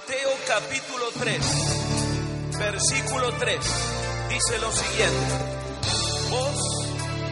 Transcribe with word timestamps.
Mateo 0.00 0.30
capítulo 0.46 1.06
3, 1.18 2.56
versículo 2.56 3.32
3, 3.32 3.58
dice 4.28 4.58
lo 4.60 4.70
siguiente. 4.70 5.34
Voz 6.30 6.60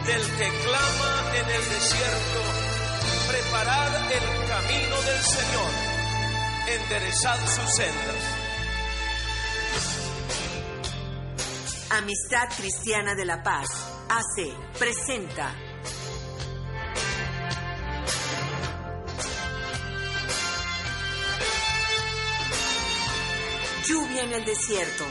del 0.05 0.21
que 0.21 0.49
clama 0.65 1.31
en 1.33 1.49
el 1.49 1.69
desierto, 1.69 2.41
preparad 3.29 4.11
el 4.11 4.49
camino 4.49 5.01
del 5.01 5.23
Señor, 5.23 5.71
enderezad 6.67 7.39
sus 7.47 7.73
sendas. 7.73 8.15
Amistad 11.91 12.49
Cristiana 12.57 13.15
de 13.15 13.25
la 13.25 13.43
Paz, 13.43 13.67
AC, 14.09 14.77
presenta. 14.77 15.66
Lluvia 23.87 24.23
en 24.23 24.33
el 24.33 24.43
desierto. 24.43 25.05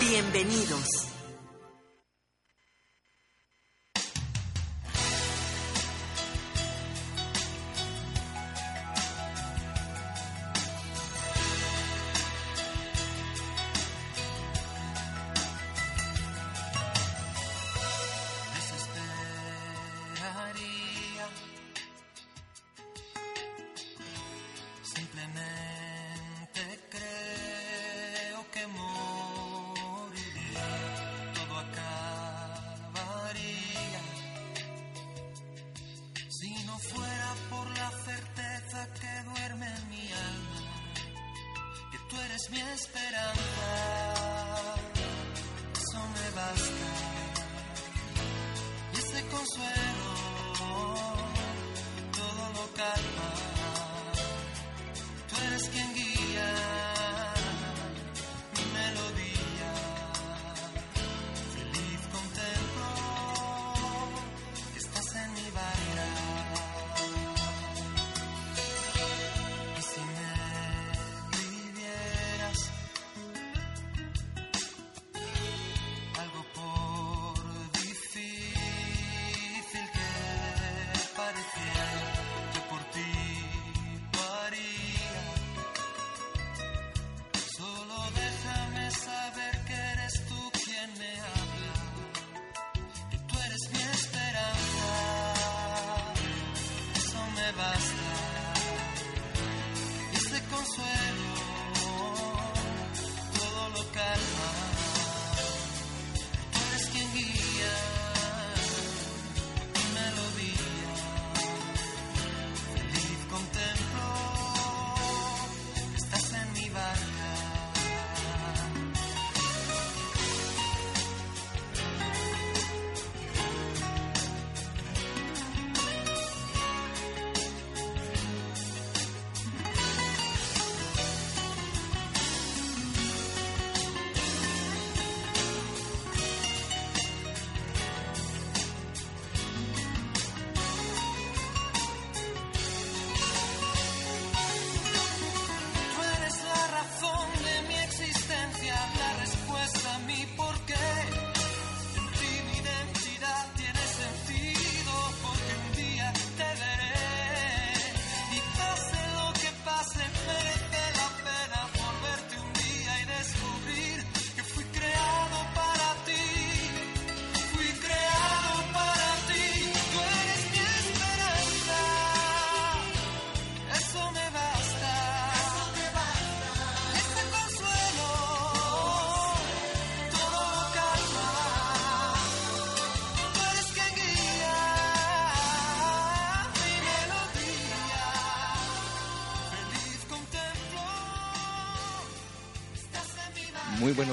Bienvenidos. 0.00 1.09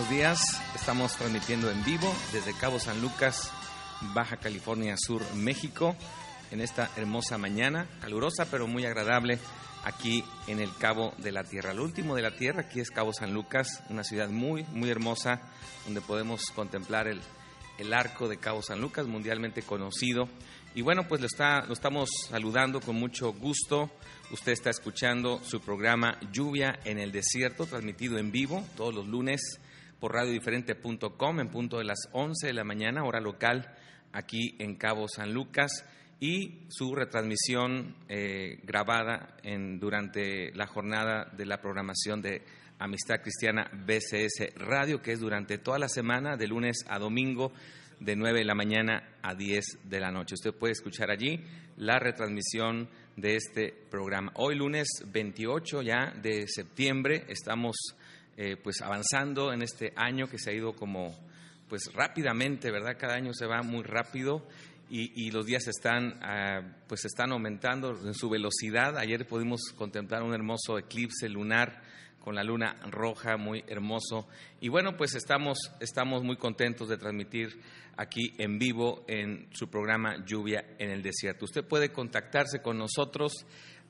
Días, 0.09 0.41
estamos 0.73 1.17
transmitiendo 1.17 1.69
en 1.69 1.83
vivo 1.83 2.13
desde 2.31 2.53
Cabo 2.53 2.79
San 2.79 3.01
Lucas, 3.01 3.51
Baja 4.13 4.37
California 4.37 4.95
Sur, 4.97 5.21
México, 5.33 5.95
en 6.51 6.61
esta 6.61 6.89
hermosa 6.95 7.37
mañana, 7.37 7.87
calurosa 7.99 8.45
pero 8.49 8.67
muy 8.67 8.85
agradable 8.85 9.37
aquí 9.83 10.23
en 10.47 10.59
el 10.59 10.73
Cabo 10.77 11.13
de 11.17 11.33
la 11.33 11.43
Tierra. 11.43 11.73
Lo 11.73 11.83
último 11.83 12.15
de 12.15 12.21
la 12.21 12.35
Tierra, 12.35 12.61
aquí 12.61 12.79
es 12.79 12.89
Cabo 12.89 13.11
San 13.11 13.33
Lucas, 13.33 13.83
una 13.89 14.03
ciudad 14.03 14.29
muy, 14.29 14.63
muy 14.71 14.89
hermosa, 14.89 15.41
donde 15.85 15.99
podemos 15.99 16.41
contemplar 16.55 17.07
el, 17.07 17.19
el 17.77 17.93
arco 17.93 18.29
de 18.29 18.37
Cabo 18.37 18.61
San 18.61 18.79
Lucas, 18.79 19.07
mundialmente 19.07 19.61
conocido. 19.61 20.29
Y 20.73 20.83
bueno, 20.83 21.07
pues 21.07 21.19
lo, 21.19 21.27
está, 21.27 21.65
lo 21.65 21.73
estamos 21.73 22.09
saludando 22.29 22.79
con 22.79 22.95
mucho 22.95 23.33
gusto. 23.33 23.89
Usted 24.31 24.53
está 24.53 24.69
escuchando 24.69 25.41
su 25.43 25.59
programa 25.59 26.17
Lluvia 26.31 26.79
en 26.85 26.97
el 26.97 27.11
Desierto, 27.11 27.65
transmitido 27.65 28.17
en 28.19 28.31
vivo 28.31 28.63
todos 28.77 28.93
los 28.93 29.07
lunes 29.07 29.59
por 29.99 30.13
radiodiferente.com 30.13 31.39
en 31.39 31.49
punto 31.49 31.77
de 31.77 31.85
las 31.85 32.09
11 32.11 32.47
de 32.47 32.53
la 32.53 32.63
mañana, 32.63 33.03
hora 33.03 33.19
local, 33.19 33.73
aquí 34.13 34.55
en 34.59 34.75
Cabo 34.75 35.07
San 35.07 35.33
Lucas. 35.33 35.85
y 36.19 36.65
su 36.69 36.95
retransmisión 36.95 37.95
eh, 38.09 38.59
grabada 38.63 39.37
en, 39.43 39.79
durante 39.79 40.51
la 40.55 40.65
jornada 40.65 41.31
de 41.37 41.45
la 41.45 41.61
programación 41.61 42.23
de 42.23 42.41
Amistad 42.79 43.21
Cristiana 43.21 43.69
BCS 43.85 44.55
Radio, 44.55 45.01
que 45.01 45.11
es 45.11 45.19
durante 45.19 45.59
toda 45.59 45.77
la 45.77 45.89
semana, 45.89 46.35
de 46.35 46.47
lunes 46.47 46.85
a 46.87 46.97
domingo, 46.97 47.51
de 47.99 48.15
9 48.15 48.39
de 48.39 48.45
la 48.45 48.55
mañana 48.55 49.17
a 49.21 49.35
10 49.35 49.63
de 49.83 49.99
la 49.99 50.11
noche. 50.11 50.35
Usted 50.35 50.53
puede 50.53 50.73
escuchar 50.73 51.11
allí 51.11 51.43
la 51.75 51.99
retransmisión 51.99 52.89
de 53.15 53.35
este 53.35 53.73
programa. 53.89 54.31
Hoy 54.35 54.55
lunes 54.55 54.87
28 55.07 55.81
ya 55.81 56.13
de 56.21 56.47
septiembre 56.47 57.25
estamos 57.29 57.75
eh, 58.37 58.55
pues 58.55 58.81
avanzando 58.81 59.51
en 59.51 59.63
este 59.63 59.93
año 59.95 60.27
que 60.27 60.37
se 60.37 60.51
ha 60.51 60.53
ido 60.53 60.73
como 60.73 61.13
pues 61.67 61.91
rápidamente, 61.93 62.71
¿verdad? 62.71 62.95
Cada 62.97 63.15
año 63.15 63.33
se 63.33 63.45
va 63.45 63.61
muy 63.63 63.83
rápido 63.83 64.45
y, 64.89 65.31
los 65.31 65.45
días 65.45 65.67
están, 65.67 66.17
ah, 66.21 66.61
pues 66.87 67.03
están 67.03 67.33
aumentando 67.33 67.89
en 68.05 68.13
su 68.13 68.29
velocidad. 68.29 68.97
Ayer 68.97 69.27
pudimos 69.27 69.73
contemplar 69.75 70.23
un 70.23 70.33
hermoso 70.33 70.77
eclipse 70.77 71.27
lunar 71.27 71.81
con 72.19 72.35
la 72.35 72.43
luna 72.43 72.77
roja, 72.89 73.37
muy 73.37 73.63
hermoso. 73.67 74.27
Y 74.61 74.69
bueno, 74.69 74.95
pues 74.95 75.15
estamos, 75.15 75.57
estamos 75.79 76.23
muy 76.23 76.37
contentos 76.37 76.87
de 76.87 76.97
transmitir 76.97 77.59
aquí 77.97 78.33
en 78.37 78.59
vivo 78.59 79.03
en 79.07 79.47
su 79.51 79.69
programa 79.69 80.23
Lluvia 80.25 80.63
en 80.77 80.91
el 80.91 81.01
Desierto. 81.01 81.45
Usted 81.45 81.65
puede 81.65 81.91
contactarse 81.91 82.61
con 82.61 82.77
nosotros 82.77 83.33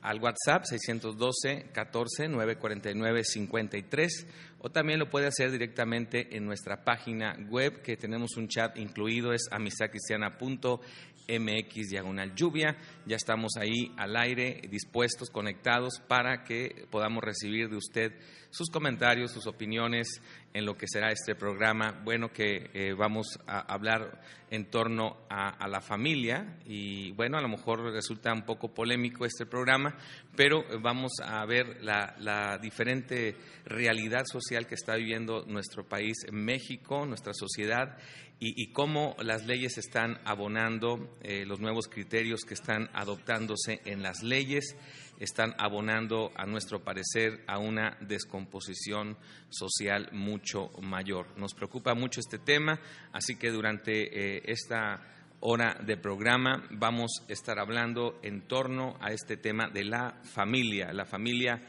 al 0.02 0.20
WhatsApp 0.20 0.64
612 0.64 1.70
14 1.72 2.28
949 2.28 3.24
53 3.24 4.26
o 4.60 4.70
también 4.70 4.98
lo 4.98 5.08
puede 5.08 5.26
hacer 5.26 5.50
directamente 5.50 6.36
en 6.36 6.44
nuestra 6.44 6.84
página 6.84 7.36
web 7.48 7.82
que 7.82 7.96
tenemos 7.96 8.36
un 8.36 8.48
chat 8.48 8.76
incluido 8.76 9.32
es 9.32 9.48
amistadcristiana.mx 9.50 11.88
diagonal 11.88 12.34
lluvia. 12.34 12.76
Ya 13.06 13.16
estamos 13.16 13.52
ahí 13.56 13.92
al 13.96 14.16
aire 14.16 14.62
dispuestos 14.68 15.30
conectados 15.30 16.00
para 16.08 16.42
que 16.42 16.86
podamos 16.90 17.22
recibir 17.22 17.68
de 17.68 17.76
usted 17.76 18.12
sus 18.50 18.70
comentarios 18.70 19.30
sus 19.30 19.46
opiniones 19.46 20.22
en 20.52 20.64
lo 20.64 20.76
que 20.76 20.86
será 20.88 21.10
este 21.10 21.34
programa. 21.34 22.00
Bueno 22.04 22.32
que 22.32 22.70
eh, 22.72 22.94
vamos 22.94 23.38
a 23.46 23.60
hablar 23.72 24.20
en 24.50 24.70
torno 24.70 25.18
a, 25.28 25.68
la 25.68 25.80
familia 25.82 26.56
y 26.64 27.12
bueno 27.12 27.36
a 27.36 27.42
lo 27.42 27.48
mejor 27.48 27.80
resulta 27.92 28.32
un 28.32 28.46
poco 28.46 28.72
polémico 28.72 29.26
este 29.26 29.44
programa 29.44 29.94
pero 30.38 30.64
vamos 30.80 31.12
a 31.22 31.44
ver 31.44 31.82
la, 31.82 32.58
diferente 32.62 33.36
realidad 33.64 34.24
social 34.24 34.68
que 34.68 34.76
está 34.76 34.94
viviendo 34.94 35.44
nuestro 35.46 35.88
país, 35.88 36.16
México, 36.30 37.04
nuestra 37.06 37.34
sociedad, 37.34 37.98
y, 38.40 38.70
cómo 38.70 39.16
las 39.20 39.46
leyes 39.46 39.78
están 39.78 40.20
abonando, 40.24 41.18
eh, 41.22 41.44
los 41.44 41.58
nuevos 41.58 41.88
criterios 41.88 42.42
que 42.42 42.54
están 42.54 42.88
adoptándose 42.92 43.80
en 43.84 44.04
las 44.04 44.22
leyes, 44.22 44.76
están 45.18 45.54
abonando, 45.58 46.32
a 46.36 46.46
nuestro 46.46 46.82
parecer, 46.82 47.42
a 47.46 47.58
una 47.58 47.96
descomposición 48.00 49.16
social 49.48 50.08
mucho 50.12 50.70
mayor. 50.80 51.26
Nos 51.36 51.54
preocupa 51.54 51.94
mucho 51.94 52.20
este 52.20 52.38
tema, 52.38 52.80
así 53.12 53.36
que 53.36 53.50
durante 53.50 54.36
eh, 54.36 54.42
esta 54.46 55.02
hora 55.40 55.74
de 55.84 55.96
programa 55.96 56.66
vamos 56.70 57.22
a 57.28 57.32
estar 57.32 57.58
hablando 57.58 58.18
en 58.22 58.42
torno 58.42 58.96
a 59.00 59.12
este 59.12 59.36
tema 59.36 59.68
de 59.68 59.84
la 59.84 60.20
familia, 60.24 60.92
la 60.92 61.04
familia 61.04 61.62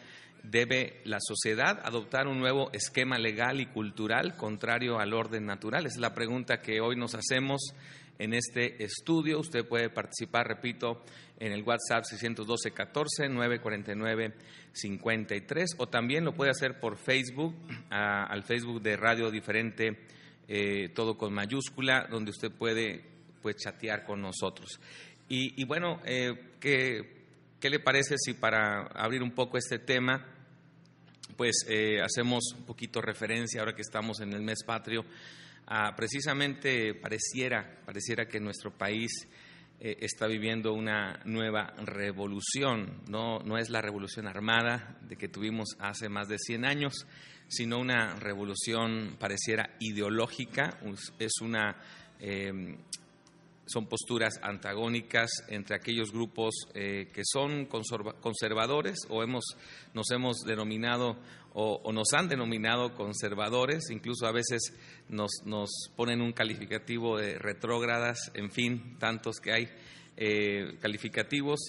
debe 0.44 1.02
la 1.06 1.18
sociedad 1.20 1.82
adoptar 1.84 2.28
un 2.28 2.40
nuevo 2.40 2.72
esquema 2.72 3.18
legal 3.18 3.60
y 3.60 3.68
cultural 3.68 4.36
contrario 4.36 5.00
al 5.00 5.14
orden 5.14 5.46
natural? 5.46 5.86
Es 5.86 5.98
la 5.98 6.14
pregunta 6.14 6.62
que 6.62 6.82
hoy 6.82 6.96
nos 6.96 7.16
hacemos 7.16 7.74
en 8.20 8.34
este 8.34 8.84
estudio. 8.84 9.40
Usted 9.40 9.66
puede 9.68 9.90
participar, 9.90 10.48
repito, 10.48 11.02
en 11.40 11.52
el 11.52 11.64
WhatsApp 11.64 12.04
612 12.04 12.72
14 12.72 13.30
949 13.30 14.34
53 14.72 15.70
o 15.78 15.88
también 15.88 16.24
lo 16.26 16.36
puede 16.36 16.52
hacer 16.52 16.80
por 16.80 16.98
Facebook, 16.98 17.56
al 17.90 18.44
Facebook 18.44 18.82
de 18.82 18.96
Radio 18.96 19.32
Diferente, 19.32 19.98
eh, 20.48 20.90
todo 20.94 21.18
con 21.18 21.34
mayúscula, 21.34 22.08
donde 22.10 22.32
usted 22.32 22.52
puede 22.52 23.04
pues, 23.42 23.56
chatear 23.56 24.06
con 24.06 24.22
nosotros. 24.22 24.80
Y, 25.32 25.64
bueno, 25.66 26.02
eh, 26.06 26.56
¿qué, 26.60 27.20
¿Qué 27.60 27.70
le 27.70 27.80
parece 27.80 28.16
si 28.18 28.34
para 28.34 28.88
abrir 28.88 29.22
un 29.22 29.32
poco 29.32 29.58
este 29.58 29.80
tema, 29.80 30.26
pues 31.36 31.66
eh, 31.68 32.02
hacemos 32.02 32.54
un 32.58 32.64
poquito 32.66 33.02
referencia, 33.02 33.60
ahora 33.60 33.76
que 33.76 33.82
estamos 33.82 34.22
en 34.22 34.32
el 34.32 34.42
mes 34.42 34.64
patrio, 34.66 35.04
precisamente 35.96 36.96
pareciera, 36.96 37.82
pareciera 37.86 38.28
que 38.28 38.40
nuestro 38.40 38.72
país 38.72 39.28
eh, 39.80 39.98
está 40.02 40.28
viviendo 40.28 40.74
una 40.74 41.22
nueva 41.26 41.74
revolución, 41.86 43.02
no, 43.08 43.40
no 43.40 43.58
es 43.58 43.70
la 43.70 43.82
revolución 43.82 44.28
armada 44.28 44.98
de 45.02 45.16
que 45.16 45.30
tuvimos 45.30 45.78
hace 45.80 46.10
más 46.10 46.28
de 46.28 46.38
100 46.38 46.66
años, 46.66 47.08
sino 47.48 47.80
una 47.80 48.16
revolución 48.16 49.16
pareciera 49.20 49.76
ideológica, 49.80 50.80
es 51.20 51.34
una 51.42 51.78
eh, 52.20 52.78
son 53.70 53.86
posturas 53.86 54.40
antagónicas 54.42 55.30
entre 55.48 55.76
aquellos 55.76 56.12
grupos 56.12 56.56
eh, 56.74 57.08
que 57.14 57.22
son 57.24 57.68
conservadores 57.68 58.98
o 59.10 59.22
hemos, 59.22 59.46
nos 59.94 60.10
hemos 60.10 60.40
denominado 60.40 61.18
o, 61.62 61.92
nos 61.92 62.14
han 62.14 62.30
denominado 62.30 62.96
conservadores, 62.96 63.90
incluso 63.90 64.26
a 64.26 64.32
veces 64.32 64.74
nos, 65.10 65.30
nos 65.46 65.70
ponen 65.96 66.22
un 66.22 66.32
calificativo 66.32 67.18
de 67.18 67.38
retrógradas, 67.38 68.32
en 68.34 68.50
fin, 68.50 68.98
tantos 68.98 69.40
que 69.42 69.52
hay 69.52 69.70
eh, 70.16 70.78
calificativos, 70.80 71.60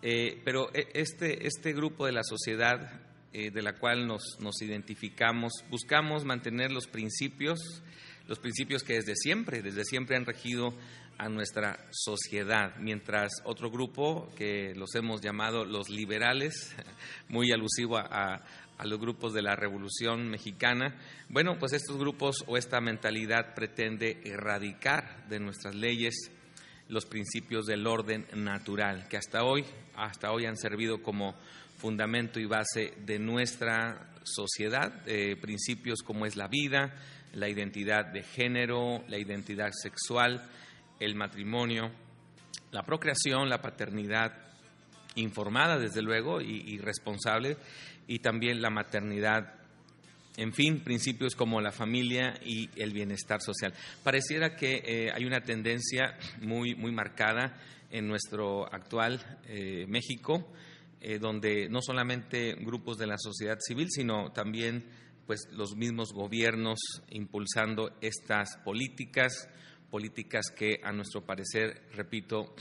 eh, 0.00 0.40
pero 0.44 0.70
e, 0.74 0.88
este, 0.94 1.46
este 1.46 1.74
grupo 1.74 2.06
de 2.06 2.12
la 2.12 2.24
sociedad 2.24 3.00
de 3.34 3.62
la 3.62 3.72
cual 3.72 4.06
nos, 4.06 4.38
nos 4.38 4.62
identificamos, 4.62 5.52
buscamos 5.68 6.24
mantener 6.24 6.70
los 6.70 6.86
principios, 6.86 7.82
los 8.28 8.38
principios 8.38 8.84
que 8.84 8.94
desde 8.94 9.16
siempre, 9.16 9.60
desde 9.60 9.82
siempre 9.84 10.16
han 10.16 10.24
regido 10.24 10.72
a 11.18 11.28
nuestra 11.28 11.86
sociedad, 11.90 12.74
mientras 12.78 13.30
otro 13.44 13.70
grupo 13.70 14.28
que 14.36 14.74
los 14.74 14.94
hemos 14.94 15.20
llamado 15.20 15.64
los 15.64 15.88
liberales, 15.88 16.74
muy 17.28 17.52
alusivo 17.52 17.98
a, 17.98 18.42
los 18.82 18.98
grupos 18.98 19.32
de 19.32 19.42
la 19.42 19.56
Revolución 19.56 20.28
Mexicana, 20.28 20.96
bueno, 21.28 21.56
pues 21.58 21.72
estos 21.72 21.96
grupos 21.96 22.44
o 22.46 22.56
esta 22.56 22.80
mentalidad 22.80 23.54
pretende 23.54 24.20
erradicar 24.24 25.26
de 25.28 25.38
nuestras 25.38 25.74
leyes 25.74 26.30
los 26.88 27.06
principios 27.06 27.66
del 27.66 27.86
orden 27.86 28.26
natural, 28.34 29.08
que 29.08 29.16
hasta 29.16 29.44
hoy, 29.44 29.64
hasta 29.96 30.32
hoy 30.32 30.46
han 30.46 30.56
servido 30.56 31.02
como 31.02 31.34
fundamento 31.78 32.40
y 32.40 32.46
base 32.46 32.94
de 33.04 33.18
nuestra 33.18 34.10
sociedad, 34.22 35.02
eh, 35.06 35.36
principios 35.40 36.02
como 36.02 36.26
es 36.26 36.36
la 36.36 36.48
vida, 36.48 36.94
la 37.32 37.48
identidad 37.48 38.06
de 38.06 38.22
género, 38.22 39.04
la 39.08 39.18
identidad 39.18 39.70
sexual, 39.72 40.42
el 41.00 41.14
matrimonio, 41.14 41.90
la 42.70 42.84
procreación, 42.84 43.48
la 43.48 43.60
paternidad 43.60 44.32
informada, 45.16 45.78
desde 45.78 46.02
luego, 46.02 46.40
y, 46.40 46.78
responsable, 46.78 47.56
y 48.06 48.18
también 48.18 48.60
la 48.62 48.70
maternidad 48.70 49.64
en 50.36 50.52
fin, 50.52 50.80
principios 50.80 51.34
como 51.34 51.60
la 51.60 51.70
familia 51.70 52.34
y 52.44 52.68
el 52.76 52.92
bienestar 52.92 53.40
social. 53.40 53.72
Pareciera 54.02 54.56
que 54.56 54.82
eh, 54.84 55.12
hay 55.14 55.24
una 55.24 55.42
tendencia 55.42 56.16
muy, 56.40 56.74
muy 56.74 56.90
marcada 56.92 57.56
en 57.90 58.08
nuestro 58.08 58.66
actual 58.72 59.20
eh, 59.46 59.86
México, 59.88 60.52
eh, 61.00 61.18
donde 61.18 61.68
no 61.68 61.80
solamente 61.82 62.54
grupos 62.54 62.98
de 62.98 63.06
la 63.06 63.18
sociedad 63.18 63.58
civil, 63.60 63.88
sino 63.90 64.32
también 64.32 64.84
pues, 65.26 65.48
los 65.52 65.76
mismos 65.76 66.12
gobiernos 66.12 66.80
impulsando 67.10 67.96
estas 68.00 68.56
políticas, 68.64 69.48
políticas 69.90 70.46
que, 70.50 70.80
a 70.82 70.92
nuestro 70.92 71.24
parecer, 71.24 71.82
repito, 71.92 72.54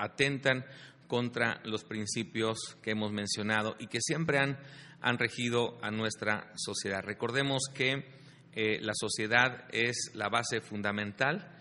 atentan 0.00 0.64
contra 1.08 1.60
los 1.64 1.82
principios 1.82 2.76
que 2.82 2.92
hemos 2.92 3.10
mencionado 3.10 3.74
y 3.80 3.88
que 3.88 4.00
siempre 4.00 4.38
han, 4.38 4.58
han 5.00 5.18
regido 5.18 5.78
a 5.82 5.90
nuestra 5.90 6.52
sociedad. 6.54 7.00
Recordemos 7.02 7.62
que 7.74 8.04
eh, 8.52 8.78
la 8.80 8.92
sociedad 8.94 9.64
es 9.72 10.12
la 10.14 10.28
base 10.28 10.60
fundamental, 10.60 11.54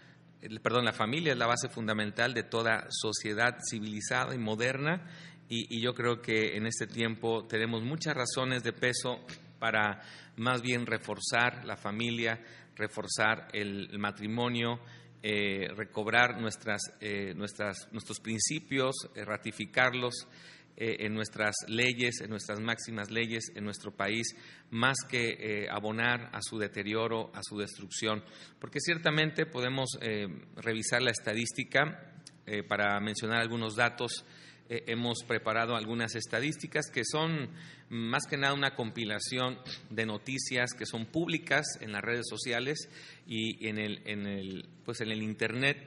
perdón, 0.61 0.85
la 0.85 0.93
familia 0.93 1.33
es 1.33 1.39
la 1.39 1.47
base 1.47 1.69
fundamental 1.69 2.33
de 2.33 2.43
toda 2.43 2.85
sociedad 2.89 3.57
civilizada 3.67 4.35
y 4.35 4.37
moderna 4.37 5.03
y, 5.49 5.81
yo 5.81 5.93
creo 5.93 6.21
que 6.21 6.57
en 6.57 6.65
este 6.65 6.87
tiempo 6.87 7.45
tenemos 7.47 7.81
muchas 7.81 8.15
razones 8.15 8.63
de 8.63 8.73
peso 8.73 9.25
para 9.59 10.01
más 10.35 10.61
bien 10.61 10.85
reforzar 10.85 11.65
la 11.65 11.77
familia, 11.77 12.43
reforzar 12.75 13.47
el, 13.53 13.97
matrimonio, 13.97 14.79
eh, 15.23 15.67
recobrar 15.75 16.39
nuestras, 16.39 16.79
eh, 17.01 17.33
nuestras, 17.35 17.91
nuestros 17.91 18.19
principios, 18.19 18.95
eh, 19.15 19.25
ratificarlos 19.25 20.27
en 20.79 21.15
nuestras 21.15 21.55
leyes, 21.67 22.21
en 22.21 22.29
nuestras 22.29 22.59
máximas 22.59 23.09
leyes 23.09 23.51
en 23.55 23.63
nuestro 23.63 23.91
país, 23.91 24.35
más 24.69 24.95
que 25.09 25.67
abonar 25.71 26.29
a 26.31 26.39
su 26.39 26.59
deterioro, 26.59 27.31
a 27.33 27.39
su 27.41 27.57
destrucción. 27.57 28.23
Porque 28.59 28.79
ciertamente 28.79 29.47
podemos 29.47 29.97
revisar 30.55 31.01
la 31.01 31.09
estadística 31.09 32.13
para 32.67 32.99
mencionar 32.99 33.41
algunos 33.41 33.75
datos, 33.75 34.23
eh, 34.69 34.83
hemos 34.87 35.23
preparado 35.23 35.75
algunas 35.75 36.15
estadísticas 36.15 36.89
que 36.91 37.03
son 37.05 37.49
más 37.89 38.23
que 38.29 38.35
nada 38.35 38.53
una 38.53 38.75
compilación 38.75 39.57
de 39.89 40.05
noticias 40.05 40.73
que 40.73 40.85
son 40.85 41.05
públicas 41.05 41.65
en 41.79 41.93
las 41.93 42.01
redes 42.01 42.25
sociales 42.29 42.89
y 43.25 43.65
en 43.67 43.77
el, 43.77 44.01
en 44.05 44.27
el, 44.27 44.67
pues 44.83 44.99
en 44.99 45.11
el 45.11 45.23
Internet. 45.23 45.77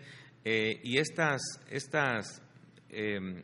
Eh, 0.45 0.81
y 0.83 0.97
estas, 0.97 1.43
estas, 1.69 2.43
em, 2.89 3.43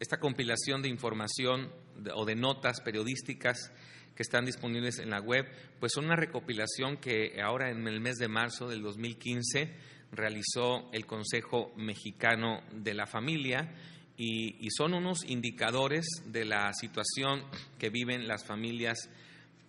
esta 0.00 0.18
compilación 0.18 0.82
de 0.82 0.88
información 0.88 1.70
o 2.14 2.24
de 2.24 2.34
notas 2.34 2.80
periodísticas 2.80 3.70
que 4.16 4.22
están 4.24 4.44
disponibles 4.44 4.98
en 4.98 5.10
la 5.10 5.20
web, 5.20 5.46
pues 5.78 5.92
son 5.94 6.06
una 6.06 6.16
recopilación 6.16 6.96
que 6.96 7.40
ahora 7.40 7.70
en 7.70 7.86
el 7.86 8.00
mes 8.00 8.16
de 8.16 8.26
marzo 8.26 8.68
del 8.68 8.82
2015 8.82 9.72
realizó 10.10 10.90
el 10.92 11.06
Consejo 11.06 11.72
Mexicano 11.76 12.62
de 12.72 12.94
la 12.94 13.06
Familia 13.06 13.72
y, 14.20 14.68
son 14.76 14.92
unos 14.92 15.24
indicadores 15.24 16.04
de 16.26 16.44
la 16.44 16.74
situación 16.74 17.42
que 17.78 17.88
viven 17.88 18.28
las 18.28 18.44
familias 18.44 19.08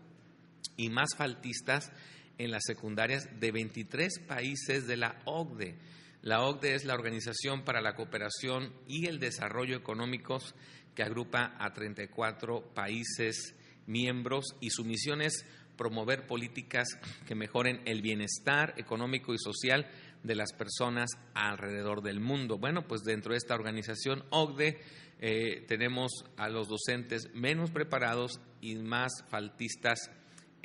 y 0.76 0.88
más 0.88 1.10
faltistas 1.16 1.92
en 2.38 2.50
las 2.50 2.62
secundarias 2.64 3.28
de 3.40 3.52
23 3.52 4.20
países 4.26 4.86
de 4.86 4.96
la 4.96 5.20
OCDE. 5.24 5.76
La 6.22 6.42
OCDE 6.42 6.74
es 6.74 6.84
la 6.84 6.94
Organización 6.94 7.64
para 7.64 7.80
la 7.80 7.94
Cooperación 7.94 8.72
y 8.86 9.06
el 9.06 9.20
Desarrollo 9.20 9.76
Económicos 9.76 10.54
que 10.94 11.02
agrupa 11.02 11.54
a 11.58 11.72
34 11.72 12.74
países 12.74 13.54
miembros 13.86 14.46
y 14.60 14.70
su 14.70 14.84
misión 14.84 15.20
es 15.20 15.44
promover 15.76 16.26
políticas 16.26 16.88
que 17.26 17.34
mejoren 17.34 17.82
el 17.84 18.02
bienestar 18.02 18.74
económico 18.78 19.34
y 19.34 19.38
social 19.38 19.86
de 20.22 20.34
las 20.34 20.52
personas 20.52 21.10
alrededor 21.34 22.02
del 22.02 22.18
mundo. 22.18 22.58
Bueno, 22.58 22.86
pues 22.88 23.02
dentro 23.02 23.32
de 23.32 23.38
esta 23.38 23.54
organización 23.54 24.24
OCDE 24.30 24.80
eh, 25.20 25.64
tenemos 25.68 26.24
a 26.36 26.48
los 26.48 26.68
docentes 26.68 27.28
menos 27.34 27.70
preparados 27.70 28.40
y 28.60 28.74
más 28.76 29.12
faltistas 29.28 30.10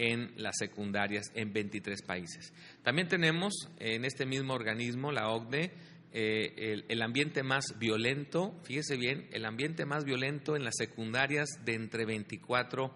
en 0.01 0.33
las 0.35 0.57
secundarias 0.57 1.31
en 1.35 1.53
23 1.53 2.01
países. 2.01 2.51
También 2.81 3.07
tenemos 3.07 3.53
en 3.77 4.03
este 4.03 4.25
mismo 4.25 4.55
organismo, 4.55 5.11
la 5.11 5.29
OCDE, 5.29 5.71
eh, 6.11 6.83
el, 6.89 7.01
ambiente 7.03 7.43
más 7.43 7.77
violento, 7.77 8.59
fíjese 8.63 8.97
bien, 8.97 9.29
el 9.31 9.45
ambiente 9.45 9.85
más 9.85 10.03
violento 10.03 10.55
en 10.55 10.63
las 10.63 10.73
secundarias 10.75 11.49
de 11.65 11.75
entre 11.75 12.05
24 12.05 12.91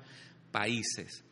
países. 0.52 1.24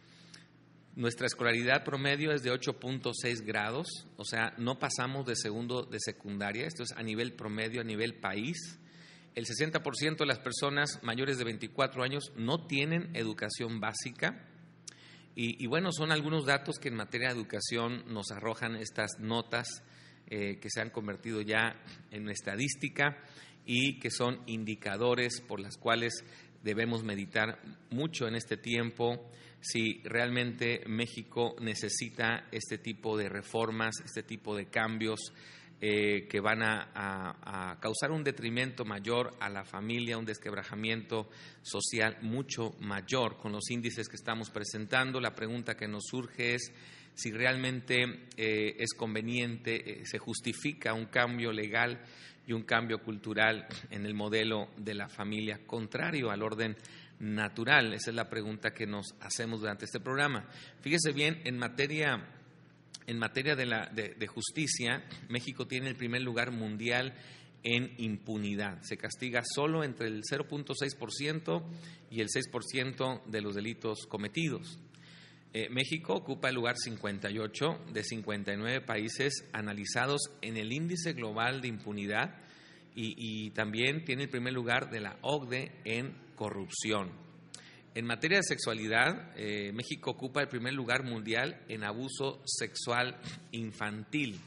Nuestra 0.95 1.25
escolaridad 1.25 1.83
promedio 1.83 2.31
es 2.33 2.43
de 2.43 2.51
8.6 2.51 3.43
grados, 3.43 3.87
o 4.15 4.25
sea, 4.25 4.53
no 4.59 4.77
pasamos 4.77 5.25
de 5.25 5.35
segundo 5.35 5.85
de 5.85 5.97
secundaria, 5.99 6.67
esto 6.67 6.83
es 6.83 6.91
a 6.91 7.01
nivel 7.01 7.33
promedio, 7.33 7.81
a 7.81 7.83
nivel 7.83 8.13
país. 8.19 8.79
El 9.33 9.47
60% 9.47 10.17
de 10.17 10.25
las 10.27 10.37
personas 10.37 10.99
mayores 11.01 11.39
de 11.39 11.45
24 11.45 12.03
años 12.03 12.31
no 12.35 12.67
tienen 12.67 13.09
educación 13.15 13.79
básica. 13.79 14.52
Y, 15.35 15.65
bueno, 15.65 15.91
son 15.91 16.11
algunos 16.11 16.45
datos 16.45 16.77
que 16.77 16.89
en 16.89 16.95
materia 16.95 17.29
de 17.29 17.35
educación 17.35 18.03
nos 18.07 18.31
arrojan 18.31 18.75
estas 18.75 19.19
notas 19.19 19.83
eh, 20.27 20.59
que 20.59 20.69
se 20.69 20.79
han 20.79 20.91
convertido 20.91 21.41
ya 21.41 21.75
en 22.11 22.29
estadística 22.29 23.17
y 23.65 23.99
que 23.99 24.11
son 24.11 24.41
indicadores 24.45 25.41
por 25.41 25.59
las 25.59 25.77
cuales 25.77 26.23
debemos 26.61 27.03
meditar 27.03 27.59
mucho 27.89 28.27
en 28.27 28.35
este 28.35 28.57
tiempo 28.57 29.27
si 29.63 30.01
realmente 30.03 30.83
México 30.87 31.55
necesita 31.61 32.47
este 32.51 32.77
tipo 32.77 33.17
de 33.17 33.29
reformas, 33.29 33.95
este 34.03 34.21
tipo 34.21 34.55
de 34.55 34.65
cambios 34.65 35.33
eh, 35.85 36.29
que 36.29 36.39
van 36.39 36.63
a, 36.63 37.77
causar 37.81 38.11
un 38.11 38.23
detrimento 38.23 38.85
mayor 38.85 39.35
a 39.41 39.49
la 39.49 39.65
familia, 39.65 40.17
un 40.17 40.23
desquebrajamiento 40.23 41.27
social 41.61 42.19
mucho 42.21 42.73
mayor 42.79 43.35
con 43.35 43.51
los 43.51 43.69
índices 43.69 44.07
que 44.07 44.15
estamos 44.15 44.49
presentando. 44.49 45.19
La 45.19 45.35
pregunta 45.35 45.75
que 45.75 45.89
nos 45.89 46.05
surge 46.05 46.55
es 46.55 46.71
si 47.15 47.31
realmente 47.31 48.29
eh, 48.37 48.77
es 48.79 48.93
conveniente, 48.93 49.75
eh, 49.75 50.05
se 50.05 50.19
justifica 50.19 50.93
un 50.93 51.07
cambio 51.07 51.51
legal 51.51 52.01
y 52.47 52.53
un 52.53 52.63
cambio 52.63 52.99
cultural 52.99 53.67
en 53.89 54.05
el 54.05 54.13
modelo 54.13 54.69
de 54.77 54.93
la 54.93 55.09
familia, 55.09 55.59
contrario 55.67 56.31
al 56.31 56.43
orden 56.43 56.77
natural. 57.19 57.93
Esa 57.93 58.11
es 58.11 58.15
la 58.15 58.29
pregunta 58.29 58.73
que 58.73 58.87
nos 58.87 59.15
hacemos 59.19 59.59
durante 59.59 59.83
este 59.83 59.99
programa. 59.99 60.47
Fíjese 60.79 61.11
bien, 61.11 61.41
en 61.43 61.57
materia, 61.57 62.25
en 63.07 63.17
materia 63.17 63.55
de, 63.55 63.65
la, 63.65 63.87
de 63.87 64.27
justicia, 64.27 65.03
México 65.29 65.67
tiene 65.67 65.89
el 65.89 65.95
primer 65.95 66.21
lugar 66.21 66.51
mundial 66.51 67.13
en 67.63 67.93
impunidad. 67.97 68.81
Se 68.81 68.97
castiga 68.97 69.41
solo 69.55 69.83
entre 69.83 70.07
el 70.07 70.21
0.6% 70.21 71.63
y 72.11 72.21
el 72.21 72.27
6% 72.27 73.23
de 73.25 73.41
los 73.41 73.55
delitos 73.55 74.05
cometidos. 74.07 74.79
Eh, 75.53 75.69
México 75.69 76.15
ocupa 76.15 76.49
el 76.49 76.55
lugar 76.55 76.75
58 76.77 77.85
de 77.93 78.03
59 78.03 78.81
países 78.81 79.45
analizados 79.53 80.21
en 80.41 80.57
el 80.57 80.73
índice 80.73 81.13
global 81.13 81.61
de 81.61 81.67
impunidad 81.67 82.35
y, 82.95 83.49
también 83.51 84.05
tiene 84.05 84.23
el 84.23 84.29
primer 84.29 84.53
lugar 84.53 84.91
de 84.91 84.99
la 84.99 85.17
OCDE 85.21 85.71
en 85.83 86.15
corrupción. 86.35 87.11
En 87.95 88.05
materia 88.05 88.37
de 88.37 88.43
sexualidad, 88.43 89.31
eh, 89.35 89.71
México 89.71 90.09
ocupa 90.09 90.41
el 90.41 90.47
primer 90.47 90.73
lugar 90.73 91.03
mundial 91.03 91.61
en 91.67 91.83
abuso 91.83 92.41
sexual 92.43 93.19
infantil, 93.51 94.39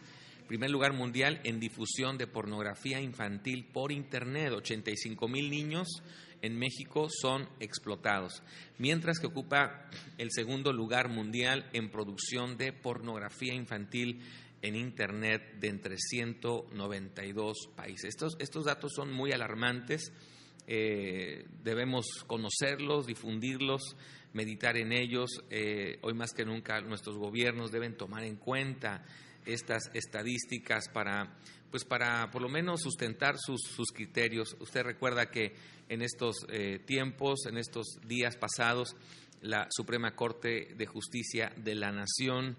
primer 0.49 0.69
lugar 0.69 0.93
mundial 0.93 1.41
en 1.45 1.61
difusión 1.61 2.19
de 2.19 2.27
pornografía 2.27 3.01
infantil 3.01 3.65
por 3.73 3.93
Internet, 3.93 4.53
85 4.53 5.29
mil 5.29 5.49
niños 5.49 5.87
en 6.43 6.59
México 6.59 7.07
son 7.09 7.49
explotados, 7.61 8.43
mientras 8.79 9.21
que 9.21 9.29
ocupa 9.29 9.91
el 10.19 10.33
segundo 10.33 10.73
lugar 10.73 11.09
mundial 11.09 11.71
en 11.73 11.89
producción 11.89 12.57
de 12.57 12.73
pornografía 12.73 13.55
infantil 13.55 14.23
en 14.61 14.75
Internet 14.75 15.61
de 15.61 15.69
entre 15.69 15.99
192 15.99 17.69
países. 17.77 18.07
Estos, 18.09 18.37
estos 18.41 18.65
datos 18.65 18.93
son 18.93 19.13
muy 19.13 19.31
alarmantes, 19.31 20.13
eh, 20.67 21.47
debemos 21.63 22.07
conocerlos, 22.27 23.07
difundirlos, 23.07 23.97
meditar 24.33 24.77
en 24.77 24.93
ellos. 24.93 25.31
Eh, 25.51 25.99
hoy 26.03 26.15
más 26.15 26.33
que 26.33 26.45
nunca 26.45 26.81
nuestros 26.81 27.17
gobiernos 27.17 27.71
deben 27.71 27.97
tomar 27.97 28.25
en 28.25 28.37
cuenta 28.37 29.05
estas 29.45 29.91
estadísticas 29.95 30.89
para, 30.89 31.37
pues 31.71 31.85
para 31.85 32.31
por 32.31 32.43
lo 32.43 32.49
menos 32.49 32.83
sustentar 32.83 33.37
sus, 33.39 33.63
sus 33.63 33.93
criterios. 33.93 34.57
Usted 34.61 34.83
recuerda 34.83 35.31
que 35.31 35.55
en 35.89 36.03
estos 36.03 36.37
eh, 36.49 36.81
tiempos, 36.85 37.47
en 37.47 37.59
estos 37.59 37.87
días 38.07 38.37
pasados, 38.37 38.97
la 39.41 39.69
Suprema 39.71 40.15
Corte 40.17 40.75
de 40.77 40.87
Justicia 40.87 41.53
de 41.57 41.75
la 41.75 41.93
Nación 41.93 42.57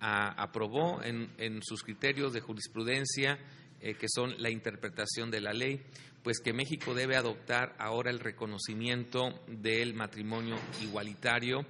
aprobó 0.00 1.02
en, 1.02 1.60
sus 1.62 1.82
criterios 1.82 2.32
de 2.32 2.40
jurisprudencia 2.40 3.38
eh, 3.80 3.94
que 3.94 4.06
son 4.08 4.34
la 4.42 4.50
interpretación 4.50 5.30
de 5.30 5.40
la 5.40 5.52
ley, 5.52 5.80
pues 6.22 6.40
que 6.40 6.52
México 6.52 6.94
debe 6.94 7.16
adoptar 7.16 7.74
ahora 7.78 8.10
el 8.10 8.20
reconocimiento 8.20 9.40
del 9.48 9.94
matrimonio 9.94 10.56
igualitario. 10.82 11.66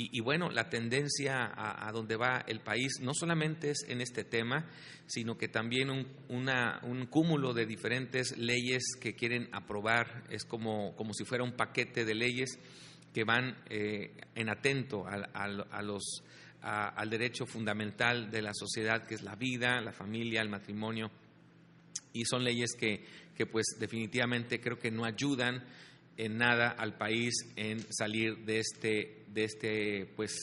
Y, 0.00 0.20
bueno, 0.20 0.48
la 0.48 0.68
tendencia 0.68 1.50
a, 1.56 1.90
donde 1.90 2.14
va 2.14 2.44
el 2.46 2.60
país 2.60 3.00
no 3.00 3.14
solamente 3.14 3.70
es 3.70 3.84
en 3.88 4.00
este 4.00 4.22
tema, 4.22 4.64
sino 5.06 5.36
que 5.36 5.48
también 5.48 5.90
un, 5.90 7.06
cúmulo 7.10 7.52
de 7.52 7.66
diferentes 7.66 8.38
leyes 8.38 8.94
que 9.00 9.16
quieren 9.16 9.48
aprobar, 9.50 10.22
es 10.30 10.44
como, 10.44 10.94
como 10.94 11.12
si 11.14 11.24
fuera 11.24 11.42
un 11.42 11.56
paquete 11.56 12.04
de 12.04 12.14
leyes 12.14 12.60
que 13.12 13.24
van 13.24 13.56
eh, 13.70 14.12
en 14.36 14.48
atento 14.48 15.04
a, 15.04 15.82
los, 15.82 16.22
al 16.62 17.10
derecho 17.10 17.44
fundamental 17.44 18.30
de 18.30 18.42
la 18.42 18.52
sociedad, 18.54 19.04
que 19.04 19.16
es 19.16 19.22
la 19.22 19.34
vida, 19.34 19.80
la 19.80 19.92
familia, 19.92 20.42
el 20.42 20.48
matrimonio. 20.48 21.10
Y 22.12 22.24
son 22.24 22.44
leyes 22.44 22.70
que, 22.78 23.04
que 23.36 23.46
pues 23.46 23.66
definitivamente 23.78 24.60
creo 24.60 24.78
que 24.78 24.90
no 24.90 25.04
ayudan 25.04 25.64
en 26.18 26.36
nada 26.36 26.68
al 26.70 26.98
país 26.98 27.32
en 27.56 27.80
salir 27.92 28.44
de 28.44 28.58
este, 28.58 29.24
de 29.28 29.44
este, 29.44 30.06
pues, 30.16 30.36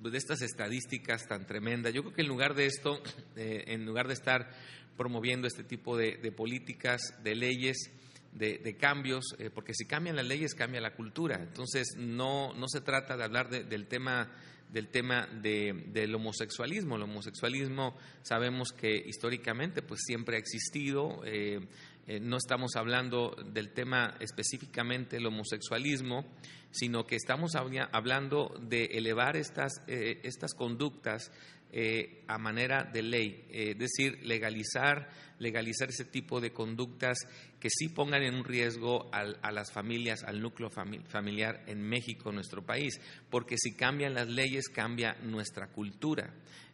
de 0.00 0.18
estas 0.18 0.42
estadísticas 0.42 1.26
tan 1.28 1.46
tremendas. 1.46 1.92
Yo 1.92 2.02
creo 2.02 2.14
que 2.14 2.22
en 2.22 2.28
lugar 2.28 2.54
de 2.54 2.66
esto, 2.66 3.00
eh, 3.36 3.64
en 3.68 3.84
lugar 3.84 4.08
de 4.08 4.14
estar 4.14 4.50
promoviendo 4.96 5.46
este 5.46 5.64
tipo 5.64 5.96
de, 5.96 6.16
políticas, 6.32 7.00
de 7.22 7.34
leyes, 7.34 7.90
de, 8.32 8.76
cambios, 8.78 9.24
eh, 9.38 9.50
porque 9.50 9.74
si 9.74 9.84
cambian 9.84 10.16
las 10.16 10.26
leyes, 10.26 10.54
cambia 10.54 10.80
la 10.80 10.94
cultura. 10.94 11.36
Entonces, 11.42 11.94
no, 11.98 12.54
no 12.54 12.66
se 12.68 12.80
trata 12.80 13.16
de 13.16 13.24
hablar 13.24 13.50
del 13.50 13.86
tema 13.86 14.30
del 14.72 14.88
tema 14.88 15.26
del 15.26 16.14
homosexualismo. 16.14 16.96
El 16.96 17.02
homosexualismo 17.02 17.94
sabemos 18.22 18.72
que 18.72 18.96
históricamente 18.96 19.82
pues 19.82 20.00
siempre 20.04 20.36
ha 20.36 20.38
existido. 20.38 21.20
Eh, 21.24 21.60
eh, 22.06 22.18
no 22.18 22.36
estamos 22.36 22.74
hablando 22.74 23.36
del 23.52 23.72
tema 23.72 24.16
específicamente 24.18 25.16
del 25.16 25.26
homosexualismo, 25.26 26.24
sino 26.72 27.06
que 27.06 27.16
estamos 27.16 27.54
hablando 27.54 28.54
de 28.60 28.86
elevar 28.86 29.36
estas, 29.36 29.82
eh, 29.86 30.20
estas 30.24 30.54
conductas 30.54 31.30
eh, 31.72 32.22
a 32.28 32.38
manera 32.38 32.84
de 32.84 33.02
ley, 33.02 33.46
es 33.50 33.78
decir, 33.78 34.18
legalizar, 34.22 35.08
legalizar 35.38 35.88
ese 35.88 36.04
tipo 36.04 36.40
de 36.40 36.52
conductas 36.52 37.18
que 37.58 37.70
sí 37.70 37.88
pongan 37.88 38.22
en 38.22 38.44
riesgo 38.44 39.10
a 39.12 39.52
las 39.52 39.72
familias, 39.72 40.22
al 40.24 40.40
núcleo 40.40 40.70
familiar 40.70 41.64
en 41.66 41.82
México, 41.82 42.30
nuestro 42.30 42.64
país, 42.64 43.00
porque 43.30 43.56
si 43.56 43.74
cambian 43.74 44.14
las 44.14 44.28
leyes, 44.28 44.68
cambia 44.68 45.16
nuestra 45.22 45.68
cultura. 45.68 46.32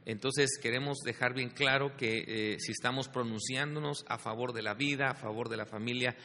Entonces 0.09 0.59
queremos 0.59 1.01
dejar 1.05 1.35
bien 1.35 1.51
claro 1.51 1.95
que 1.95 2.25
eh, 2.27 2.57
si 2.61 2.73
estamos 2.73 3.09
pronunciándonos 3.09 4.07
a 4.09 4.17
favor 4.17 4.55
de 4.55 4.63
la 4.63 4.73
vida, 4.73 5.11
a 5.11 5.15
favor 5.15 5.51
de 5.51 5.59
la 5.59 5.67
familia, 5.67 6.17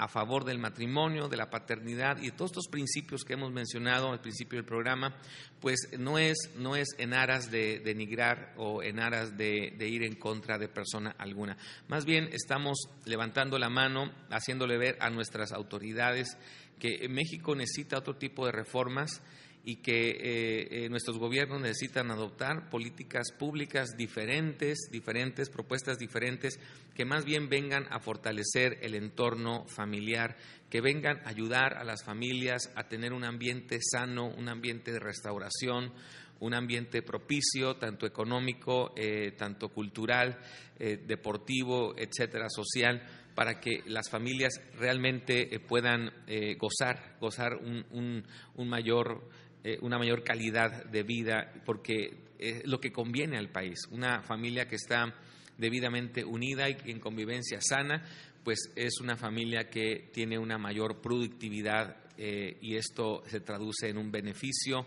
a 0.00 0.08
favor 0.08 0.46
del 0.46 0.58
matrimonio, 0.58 1.28
de 1.28 1.36
la 1.36 1.50
paternidad 1.50 2.16
y 2.22 2.30
de 2.30 2.32
todos 2.32 2.52
estos 2.52 2.68
principios 2.68 3.22
que 3.22 3.34
hemos 3.34 3.52
mencionado 3.52 4.10
al 4.10 4.22
principio 4.22 4.56
del 4.56 4.64
programa, 4.64 5.14
pues 5.60 5.90
no 5.98 6.16
es, 6.16 6.38
no 6.56 6.74
es 6.74 6.88
en 6.96 7.12
aras 7.12 7.50
de 7.50 7.80
denigrar 7.80 8.54
o 8.56 8.82
en 8.82 8.98
aras 8.98 9.36
de, 9.36 9.74
de, 9.76 9.88
ir 9.88 10.02
en 10.02 10.14
contra 10.14 10.56
de 10.56 10.68
persona 10.68 11.14
alguna. 11.18 11.58
Más 11.88 12.06
bien 12.06 12.30
estamos 12.32 12.88
levantando 13.04 13.58
la 13.58 13.68
mano, 13.68 14.10
haciéndole 14.30 14.78
ver 14.78 14.96
a 15.00 15.10
nuestras 15.10 15.52
autoridades 15.52 16.38
que 16.78 17.06
México 17.10 17.54
necesita 17.54 17.98
otro 17.98 18.16
tipo 18.16 18.46
de 18.46 18.52
reformas 18.52 19.20
y 19.64 19.76
que 19.76 20.10
eh, 20.10 20.84
eh, 20.84 20.88
nuestros 20.88 21.18
gobiernos 21.18 21.60
necesitan 21.60 22.10
adoptar 22.10 22.70
políticas 22.70 23.30
públicas 23.32 23.96
diferentes, 23.96 24.88
diferentes, 24.90 25.50
propuestas 25.50 25.98
diferentes, 25.98 26.58
que 26.94 27.04
más 27.04 27.24
bien 27.24 27.48
vengan 27.48 27.86
a 27.90 28.00
fortalecer 28.00 28.78
el 28.80 28.94
entorno 28.94 29.66
familiar, 29.66 30.36
que 30.70 30.80
vengan 30.80 31.18
a 31.24 31.28
ayudar 31.28 31.76
a 31.76 31.84
las 31.84 32.04
familias 32.04 32.72
a 32.74 32.88
tener 32.88 33.12
un 33.12 33.24
ambiente 33.24 33.78
sano, 33.82 34.28
un 34.28 34.48
ambiente 34.48 34.92
de 34.92 34.98
restauración, 34.98 35.92
un 36.40 36.54
ambiente 36.54 37.02
propicio, 37.02 37.76
tanto 37.76 38.06
económico, 38.06 38.94
eh, 38.96 39.32
tanto 39.36 39.68
cultural, 39.68 40.38
deportivo, 40.78 41.94
etcétera, 41.98 42.46
social, 42.48 43.02
para 43.34 43.60
que 43.60 43.82
las 43.84 44.08
familias 44.08 44.54
realmente 44.78 45.60
puedan 45.68 46.10
gozar, 46.56 47.18
gozar 47.20 47.56
un, 47.56 48.24
un 48.54 48.68
mayor 48.70 49.28
eh, 49.62 49.78
una 49.82 49.98
mayor 49.98 50.22
calidad 50.24 50.84
de 50.86 51.02
vida, 51.02 51.52
porque 51.64 52.30
es 52.38 52.66
lo 52.66 52.80
que 52.80 52.92
conviene 52.92 53.36
al 53.36 53.50
país. 53.50 53.80
Una 53.90 54.22
familia 54.22 54.66
que 54.66 54.76
está 54.76 55.14
debidamente 55.58 56.24
unida 56.24 56.68
y 56.68 56.76
en 56.86 57.00
convivencia 57.00 57.60
sana, 57.60 58.02
pues 58.42 58.72
es 58.74 59.00
una 59.00 59.16
familia 59.16 59.68
que 59.68 60.10
tiene 60.12 60.38
una 60.38 60.56
mayor 60.56 61.00
productividad 61.00 61.96
eh, 62.16 62.56
y 62.60 62.76
esto 62.76 63.22
se 63.26 63.40
traduce 63.40 63.88
en 63.88 63.98
un 63.98 64.10
beneficio 64.10 64.86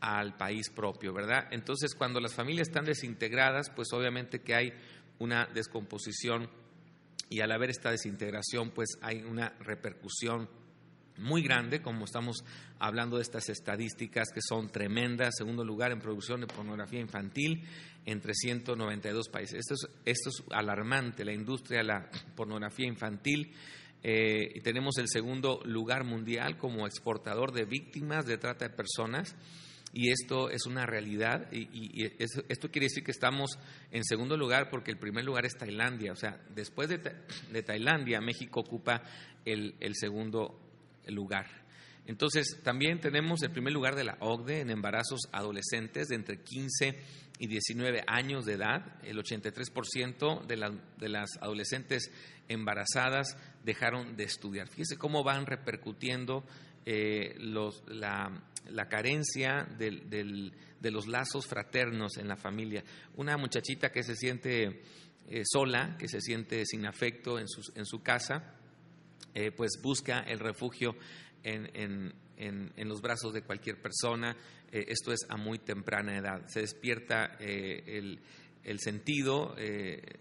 al 0.00 0.36
país 0.36 0.70
propio, 0.70 1.12
¿verdad? 1.12 1.48
Entonces, 1.50 1.94
cuando 1.94 2.20
las 2.20 2.34
familias 2.34 2.68
están 2.68 2.84
desintegradas, 2.84 3.70
pues 3.70 3.92
obviamente 3.92 4.40
que 4.40 4.54
hay 4.54 4.72
una 5.18 5.46
descomposición 5.46 6.48
y 7.30 7.40
al 7.40 7.52
haber 7.52 7.70
esta 7.70 7.90
desintegración, 7.90 8.70
pues 8.70 8.98
hay 9.00 9.22
una 9.22 9.50
repercusión 9.60 10.48
muy 11.18 11.42
grande, 11.42 11.80
como 11.80 12.04
estamos 12.04 12.44
hablando 12.78 13.16
de 13.16 13.22
estas 13.22 13.48
estadísticas 13.48 14.28
que 14.32 14.40
son 14.40 14.70
tremendas, 14.70 15.34
segundo 15.36 15.64
lugar 15.64 15.92
en 15.92 16.00
producción 16.00 16.40
de 16.40 16.46
pornografía 16.46 17.00
infantil 17.00 17.62
entre 18.06 18.34
192 18.34 19.28
países. 19.28 19.60
Esto 19.60 19.74
es, 19.74 19.88
esto 20.04 20.30
es 20.30 20.42
alarmante, 20.50 21.24
la 21.24 21.32
industria 21.32 21.78
de 21.78 21.84
la 21.84 22.10
pornografía 22.34 22.86
infantil. 22.86 23.52
Eh, 24.02 24.52
y 24.56 24.60
tenemos 24.60 24.98
el 24.98 25.08
segundo 25.08 25.60
lugar 25.64 26.04
mundial 26.04 26.58
como 26.58 26.86
exportador 26.86 27.52
de 27.52 27.64
víctimas 27.64 28.26
de 28.26 28.36
trata 28.36 28.68
de 28.68 28.74
personas 28.74 29.34
y 29.94 30.10
esto 30.10 30.50
es 30.50 30.66
una 30.66 30.84
realidad 30.84 31.50
y, 31.52 32.04
esto 32.04 32.70
quiere 32.70 32.86
decir 32.86 33.04
que 33.04 33.12
estamos 33.12 33.58
en 33.92 34.04
segundo 34.04 34.36
lugar 34.36 34.68
porque 34.68 34.90
el 34.90 34.98
primer 34.98 35.24
lugar 35.24 35.46
es 35.46 35.56
Tailandia, 35.56 36.12
o 36.12 36.16
sea, 36.16 36.38
después 36.50 36.88
de, 36.88 36.98
de 36.98 37.62
Tailandia 37.62 38.20
México 38.20 38.60
ocupa 38.60 39.02
el, 39.44 39.76
el 39.78 39.94
segundo 39.94 40.63
lugar. 41.08 41.46
Entonces, 42.06 42.60
también 42.62 43.00
tenemos 43.00 43.42
el 43.42 43.50
primer 43.50 43.72
lugar 43.72 43.94
de 43.94 44.04
la 44.04 44.18
OCDE 44.20 44.60
en 44.60 44.70
embarazos 44.70 45.20
adolescentes 45.32 46.08
de 46.08 46.16
entre 46.16 46.42
15 46.42 46.98
y 47.38 47.46
19 47.46 48.04
años 48.06 48.44
de 48.44 48.54
edad. 48.54 49.02
El 49.02 49.16
83% 49.16 50.46
de, 50.46 50.78
de 50.98 51.08
las 51.08 51.30
adolescentes 51.40 52.10
embarazadas 52.48 53.36
dejaron 53.64 54.16
de 54.16 54.24
estudiar. 54.24 54.68
Fíjese 54.68 54.98
cómo 54.98 55.24
van 55.24 55.46
repercutiendo 55.46 56.44
eh, 56.84 57.34
los, 57.38 57.82
la, 57.88 58.42
carencia 58.90 59.66
de 59.78 60.90
los 60.90 61.06
lazos 61.06 61.46
fraternos 61.46 62.18
en 62.18 62.28
la 62.28 62.36
familia. 62.36 62.84
Una 63.16 63.38
muchachita 63.38 63.90
que 63.90 64.02
se 64.02 64.14
siente 64.14 64.82
eh, 65.26 65.42
sola, 65.50 65.96
que 65.98 66.08
se 66.08 66.20
siente 66.20 66.66
sin 66.66 66.86
afecto 66.86 67.38
en 67.38 67.46
en 67.76 67.86
su 67.86 68.02
casa, 68.02 68.58
eh, 69.34 69.50
pues 69.50 69.80
busca 69.82 70.20
el 70.20 70.38
refugio 70.38 70.96
en, 71.42 72.12
los 72.76 73.00
brazos 73.00 73.32
de 73.32 73.42
cualquier 73.42 73.80
persona. 73.80 74.36
Eh, 74.70 74.84
esto 74.88 75.12
es 75.12 75.20
a 75.28 75.36
muy 75.36 75.58
temprana 75.58 76.16
edad. 76.16 76.46
Se 76.46 76.60
despierta 76.60 77.36
eh, 77.40 78.18
el, 78.64 78.80
sentido. 78.80 79.54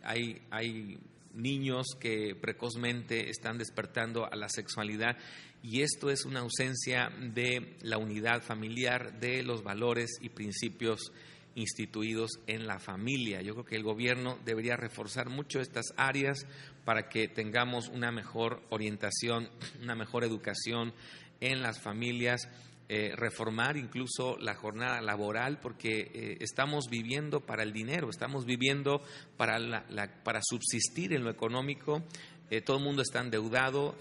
hay, 0.03 0.41
hay 0.51 0.97
niños 1.33 1.87
que 1.99 2.35
precozmente 2.35 3.29
están 3.29 3.57
despertando 3.57 4.25
a 4.25 4.35
la 4.35 4.49
sexualidad 4.49 5.17
y 5.63 5.81
esto 5.81 6.09
es 6.09 6.25
una 6.25 6.41
ausencia 6.41 7.09
de 7.33 7.77
la 7.81 7.97
unidad 7.97 8.41
familiar, 8.41 9.19
de 9.19 9.43
los 9.43 9.63
valores 9.63 10.09
y 10.21 10.29
principios 10.29 11.13
instituidos 11.55 12.39
en 12.47 12.67
la 12.67 12.79
familia. 12.79 13.41
Yo 13.41 13.53
creo 13.53 13.65
que 13.65 13.75
el 13.75 13.83
gobierno 13.83 14.37
debería 14.45 14.75
reforzar 14.75 15.29
mucho 15.29 15.59
estas 15.59 15.93
áreas 15.97 16.45
para 16.85 17.09
que 17.09 17.27
tengamos 17.27 17.89
una 17.89 18.11
mejor 18.11 18.61
orientación, 18.69 19.49
una 19.81 19.95
mejor 19.95 20.23
educación 20.23 20.93
en 21.39 21.61
las 21.61 21.81
familias, 21.81 22.47
eh, 22.89 23.13
reformar 23.15 23.77
incluso 23.77 24.37
la 24.37 24.55
jornada 24.55 25.01
laboral, 25.01 25.59
porque 25.59 26.11
eh, 26.13 26.37
estamos 26.41 26.89
viviendo 26.89 27.39
para 27.39 27.63
el 27.63 27.71
dinero, 27.71 28.09
estamos 28.09 28.45
viviendo 28.45 29.01
para, 29.37 29.85
para 30.23 30.41
subsistir 30.43 31.13
en 31.13 31.23
lo 31.23 31.29
económico. 31.29 32.03
Eh, 32.49 32.61
todo 32.61 32.77
el 32.77 32.83
mundo 32.83 33.01
está 33.01 33.21
endeudado, 33.21 33.97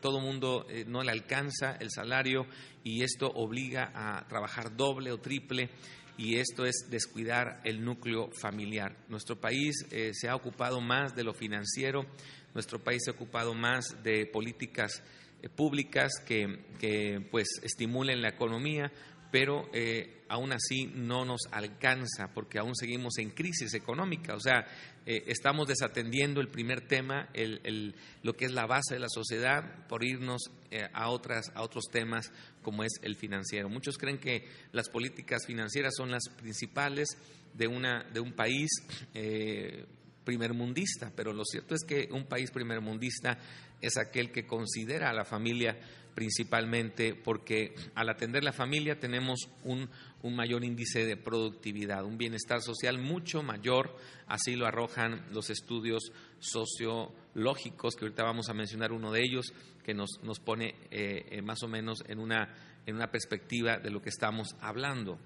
todo 0.00 0.18
el 0.18 0.24
mundo 0.24 0.66
no 0.86 1.02
le 1.02 1.12
alcanza 1.12 1.76
el 1.80 1.90
salario 1.90 2.46
y 2.84 3.02
esto 3.02 3.26
obliga 3.28 3.90
a 3.94 4.26
trabajar 4.28 4.76
doble 4.76 5.12
o 5.12 5.18
triple 5.18 5.70
y 6.20 6.36
esto 6.36 6.66
es 6.66 6.88
descuidar 6.90 7.62
el 7.64 7.82
núcleo 7.82 8.30
familiar. 8.30 8.94
Nuestro 9.08 9.40
país 9.40 9.86
eh, 9.90 10.10
se 10.12 10.28
ha 10.28 10.36
ocupado 10.36 10.82
más 10.82 11.16
de 11.16 11.24
lo 11.24 11.32
financiero, 11.32 12.04
nuestro 12.52 12.78
país 12.78 13.00
se 13.02 13.10
ha 13.10 13.14
ocupado 13.14 13.54
más 13.54 14.02
de 14.02 14.26
políticas 14.26 15.02
eh, 15.40 15.48
públicas 15.48 16.12
que, 16.26 17.26
pues 17.30 17.48
estimulen 17.62 18.20
la 18.20 18.28
economía, 18.28 18.92
pero 19.30 19.68
eh, 19.72 20.24
aún 20.28 20.52
así 20.52 20.86
no 20.94 21.24
nos 21.24 21.42
alcanza 21.50 22.32
porque 22.34 22.58
aún 22.58 22.74
seguimos 22.74 23.18
en 23.18 23.30
crisis 23.30 23.74
económica. 23.74 24.34
O 24.34 24.40
sea, 24.40 24.66
eh, 25.06 25.24
estamos 25.26 25.68
desatendiendo 25.68 26.40
el 26.40 26.48
primer 26.48 26.86
tema, 26.86 27.28
lo 28.22 28.34
que 28.34 28.44
es 28.44 28.52
la 28.52 28.66
base 28.66 28.94
de 28.94 29.00
la 29.00 29.08
sociedad, 29.08 29.86
por 29.88 30.04
irnos 30.04 30.50
eh, 30.70 30.88
a, 30.92 31.10
otras, 31.10 31.50
a 31.54 31.62
otros 31.62 31.84
temas 31.90 32.32
como 32.62 32.82
es 32.82 32.92
el 33.02 33.16
financiero. 33.16 33.68
Muchos 33.68 33.98
creen 33.98 34.18
que 34.18 34.48
las 34.72 34.88
políticas 34.88 35.46
financieras 35.46 35.94
son 35.96 36.10
las 36.10 36.28
principales 36.28 37.08
de, 37.54 37.66
una, 37.66 38.04
de 38.12 38.20
un 38.20 38.32
país 38.32 38.70
primermundista, 40.24 41.12
pero 41.16 41.32
lo 41.32 41.44
cierto 41.44 41.74
es 41.74 41.82
que 41.84 42.08
un 42.12 42.26
país 42.26 42.50
primermundista 42.50 43.38
es 43.80 43.96
aquel 43.96 44.30
que 44.30 44.46
considera 44.46 45.10
a 45.10 45.14
la 45.14 45.24
familia 45.24 45.78
principalmente 46.14 47.14
porque 47.14 47.74
al 47.94 48.08
atender 48.08 48.44
la 48.44 48.52
familia 48.52 48.98
tenemos 48.98 49.48
un, 49.64 49.88
mayor 50.22 50.64
índice 50.64 51.04
de 51.06 51.16
productividad, 51.16 52.04
un 52.04 52.18
bienestar 52.18 52.60
social 52.60 52.98
mucho 52.98 53.42
mayor, 53.42 53.96
así 54.26 54.54
lo 54.54 54.66
arrojan 54.66 55.24
los 55.32 55.50
estudios 55.50 56.12
sociológicos, 56.38 57.94
que 57.94 58.04
ahorita 58.04 58.22
vamos 58.22 58.48
a 58.48 58.54
mencionar 58.54 58.92
uno 58.92 59.12
de 59.12 59.22
ellos, 59.22 59.52
que 59.84 59.94
nos, 59.94 60.20
nos 60.22 60.40
pone 60.40 60.74
eh, 60.90 61.26
eh, 61.30 61.42
más 61.42 61.62
o 61.62 61.68
menos 61.68 62.02
en 62.06 62.18
una, 62.18 62.54
en 62.86 62.96
una 62.96 63.10
perspectiva 63.10 63.78
de 63.78 63.90
lo 63.90 64.02
que 64.02 64.10
estamos 64.10 64.56
hablando. 64.60 65.18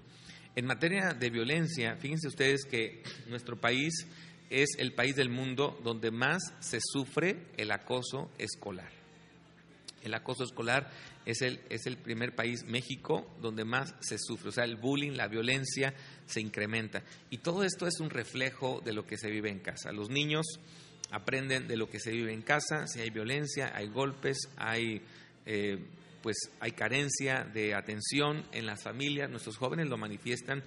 En 0.55 0.65
materia 0.65 1.09
de 1.09 1.29
violencia, 1.29 1.97
fíjense 1.97 2.29
ustedes 2.29 2.65
que 2.65 3.03
nuestro 3.27 3.59
país 3.59 4.07
es 4.49 4.69
el 4.77 4.93
país 4.93 5.15
del 5.15 5.29
mundo 5.29 5.77
donde 5.83 6.11
más 6.11 6.53
se 6.59 6.79
sufre 6.81 7.47
el 7.57 7.71
acoso 7.71 8.31
escolar. 8.37 9.04
El 10.05 10.13
acoso 10.13 10.43
escolar 10.43 10.89
es 11.25 11.41
el, 11.41 11.61
es 11.69 11.85
el 11.85 11.97
primer 11.97 12.35
país, 12.35 12.63
México, 12.65 13.35
donde 13.41 13.65
más 13.65 13.95
se 13.99 14.17
sufre. 14.17 14.49
O 14.49 14.51
sea, 14.51 14.63
el 14.63 14.77
bullying, 14.77 15.13
la 15.13 15.27
violencia 15.27 15.93
se 16.25 16.41
incrementa. 16.41 17.03
Y 17.29 17.39
todo 17.39 17.63
esto 17.63 17.87
es 17.87 17.99
un 17.99 18.09
reflejo 18.09 18.81
de 18.83 18.93
lo 18.93 19.05
que 19.05 19.17
se 19.17 19.29
vive 19.29 19.49
en 19.49 19.59
casa. 19.59 19.91
Los 19.91 20.09
niños 20.09 20.45
aprenden 21.11 21.67
de 21.67 21.77
lo 21.77 21.89
que 21.89 21.99
se 21.99 22.11
vive 22.11 22.33
en 22.33 22.41
casa. 22.41 22.87
Si 22.87 22.99
hay 22.99 23.09
violencia, 23.09 23.71
hay 23.75 23.87
golpes, 23.87 24.37
hay, 24.57 25.01
eh, 25.45 25.83
pues, 26.21 26.37
hay 26.59 26.71
carencia 26.71 27.43
de 27.43 27.73
atención 27.73 28.45
en 28.51 28.65
las 28.65 28.83
familias. 28.83 29.29
Nuestros 29.29 29.57
jóvenes 29.57 29.87
lo 29.87 29.97
manifiestan 29.97 30.63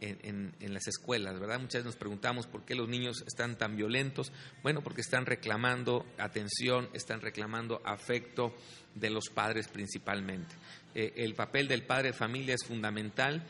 en, 0.00 0.72
las 0.72 0.86
escuelas, 0.88 1.38
¿verdad? 1.38 1.58
Muchas 1.58 1.80
veces 1.80 1.84
nos 1.84 1.96
preguntamos 1.96 2.46
por 2.46 2.64
qué 2.64 2.74
los 2.74 2.88
niños 2.88 3.22
están 3.26 3.56
tan 3.58 3.76
violentos. 3.76 4.32
Bueno, 4.62 4.82
porque 4.82 5.00
están 5.00 5.26
reclamando 5.26 6.06
atención, 6.18 6.88
están 6.94 7.20
reclamando 7.20 7.80
afecto 7.84 8.54
de 8.94 9.10
los 9.10 9.28
padres 9.28 9.68
principalmente. 9.68 10.54
Eh, 10.94 11.12
el 11.16 11.34
papel 11.34 11.68
del 11.68 11.84
padre 11.84 12.08
de 12.08 12.12
familia 12.12 12.54
es 12.54 12.64
fundamental. 12.64 13.44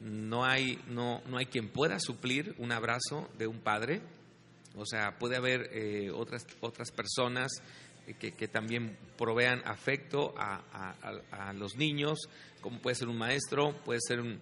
No 0.00 0.44
hay, 0.44 0.78
no, 0.88 1.22
no 1.26 1.38
hay 1.38 1.46
quien 1.46 1.68
pueda 1.68 1.98
suplir 1.98 2.54
un 2.58 2.72
abrazo 2.72 3.30
de 3.38 3.46
un 3.46 3.60
padre. 3.60 4.00
O 4.76 4.84
sea, 4.84 5.18
puede 5.18 5.36
haber 5.36 5.70
eh, 5.72 6.10
otras, 6.10 6.46
otras 6.60 6.90
personas 6.90 7.52
que, 8.18 8.32
que, 8.32 8.48
también 8.48 8.98
provean 9.16 9.62
afecto 9.64 10.34
a, 10.36 10.60
a 11.30 11.52
los 11.54 11.76
niños, 11.76 12.18
como 12.60 12.80
puede 12.80 12.96
ser 12.96 13.08
un 13.08 13.16
maestro, 13.16 13.74
puede 13.84 14.00
ser 14.06 14.20
un, 14.20 14.40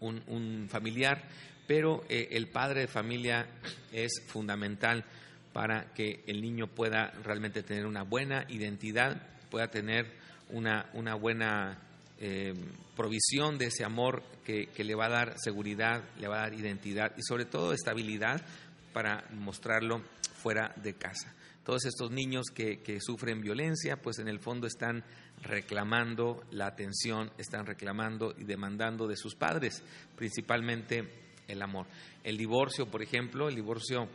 un, 0.00 0.66
familiar, 0.68 1.22
pero 1.66 2.04
eh, 2.08 2.28
el 2.32 2.48
padre 2.48 2.82
de 2.82 2.86
familia 2.86 3.46
es 3.92 4.22
fundamental 4.26 5.04
para 5.52 5.92
que 5.94 6.24
el 6.26 6.40
niño 6.40 6.66
pueda 6.66 7.12
realmente 7.22 7.62
tener 7.62 7.86
una 7.86 8.02
buena 8.02 8.44
identidad, 8.48 9.33
pueda 9.54 9.68
tener 9.68 10.10
una, 10.48 10.90
una 10.94 11.14
buena 11.14 11.78
eh, 12.18 12.54
provisión 12.96 13.56
de 13.56 13.66
ese 13.66 13.84
amor 13.84 14.24
que, 14.44 14.66
que, 14.66 14.82
le 14.82 14.96
va 14.96 15.06
a 15.06 15.10
dar 15.10 15.34
seguridad, 15.38 16.02
le 16.18 16.26
va 16.26 16.38
a 16.38 16.40
dar 16.40 16.54
identidad 16.54 17.12
y 17.16 17.22
sobre 17.22 17.44
todo 17.44 17.72
estabilidad 17.72 18.44
para 18.92 19.28
mostrarlo 19.30 20.02
fuera 20.42 20.74
de 20.82 20.94
casa. 20.94 21.32
Todos 21.64 21.84
estos 21.84 22.10
niños 22.10 22.46
que, 22.52 22.82
que 22.82 23.00
sufren 23.00 23.42
violencia, 23.42 23.96
pues 24.02 24.18
en 24.18 24.26
el 24.26 24.40
fondo 24.40 24.66
están 24.66 25.04
reclamando 25.40 26.42
la 26.50 26.66
atención, 26.66 27.30
están 27.38 27.64
reclamando 27.64 28.34
y 28.36 28.42
demandando 28.42 29.06
de 29.06 29.14
sus 29.14 29.36
padres, 29.36 29.84
principalmente 30.16 31.08
el 31.46 31.62
amor. 31.62 31.86
El 32.24 32.36
divorcio, 32.36 32.90
por 32.90 33.04
ejemplo, 33.04 33.48
el 33.48 33.54
divorcio 33.54 34.08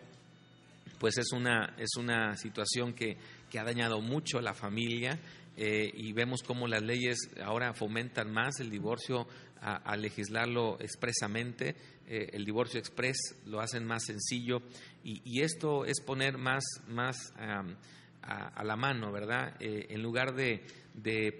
pues 0.99 1.17
es 1.17 1.31
una, 1.31 1.75
es 1.77 1.95
una 1.97 2.35
situación 2.35 2.93
que, 2.93 3.17
que 3.49 3.59
ha 3.59 3.63
dañado 3.63 4.01
mucho 4.01 4.37
a 4.37 4.41
la 4.41 4.53
familia 4.53 5.19
eh, 5.61 5.91
y 5.93 6.13
vemos 6.13 6.41
cómo 6.41 6.69
las 6.69 6.81
leyes 6.81 7.17
ahora 7.43 7.73
fomentan 7.73 8.31
más 8.31 8.61
el 8.61 8.69
divorcio 8.69 9.27
a, 9.61 9.97
legislarlo 9.97 10.79
expresamente, 10.79 11.75
eh, 12.07 12.29
el 12.31 12.45
divorcio 12.45 12.79
express 12.79 13.35
lo 13.45 13.59
hacen 13.59 13.85
más 13.85 14.05
sencillo 14.05 14.61
y, 15.03 15.41
esto 15.41 15.83
es 15.83 15.99
poner 15.99 16.37
más, 16.37 16.63
más 16.87 17.33
a, 17.37 18.63
la 18.63 18.75
mano, 18.77 19.11
¿verdad? 19.11 19.57
Eh, 19.59 19.87
en 19.89 20.01
lugar 20.01 20.33
de, 20.33 20.63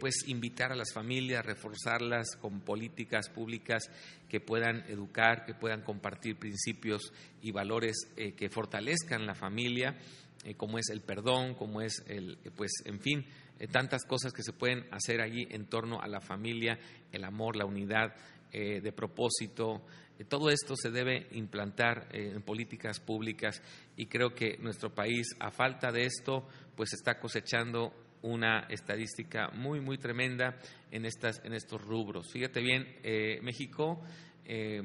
pues 0.01 0.27
invitar 0.27 0.73
a 0.73 0.75
las 0.75 0.91
familias, 0.91 1.45
reforzarlas 1.45 2.35
con 2.41 2.59
políticas 2.59 3.29
públicas 3.29 3.83
que 4.27 4.41
puedan 4.41 4.83
educar, 4.89 5.45
que 5.45 5.53
puedan 5.53 5.81
compartir 5.81 6.35
principios 6.35 7.13
y 7.41 7.51
valores 7.53 7.95
que 8.17 8.49
fortalezcan 8.49 9.25
la 9.25 9.33
familia, 9.35 9.95
eh, 10.43 10.55
como 10.55 10.77
es 10.77 10.89
el 10.89 11.01
perdón, 11.01 11.55
como 11.55 11.81
es 11.81 12.03
el, 12.07 12.37
pues, 12.55 12.71
en 12.85 12.99
fin, 12.99 13.25
tantas 13.71 14.05
cosas 14.05 14.31
que 14.31 14.43
se 14.43 14.53
pueden 14.53 14.85
hacer 14.91 15.21
allí 15.21 15.45
en 15.49 15.65
torno 15.65 16.01
a 16.01 16.07
la 16.07 16.21
familia, 16.21 16.79
el 17.11 17.23
amor, 17.25 17.57
la 17.57 17.65
unidad 17.65 18.15
de 18.51 18.91
propósito, 18.93 19.83
todo 20.27 20.49
esto 20.49 20.75
se 20.75 20.91
debe 20.91 21.27
implantar 21.31 22.07
en 22.11 22.41
políticas 22.41 22.99
públicas 22.99 23.61
y 23.95 24.07
creo 24.07 24.33
que 24.33 24.57
nuestro 24.57 24.93
país, 24.93 25.27
a 25.39 25.51
falta 25.51 25.91
de 25.91 26.05
esto, 26.05 26.47
pues 26.75 26.93
está 26.93 27.19
cosechando 27.19 27.93
una 28.21 28.61
estadística 28.69 29.49
muy, 29.49 29.79
muy 29.79 29.97
tremenda 29.97 30.57
en, 30.91 31.05
estas, 31.05 31.41
en 31.45 31.53
estos 31.53 31.81
rubros. 31.81 32.31
Fíjate 32.31 32.61
bien, 32.61 32.97
eh, 33.03 33.39
México 33.41 34.01
eh, 34.45 34.81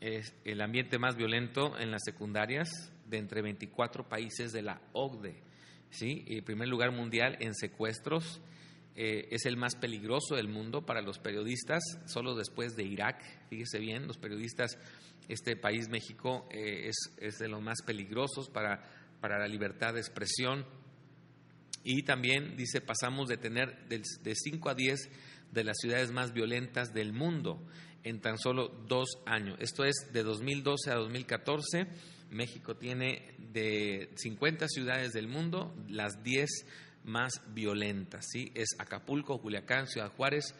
es 0.00 0.34
el 0.44 0.60
ambiente 0.60 0.98
más 0.98 1.16
violento 1.16 1.78
en 1.78 1.90
las 1.90 2.02
secundarias 2.04 2.68
de 3.08 3.18
entre 3.18 3.42
24 3.42 4.08
países 4.08 4.52
de 4.52 4.62
la 4.62 4.80
OCDE. 4.92 5.42
¿sí? 5.90 6.24
Y 6.26 6.42
primer 6.42 6.68
lugar 6.68 6.92
mundial 6.92 7.36
en 7.40 7.54
secuestros. 7.54 8.40
Eh, 9.00 9.28
es 9.30 9.46
el 9.46 9.56
más 9.56 9.76
peligroso 9.76 10.34
del 10.34 10.48
mundo 10.48 10.84
para 10.84 11.02
los 11.02 11.20
periodistas, 11.20 11.82
solo 12.06 12.34
después 12.34 12.74
de 12.74 12.82
Irak. 12.82 13.22
Fíjese 13.48 13.78
bien, 13.78 14.08
los 14.08 14.18
periodistas, 14.18 14.76
este 15.28 15.54
país, 15.54 15.88
México, 15.88 16.48
es, 16.50 16.96
es, 17.18 17.38
de 17.38 17.46
los 17.46 17.62
más 17.62 17.80
peligrosos 17.86 18.50
para, 18.50 18.82
para 19.20 19.38
la 19.38 19.46
libertad 19.46 19.94
de 19.94 20.00
expresión 20.00 20.66
y 21.84 22.02
también 22.02 22.56
dice, 22.56 22.80
pasamos 22.80 23.28
de 23.28 23.36
tener 23.36 23.88
de 23.88 24.34
5 24.34 24.68
a 24.68 24.74
10 24.74 25.10
de 25.52 25.64
las 25.64 25.78
ciudades 25.78 26.10
más 26.10 26.32
violentas 26.32 26.92
del 26.92 27.12
mundo 27.12 27.64
en 28.02 28.20
tan 28.20 28.38
solo 28.38 28.68
dos 28.86 29.08
años. 29.26 29.56
Esto 29.60 29.84
es 29.84 30.10
de 30.12 30.22
2012 30.22 30.90
a 30.90 30.96
2014. 30.96 31.86
México 32.30 32.76
tiene 32.76 33.34
de 33.38 34.10
50 34.16 34.68
ciudades 34.68 35.12
del 35.12 35.28
mundo 35.28 35.74
las 35.88 36.22
10 36.22 36.48
más 37.04 37.42
violentas. 37.54 38.26
¿sí? 38.30 38.52
Es 38.54 38.68
Acapulco, 38.78 39.40
Culiacán, 39.40 39.86
Ciudad 39.86 40.12
Juárez, 40.12 40.54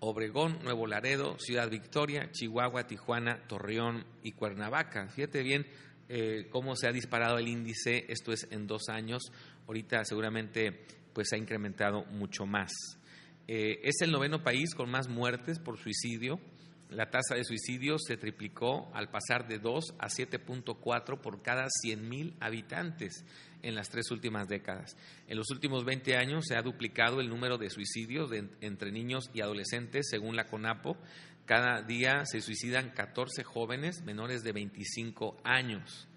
Obregón, 0.00 0.58
Nuevo 0.62 0.86
Laredo, 0.86 1.36
Ciudad 1.38 1.68
Victoria, 1.68 2.30
Chihuahua, 2.32 2.86
Tijuana, 2.86 3.46
Torreón 3.46 4.06
y 4.22 4.32
Cuernavaca. 4.32 5.08
Fíjate 5.08 5.42
bien 5.42 5.66
eh, 6.08 6.48
cómo 6.50 6.74
se 6.74 6.88
ha 6.88 6.92
disparado 6.92 7.38
el 7.38 7.48
índice, 7.48 8.06
esto 8.08 8.32
es 8.32 8.48
en 8.50 8.66
dos 8.66 8.88
años, 8.88 9.22
ahorita 9.66 10.04
seguramente 10.04 10.86
pues 11.12 11.32
ha 11.32 11.36
incrementado 11.36 12.04
mucho 12.06 12.46
más. 12.46 12.72
Eh, 13.46 13.80
es 13.82 14.00
el 14.00 14.10
noveno 14.10 14.42
país 14.42 14.74
con 14.74 14.90
más 14.90 15.08
muertes 15.08 15.58
por 15.58 15.78
suicidio. 15.78 16.40
La 16.90 17.08
tasa 17.08 17.36
de 17.36 17.44
suicidio 17.44 17.98
se 17.98 18.16
triplicó 18.16 18.90
al 18.94 19.10
pasar 19.10 19.46
de 19.46 19.60
2 19.60 19.94
a 19.98 20.08
7.4 20.08 21.20
por 21.20 21.40
cada 21.40 21.66
100.000 21.66 22.34
habitantes 22.40 23.24
en 23.62 23.76
las 23.76 23.90
tres 23.90 24.10
últimas 24.10 24.48
décadas. 24.48 24.96
En 25.28 25.36
los 25.36 25.50
últimos 25.50 25.84
20 25.84 26.16
años 26.16 26.46
se 26.48 26.56
ha 26.56 26.62
duplicado 26.62 27.20
el 27.20 27.28
número 27.28 27.58
de 27.58 27.70
suicidios 27.70 28.32
entre 28.60 28.90
niños 28.90 29.30
y 29.32 29.40
adolescentes, 29.40 30.08
según 30.10 30.34
la 30.34 30.46
CONAPO. 30.46 30.96
Cada 31.46 31.82
día 31.82 32.24
se 32.24 32.40
suicidan 32.40 32.90
14 32.90 33.44
jóvenes 33.44 34.02
menores 34.02 34.42
de 34.42 34.50
25 34.52 35.40
años. 35.44 36.08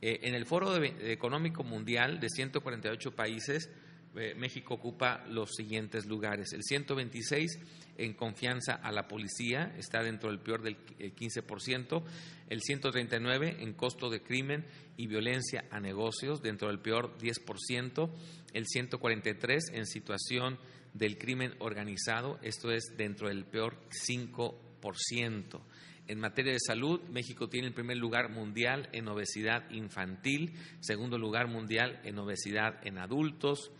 Eh, 0.00 0.20
en 0.22 0.34
el 0.34 0.46
Foro 0.46 0.82
Económico 0.84 1.62
Mundial 1.62 2.18
de 2.18 2.28
148 2.28 3.14
países, 3.14 3.70
eh, 4.18 4.34
México 4.34 4.74
ocupa 4.74 5.24
los 5.28 5.50
siguientes 5.54 6.06
lugares. 6.06 6.52
El 6.52 6.62
126 6.62 7.58
en 7.98 8.14
confianza 8.14 8.74
a 8.74 8.92
la 8.92 9.08
policía, 9.08 9.74
está 9.76 10.02
dentro 10.02 10.30
del 10.30 10.38
peor 10.38 10.62
del 10.62 10.78
15%. 10.86 12.02
El 12.48 12.62
139 12.62 13.56
en 13.60 13.74
costo 13.74 14.08
de 14.08 14.22
crimen 14.22 14.64
y 14.96 15.06
violencia 15.06 15.64
a 15.70 15.80
negocios, 15.80 16.40
dentro 16.40 16.68
del 16.68 16.78
peor 16.78 17.18
10%. 17.18 18.10
El 18.54 18.66
143 18.66 19.64
en 19.72 19.86
situación 19.86 20.58
del 20.94 21.18
crimen 21.18 21.54
organizado, 21.58 22.38
esto 22.42 22.70
es 22.70 22.94
dentro 22.96 23.28
del 23.28 23.44
peor 23.44 23.76
5%. 23.90 25.60
En 26.06 26.20
materia 26.20 26.52
de 26.52 26.58
salud, 26.58 27.02
México 27.10 27.50
tiene 27.50 27.66
el 27.66 27.74
primer 27.74 27.98
lugar 27.98 28.30
mundial 28.30 28.88
en 28.92 29.08
obesidad 29.08 29.68
infantil, 29.70 30.54
segundo 30.80 31.18
lugar 31.18 31.48
mundial 31.48 32.00
en 32.02 32.18
obesidad 32.18 32.80
en 32.86 32.96
adultos. 32.96 33.70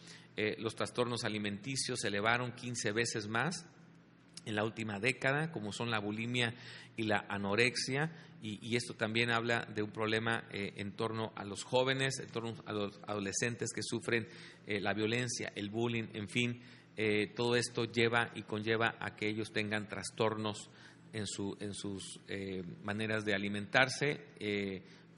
Eh, 0.40 0.54
los 0.60 0.76
trastornos 0.76 1.24
alimenticios 1.24 1.98
se 1.98 2.06
elevaron 2.06 2.52
15 2.52 2.92
veces 2.92 3.26
más 3.26 3.66
en 4.44 4.54
la 4.54 4.62
última 4.62 5.00
década, 5.00 5.50
como 5.50 5.72
son 5.72 5.90
la 5.90 5.98
bulimia 5.98 6.54
y 6.96 7.02
la 7.02 7.26
anorexia, 7.28 8.12
y, 8.40 8.76
esto 8.76 8.94
también 8.94 9.30
habla 9.32 9.66
de 9.74 9.82
un 9.82 9.90
problema 9.90 10.44
eh, 10.52 10.74
en 10.76 10.92
torno 10.92 11.32
a 11.34 11.44
los 11.44 11.64
jóvenes, 11.64 12.20
en 12.20 12.28
torno 12.28 12.54
a 12.66 12.72
los 12.72 13.00
adolescentes 13.08 13.72
que 13.74 13.82
sufren 13.82 14.28
eh, 14.64 14.80
la 14.80 14.94
violencia, 14.94 15.50
el 15.56 15.70
bullying, 15.70 16.06
en 16.12 16.28
fin, 16.28 16.62
todo 17.34 17.56
esto 17.56 17.84
lleva 17.84 18.30
y 18.34 18.42
conlleva 18.42 18.96
a 19.00 19.14
que 19.16 19.28
ellos 19.28 19.52
tengan 19.52 19.88
trastornos 19.88 20.68
en, 21.12 21.26
su, 21.28 21.56
en 21.60 21.72
sus 21.72 22.20
maneras 22.82 23.24
de 23.24 23.34
alimentarse. 23.34 24.24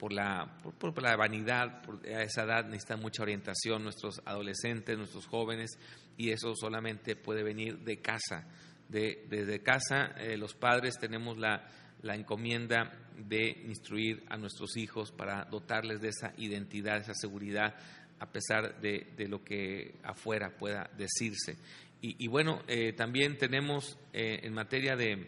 Por 0.01 0.11
la, 0.11 0.59
por, 0.79 0.99
la 0.99 1.15
vanidad, 1.15 1.83
a 2.03 2.23
esa 2.23 2.41
edad 2.41 2.65
necesitan 2.65 2.99
mucha 2.99 3.21
orientación 3.21 3.83
nuestros 3.83 4.19
adolescentes, 4.25 4.97
nuestros 4.97 5.27
jóvenes, 5.27 5.77
y 6.17 6.31
eso 6.31 6.55
solamente 6.55 7.15
puede 7.15 7.43
venir 7.43 7.77
de 7.77 8.01
casa 8.01 8.47
desde 8.89 9.61
casa 9.61 10.13
eh, 10.17 10.37
los 10.37 10.53
padres 10.53 10.97
tenemos 10.99 11.37
la, 11.37 11.63
encomienda 12.03 12.91
de 13.15 13.49
instruir 13.67 14.23
a 14.27 14.37
nuestros 14.37 14.75
hijos 14.75 15.11
para 15.11 15.45
dotarles 15.45 16.01
de 16.01 16.09
esa 16.09 16.33
identidad, 16.37 16.97
esa 16.97 17.13
seguridad, 17.13 17.75
a 18.19 18.25
pesar 18.31 18.81
de, 18.81 19.27
lo 19.29 19.43
que 19.43 19.99
afuera 20.03 20.57
pueda 20.57 20.89
decirse. 20.97 21.57
Y, 22.01 22.27
bueno, 22.27 22.63
eh, 22.67 22.93
también 22.93 23.37
tenemos 23.37 23.99
eh, 24.11 24.39
en 24.41 24.53
materia 24.55 24.95
de, 24.95 25.27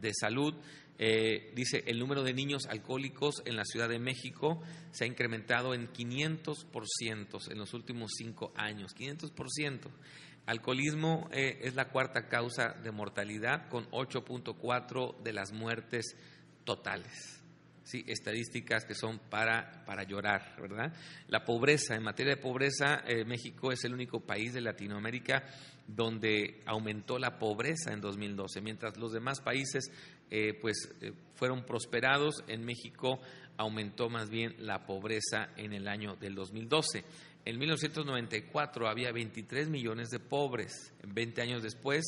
de 0.00 0.12
salud, 0.14 0.54
dice, 1.54 1.84
el 1.86 2.00
número 2.00 2.24
de 2.24 2.34
niños 2.34 2.66
alcohólicos 2.66 3.42
en 3.44 3.54
la 3.54 3.64
Ciudad 3.64 3.88
de 3.88 4.00
México 4.00 4.60
se 4.90 5.04
ha 5.04 5.06
incrementado 5.06 5.72
en 5.72 5.92
500% 5.92 7.52
en 7.52 7.58
los 7.58 7.72
últimos 7.72 8.10
cinco 8.16 8.52
años, 8.56 8.96
500%. 8.96 9.90
Alcoholismo 10.48 11.28
eh, 11.30 11.58
es 11.60 11.74
la 11.74 11.90
cuarta 11.90 12.26
causa 12.26 12.70
de 12.82 12.90
mortalidad 12.90 13.68
con 13.68 13.84
8.4 13.90 15.22
de 15.22 15.32
las 15.34 15.52
muertes 15.52 16.16
totales. 16.64 17.37
Sí, 17.88 18.04
estadísticas 18.06 18.84
que 18.84 18.92
son 18.92 19.18
para, 19.30 19.82
para 19.86 20.02
llorar, 20.02 20.54
¿verdad? 20.60 20.92
La 21.28 21.42
pobreza, 21.46 21.94
en 21.94 22.02
materia 22.02 22.34
de 22.34 22.42
pobreza, 22.42 23.02
eh, 23.06 23.24
México 23.24 23.72
es 23.72 23.82
el 23.84 23.94
único 23.94 24.20
país 24.20 24.52
de 24.52 24.60
Latinoamérica 24.60 25.42
donde 25.86 26.60
aumentó 26.66 27.18
la 27.18 27.38
pobreza 27.38 27.94
en 27.94 28.02
2012, 28.02 28.60
mientras 28.60 28.98
los 28.98 29.12
demás 29.12 29.40
países 29.40 29.90
eh, 30.30 30.52
pues 30.60 30.94
fueron 31.32 31.64
prosperados, 31.64 32.44
en 32.46 32.62
México 32.62 33.20
aumentó 33.56 34.10
más 34.10 34.28
bien 34.28 34.54
la 34.58 34.84
pobreza 34.84 35.48
en 35.56 35.72
el 35.72 35.88
año 35.88 36.14
del 36.16 36.34
2012. 36.34 37.04
En 37.46 37.58
1994 37.58 38.86
había 38.86 39.12
23 39.12 39.70
millones 39.70 40.10
de 40.10 40.18
pobres. 40.18 40.92
20 41.04 41.40
años 41.40 41.62
después 41.62 42.04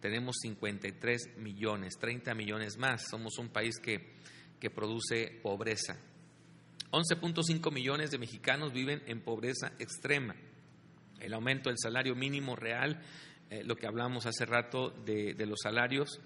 tenemos 0.00 0.38
53 0.42 1.36
millones, 1.38 1.94
30 2.00 2.34
millones 2.34 2.78
más. 2.78 3.08
Somos 3.08 3.38
un 3.38 3.50
país 3.50 3.78
que, 3.78 4.16
que 4.60 4.70
produce 4.70 5.40
pobreza. 5.42 5.98
11.5 6.92 7.72
millones 7.72 8.10
de 8.10 8.18
mexicanos 8.18 8.72
viven 8.72 9.02
en 9.06 9.20
pobreza 9.20 9.72
extrema. 9.78 10.34
El 11.20 11.34
aumento 11.34 11.68
del 11.68 11.78
salario 11.78 12.14
mínimo 12.14 12.56
real, 12.56 13.00
eh, 13.50 13.62
lo 13.64 13.76
que 13.76 13.86
hablamos 13.86 14.26
hace 14.26 14.44
rato 14.44 14.90
de, 14.90 15.34
los 15.46 15.60
salarios, 15.62 16.20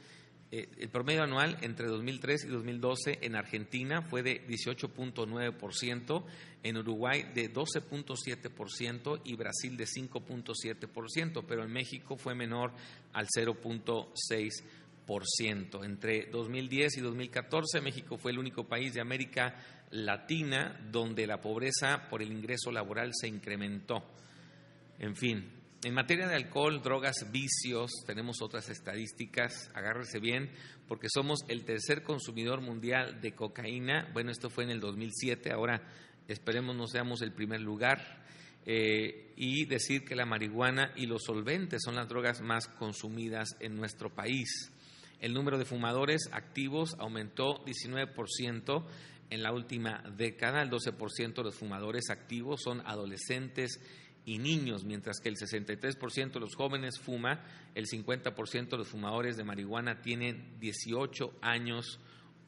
eh, 0.50 0.68
el 0.78 0.88
promedio 0.88 1.22
anual 1.22 1.58
entre 1.62 1.86
2003 1.86 2.44
y 2.44 2.48
2012 2.48 3.18
en 3.22 3.36
Argentina 3.36 4.02
fue 4.02 4.22
de 4.22 4.46
18.9%, 4.46 6.24
en 6.62 6.76
Uruguay 6.78 7.24
de 7.34 7.52
12.7% 7.52 9.20
y 9.24 9.36
Brasil 9.36 9.76
de 9.76 9.84
5.7%, 9.84 11.44
pero 11.46 11.62
en 11.62 11.72
México 11.72 12.16
fue 12.16 12.34
menor 12.34 12.72
al 13.12 13.26
0.6%. 13.26 14.62
Entre 15.82 16.26
2010 16.26 16.98
y 16.98 17.00
2014 17.00 17.80
México 17.80 18.16
fue 18.16 18.32
el 18.32 18.38
único 18.38 18.64
país 18.64 18.94
de 18.94 19.00
América 19.00 19.54
Latina 19.90 20.80
donde 20.90 21.26
la 21.26 21.40
pobreza 21.40 22.08
por 22.08 22.22
el 22.22 22.32
ingreso 22.32 22.72
laboral 22.72 23.10
se 23.12 23.28
incrementó. 23.28 24.02
En 24.98 25.14
fin, 25.14 25.50
en 25.84 25.92
materia 25.92 26.26
de 26.26 26.36
alcohol, 26.36 26.80
drogas, 26.82 27.30
vicios, 27.30 27.90
tenemos 28.06 28.40
otras 28.40 28.70
estadísticas, 28.70 29.70
agárrese 29.74 30.18
bien, 30.18 30.50
porque 30.88 31.08
somos 31.12 31.40
el 31.48 31.64
tercer 31.64 32.02
consumidor 32.02 32.62
mundial 32.62 33.20
de 33.20 33.34
cocaína. 33.34 34.08
Bueno, 34.14 34.30
esto 34.30 34.48
fue 34.48 34.64
en 34.64 34.70
el 34.70 34.80
2007, 34.80 35.52
ahora 35.52 35.82
esperemos 36.26 36.74
no 36.74 36.86
seamos 36.86 37.20
el 37.20 37.32
primer 37.32 37.60
lugar. 37.60 38.24
Eh, 38.66 39.34
y 39.36 39.66
decir 39.66 40.06
que 40.06 40.16
la 40.16 40.24
marihuana 40.24 40.94
y 40.96 41.04
los 41.04 41.24
solventes 41.24 41.82
son 41.84 41.96
las 41.96 42.08
drogas 42.08 42.40
más 42.40 42.66
consumidas 42.66 43.56
en 43.60 43.76
nuestro 43.76 44.14
país. 44.14 44.72
El 45.20 45.32
número 45.34 45.58
de 45.58 45.64
fumadores 45.64 46.28
activos 46.32 46.96
aumentó 46.98 47.64
19% 47.64 48.84
en 49.30 49.42
la 49.42 49.52
última 49.52 50.02
década. 50.16 50.62
El 50.62 50.70
12% 50.70 51.34
de 51.34 51.42
los 51.42 51.54
fumadores 51.54 52.10
activos 52.10 52.62
son 52.62 52.82
adolescentes 52.86 53.80
y 54.26 54.38
niños, 54.38 54.84
mientras 54.84 55.20
que 55.20 55.28
el 55.28 55.36
63% 55.36 56.32
de 56.32 56.40
los 56.40 56.54
jóvenes 56.54 56.98
fuma, 56.98 57.44
el 57.74 57.86
50% 57.86 58.70
de 58.70 58.78
los 58.78 58.88
fumadores 58.88 59.36
de 59.36 59.44
marihuana 59.44 60.00
tienen 60.00 60.58
18 60.60 61.34
años 61.42 62.00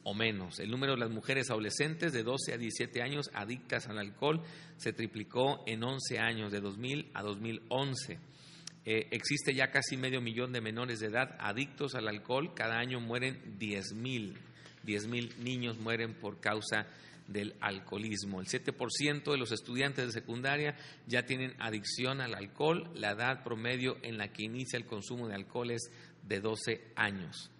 o 0.03 0.13
menos. 0.13 0.59
El 0.59 0.71
número 0.71 0.93
de 0.93 0.99
las 0.99 1.11
mujeres 1.11 1.51
adolescentes 1.51 2.13
de 2.13 2.23
12 2.23 2.53
a 2.53 2.57
17 2.57 3.01
años 3.01 3.29
adictas 3.33 3.87
al 3.87 3.99
alcohol 3.99 4.41
se 4.77 4.93
triplicó 4.93 5.63
en 5.67 5.83
11 5.83 6.19
años, 6.19 6.51
de 6.51 6.61
2000 6.61 7.11
a 7.13 7.23
2011. 7.23 8.19
Eh, 8.89 9.07
existe 9.11 9.53
ya 9.53 9.69
casi 9.69 9.97
medio 9.97 10.21
millón 10.21 10.53
de 10.53 10.61
menores 10.61 10.99
de 10.99 11.07
edad 11.07 11.35
adictos 11.39 11.93
al 11.93 12.07
alcohol. 12.07 12.53
Cada 12.55 12.79
año 12.79 12.99
mueren 12.99 13.59
10 13.59 13.93
mil. 13.93 14.37
10 14.83 15.07
mil 15.07 15.35
niños 15.43 15.77
mueren 15.77 16.13
por 16.13 16.39
causa 16.39 16.83
de 16.83 17.07
del 17.27 17.55
alcoholismo. 17.59 18.39
El 18.39 18.47
7% 18.47 19.31
de 19.31 19.37
los 19.37 19.51
estudiantes 19.51 20.05
de 20.05 20.11
secundaria 20.11 20.75
ya 21.05 21.25
tienen 21.25 21.53
adicción 21.59 22.21
al 22.21 22.33
alcohol. 22.33 22.89
La 22.95 23.11
edad 23.11 23.43
promedio 23.43 23.97
en 24.01 24.17
la 24.17 24.29
que 24.29 24.43
inicia 24.43 24.77
el 24.77 24.85
consumo 24.85 25.27
de 25.27 25.35
alcohol 25.35 25.71
es 25.71 25.91
de 26.23 26.39
12 26.39 26.91
años. 26.95 27.51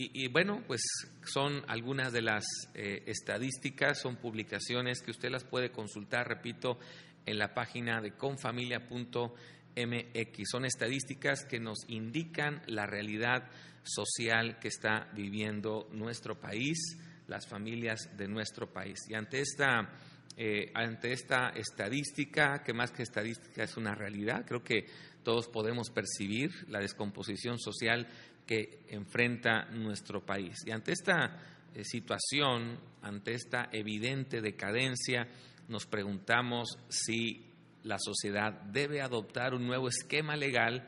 Y, 0.00 0.28
bueno, 0.28 0.62
pues 0.68 0.80
son 1.24 1.64
algunas 1.66 2.12
de 2.12 2.22
las 2.22 2.44
eh, 2.74 3.02
estadísticas, 3.06 4.00
son 4.00 4.14
publicaciones 4.14 5.02
que 5.02 5.10
usted 5.10 5.28
las 5.28 5.42
puede 5.42 5.72
consultar, 5.72 6.28
repito, 6.28 6.78
en 7.26 7.36
la 7.36 7.52
página 7.52 8.00
de 8.00 8.12
confamilia.mx. 9.78 10.48
Son 10.50 10.64
estadísticas 10.64 11.44
que 11.44 11.60
nos 11.60 11.78
indican 11.88 12.62
la 12.66 12.86
realidad 12.86 13.48
social 13.82 14.58
que 14.58 14.68
está 14.68 15.08
viviendo 15.14 15.88
nuestro 15.92 16.38
país 16.38 16.98
las 17.28 17.46
familias 17.46 18.16
de 18.16 18.26
nuestro 18.26 18.72
país. 18.72 18.98
Y 19.08 19.14
ante 19.14 19.40
esta, 19.40 19.86
eh, 20.36 20.70
ante 20.74 21.12
esta 21.12 21.50
estadística, 21.50 22.62
que 22.64 22.72
más 22.72 22.90
que 22.90 23.02
estadística 23.02 23.62
es 23.62 23.76
una 23.76 23.94
realidad, 23.94 24.44
creo 24.46 24.62
que 24.64 24.86
todos 25.22 25.46
podemos 25.48 25.90
percibir 25.90 26.50
la 26.68 26.80
descomposición 26.80 27.58
social 27.58 28.08
que 28.46 28.80
enfrenta 28.88 29.66
nuestro 29.66 30.24
país. 30.24 30.56
Y 30.64 30.70
ante 30.70 30.92
esta 30.92 31.36
eh, 31.74 31.84
situación, 31.84 32.80
ante 33.02 33.34
esta 33.34 33.68
evidente 33.72 34.40
decadencia, 34.40 35.28
nos 35.68 35.84
preguntamos 35.84 36.78
si 36.88 37.47
la 37.88 37.98
sociedad 37.98 38.52
debe 38.70 39.00
adoptar 39.00 39.54
un 39.54 39.66
nuevo 39.66 39.88
esquema 39.88 40.36
legal 40.36 40.86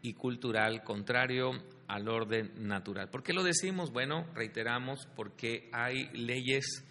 y 0.00 0.14
cultural 0.14 0.82
contrario 0.82 1.50
al 1.88 2.08
orden 2.08 2.52
natural. 2.66 3.10
¿Por 3.10 3.22
qué 3.22 3.34
lo 3.34 3.42
decimos? 3.42 3.92
Bueno, 3.92 4.26
reiteramos, 4.34 5.06
porque 5.14 5.68
hay 5.72 6.08
leyes 6.14 6.84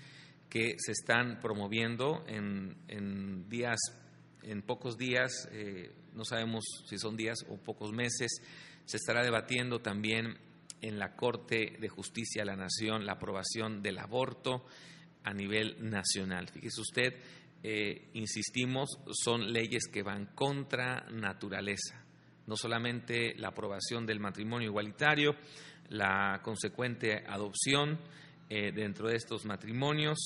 que 0.48 0.76
se 0.78 0.92
están 0.92 1.40
promoviendo 1.40 2.24
en, 2.28 3.50
días, 3.50 3.80
en 4.44 4.62
pocos 4.62 4.96
días, 4.98 5.50
eh, 5.52 5.92
no 6.14 6.24
sabemos 6.24 6.64
si 6.88 7.00
son 7.00 7.18
días 7.18 7.40
o 7.50 7.58
pocos 7.58 7.92
meses, 7.92 8.42
se 8.86 8.98
estará 8.98 9.24
debatiendo 9.24 9.80
también 9.80 10.38
en 10.82 11.00
la 11.00 11.16
Corte 11.16 11.78
de 11.80 11.90
Justicia 11.90 12.44
de 12.44 12.46
la 12.46 12.56
Nación 12.56 13.08
la 13.08 13.14
aprobación 13.14 13.82
del 13.82 13.98
aborto 13.98 14.66
a 15.24 15.34
nivel 15.34 15.90
nacional. 15.90 16.48
Fíjese 16.48 16.80
usted, 16.80 17.14
eh, 17.64 18.10
insistimos, 18.14 19.00
son 19.12 19.52
leyes 19.52 19.88
que 19.92 20.04
van 20.04 20.28
contra 20.36 21.06
naturaleza 21.12 22.08
no 22.48 22.56
solamente 22.56 23.36
la 23.36 23.50
aprobación 23.50 24.06
del 24.06 24.20
matrimonio 24.20 24.70
igualitario, 24.70 25.36
la 25.90 26.40
consecuente 26.42 27.24
adopción 27.28 28.00
eh, 28.50 28.72
dentro 28.72 29.10
de 29.10 29.18
estos 29.18 29.46
matrimonios, 29.46 30.18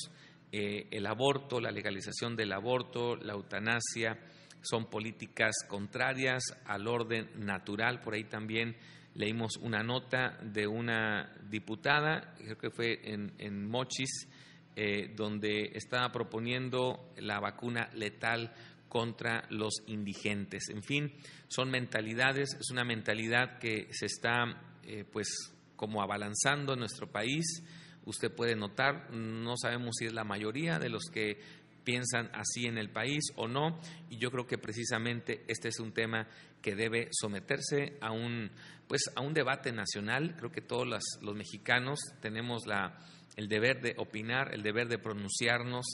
eh, 0.52 0.88
el 0.92 1.08
aborto, 1.08 1.60
la 1.60 1.72
legalización 1.72 2.36
del 2.36 2.54
aborto, 2.54 3.16
la 3.16 3.34
eutanasia, 3.34 4.20
son 4.62 4.88
políticas 4.88 5.56
contrarias 5.68 6.44
al 6.66 6.88
orden 6.88 7.32
natural. 7.38 8.00
Por 8.02 8.14
ahí 8.14 8.26
también 8.26 8.78
leímos 9.16 9.58
una 9.58 9.82
nota 9.82 10.38
de 10.44 10.68
una 10.68 11.34
diputada, 11.50 12.36
creo 12.38 12.58
que 12.58 12.70
fue 12.70 13.00
en, 13.04 13.34
en 13.40 13.68
Mochis, 13.68 14.28
eh, 14.76 15.14
donde 15.16 15.72
estaba 15.74 16.12
proponiendo 16.12 17.12
la 17.18 17.40
vacuna 17.40 17.90
letal 17.94 18.54
contra 18.88 19.46
los 19.50 19.84
indigentes. 19.88 20.70
En 20.70 20.84
fin, 20.84 21.14
son 21.48 21.70
mentalidades, 21.70 22.56
es 22.60 22.72
una 22.72 22.84
mentalidad 22.84 23.58
que 23.60 23.88
se 23.92 24.06
está 24.06 24.44
eh, 24.84 25.06
pues 25.10 25.54
como 25.76 26.02
abalanzando 26.02 26.74
en 26.74 26.80
nuestro 26.80 27.12
país. 27.12 27.64
Usted 28.06 28.34
puede 28.34 28.56
notar, 28.56 29.12
no 29.12 29.56
sabemos 29.58 29.96
si 29.98 30.06
es 30.06 30.14
la 30.14 30.24
mayoría 30.24 30.80
de 30.80 30.90
los 30.90 31.04
que 31.12 31.40
piensan 31.84 32.30
así 32.34 32.68
en 32.68 32.78
el 32.78 32.90
país 32.90 33.24
o 33.36 33.48
no, 33.48 33.80
y 34.10 34.18
yo 34.18 34.30
creo 34.30 34.46
que 34.46 34.58
precisamente 34.58 35.44
este 35.48 35.70
es 35.70 35.80
un 35.80 35.94
tema 35.94 36.28
que 36.62 36.76
debe 36.76 37.08
someterse 37.12 37.98
a 38.02 38.12
un 38.12 38.52
pues 38.88 39.04
a 39.16 39.22
un 39.22 39.34
debate 39.34 39.72
nacional. 39.72 40.36
Creo 40.36 40.52
que 40.52 40.60
todos 40.60 40.86
los, 40.86 41.34
mexicanos 41.34 42.00
tenemos 42.20 42.68
la, 42.68 43.00
el 43.36 43.48
deber 43.48 43.82
de 43.82 43.96
opinar, 43.98 44.54
el 44.54 44.64
deber 44.64 44.88
de 44.88 44.98
pronunciarnos 44.98 45.86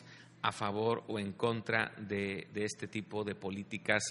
a 0.42 0.52
favor 0.52 1.04
o 1.08 1.20
en 1.20 1.34
contra 1.34 1.94
de, 1.98 2.48
este 2.56 2.88
tipo 2.88 3.24
de 3.24 3.36
políticas 3.36 4.04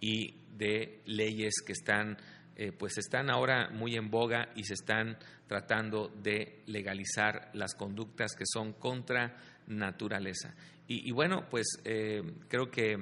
y 0.00 0.34
de 0.56 1.00
leyes 1.06 1.54
que 1.64 1.72
están 1.72 2.16
eh, 2.58 2.72
pues 2.72 2.96
están 2.96 3.28
ahora 3.28 3.68
muy 3.68 3.96
en 3.96 4.10
boga 4.10 4.48
y 4.56 4.64
se 4.64 4.72
están 4.72 5.18
tratando 5.46 6.08
de 6.08 6.62
legalizar 6.66 7.50
las 7.52 7.74
conductas 7.74 8.34
que 8.34 8.44
son 8.46 8.72
contra 8.72 9.36
naturaleza. 9.66 10.54
Y, 10.88 11.10
bueno, 11.10 11.48
pues 11.50 11.66
eh, 11.84 12.22
creo 12.48 12.70
que 12.70 12.96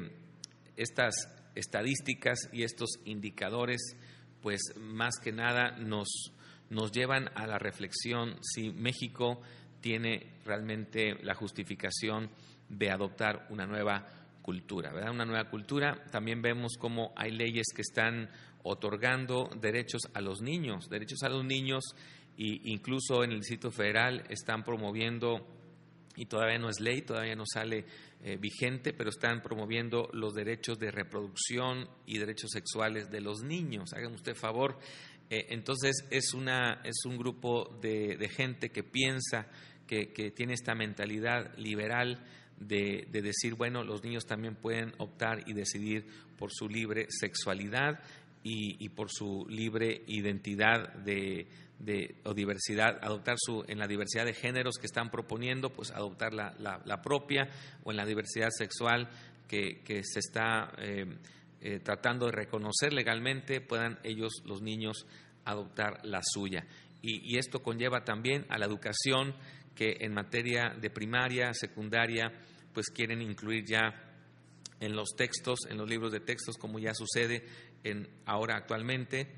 estas 0.77 1.15
estadísticas 1.55 2.49
y 2.51 2.63
estos 2.63 2.99
indicadores, 3.05 3.81
pues 4.43 4.61
más 4.81 5.15
que 5.23 5.33
nada 5.33 5.77
nos, 5.79 6.09
nos 6.71 6.91
llevan 6.93 7.29
a 7.35 7.47
la 7.47 7.59
reflexión 7.59 8.37
si 8.41 8.71
México 8.71 9.41
tiene 9.85 10.29
realmente 10.47 11.19
la 11.23 11.35
justificación 11.35 12.31
de 12.71 12.91
adoptar 12.91 13.47
una 13.51 13.67
nueva 13.67 14.09
cultura, 14.41 14.91
¿verdad? 14.91 15.11
Una 15.11 15.27
nueva 15.27 15.51
cultura. 15.51 16.07
También 16.11 16.41
vemos 16.41 16.79
cómo 16.79 17.13
hay 17.15 17.33
leyes 17.33 17.67
que 17.77 17.83
están 17.83 18.31
otorgando 18.63 19.51
derechos 19.61 20.01
a 20.15 20.23
los 20.23 20.41
niños, 20.41 20.89
derechos 20.89 21.23
a 21.23 21.29
los 21.29 21.45
niños 21.45 21.85
e 22.39 22.61
incluso 22.65 23.25
en 23.25 23.33
el 23.33 23.41
Distrito 23.41 23.71
Federal 23.71 24.25
están 24.31 24.65
promoviendo 24.65 25.47
y 26.17 26.25
todavía 26.25 26.59
no 26.59 26.71
es 26.71 26.81
ley, 26.81 27.03
todavía 27.03 27.37
no 27.37 27.45
sale 27.45 27.85
eh, 28.23 28.39
vigente, 28.39 28.95
pero 28.95 29.11
están 29.11 29.43
promoviendo 29.43 30.09
los 30.15 30.33
derechos 30.33 30.79
de 30.79 30.93
reproducción 30.93 31.87
y 32.07 32.17
derechos 32.17 32.53
sexuales 32.53 33.11
de 33.11 33.21
los 33.21 33.43
niños. 33.43 33.93
Háganme 33.93 34.17
usted 34.17 34.35
favor. 34.35 34.79
Eh, 35.29 35.47
entonces 35.51 36.07
es, 36.11 36.33
una, 36.33 36.81
es 36.85 37.05
un 37.05 37.19
grupo 37.19 37.79
de, 37.83 38.17
de 38.17 38.29
gente 38.31 38.71
que 38.71 38.83
piensa 38.83 39.47
que, 39.87 40.33
tiene 40.35 40.55
esta 40.55 40.75
mentalidad 40.75 41.57
liberal 41.57 42.19
de, 42.59 43.07
decir, 43.11 43.55
bueno, 43.55 43.85
los 43.85 44.03
niños 44.03 44.25
también 44.27 44.55
pueden 44.55 44.93
optar 44.99 45.43
y 45.47 45.53
decidir 45.53 46.07
por 46.39 46.51
su 46.53 46.69
libre 46.69 47.07
sexualidad 47.09 48.01
y, 48.43 48.89
por 48.91 49.11
su 49.11 49.47
libre 49.49 50.03
identidad 50.07 50.93
de, 50.95 51.47
o 52.25 52.35
diversidad, 52.35 52.99
adoptar 53.03 53.37
su, 53.39 53.65
en 53.69 53.79
la 53.79 53.87
diversidad 53.87 54.27
de 54.27 54.35
géneros 54.35 54.77
que 54.77 54.87
están 54.87 55.11
proponiendo, 55.11 55.71
pues 55.71 55.91
adoptar 55.91 56.35
la, 56.35 56.55
la, 56.59 57.03
propia 57.03 57.49
o 57.85 57.91
en 57.91 57.97
la 57.97 58.05
diversidad 58.05 58.51
sexual 58.51 59.09
que, 59.49 60.03
se 60.05 60.19
está 60.19 60.73
eh, 60.79 61.07
eh, 61.61 61.81
tratando 61.81 62.27
de 62.27 62.33
reconocer 62.33 62.93
legalmente, 62.93 63.61
puedan 63.61 63.99
ellos, 64.03 64.43
los 64.45 64.61
niños, 64.61 65.07
adoptar 65.45 66.05
la 66.05 66.21
suya. 66.23 66.67
y 67.03 67.37
esto 67.37 67.63
conlleva 67.63 68.03
también 68.03 68.47
a 68.49 68.57
la 68.57 68.65
educación 68.65 69.35
que 69.75 69.97
en 70.01 70.15
materia 70.15 70.75
de 70.81 70.91
primaria, 70.91 71.53
secundaria, 71.53 72.33
pues 72.73 72.87
quieren 72.91 73.23
incluir 73.23 73.65
ya 73.65 74.15
en 74.81 74.95
los 74.95 75.11
textos, 75.17 75.61
en 75.69 75.79
los 75.79 75.89
libros 75.89 76.13
de 76.13 76.21
textos, 76.21 76.57
como 76.57 76.79
ya 76.79 76.93
sucede 76.95 77.45
en, 77.83 78.09
ahora 78.27 78.57
actualmente, 78.57 79.29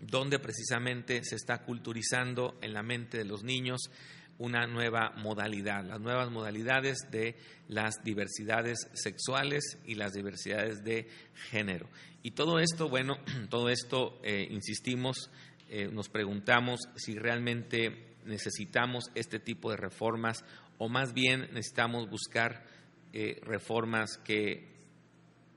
donde 0.00 0.38
precisamente 0.38 1.24
se 1.24 1.36
está 1.36 1.62
culturizando 1.64 2.58
en 2.60 2.72
la 2.74 2.82
mente 2.82 3.18
de 3.18 3.24
los 3.24 3.42
niños 3.42 3.90
una 4.38 4.66
nueva 4.66 5.12
modalidad, 5.16 5.84
las 5.84 6.00
nuevas 6.00 6.30
modalidades 6.30 6.98
de 7.10 7.36
las 7.68 8.02
diversidades 8.04 8.90
sexuales 8.92 9.78
y 9.86 9.94
las 9.94 10.12
diversidades 10.12 10.84
de 10.84 11.08
género. 11.50 11.88
Y 12.22 12.32
todo 12.32 12.58
esto, 12.58 12.88
bueno, 12.88 13.16
todo 13.50 13.70
esto, 13.70 14.20
eh, 14.22 14.46
insistimos, 14.50 15.30
eh, 15.68 15.88
nos 15.90 16.08
preguntamos 16.08 16.80
si 16.96 17.14
realmente 17.14 18.15
necesitamos 18.26 19.10
este 19.14 19.38
tipo 19.38 19.70
de 19.70 19.76
reformas 19.76 20.44
o 20.78 20.88
más 20.88 21.12
bien 21.12 21.48
necesitamos 21.52 22.08
buscar 22.08 22.64
eh, 23.12 23.40
reformas 23.42 24.18
que 24.18 24.76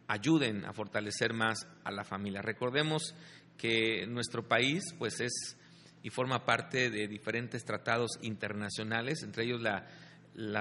ayuden 0.08 0.66
a 0.66 0.74
fortalecer 0.74 1.34
más 1.34 1.68
a 1.84 1.92
la 1.92 2.04
familia. 2.04 2.42
Recordemos 2.42 3.14
que 3.58 4.08
nuestro 4.08 4.48
país 4.48 4.84
pues 4.98 5.20
es 5.20 5.58
y 6.02 6.10
forma 6.10 6.46
parte 6.46 6.90
de 6.90 7.08
diferentes 7.08 7.66
tratados 7.66 8.12
internacionales, 8.22 9.22
entre 9.24 9.44
ellos 9.44 9.62
la, 9.62 9.86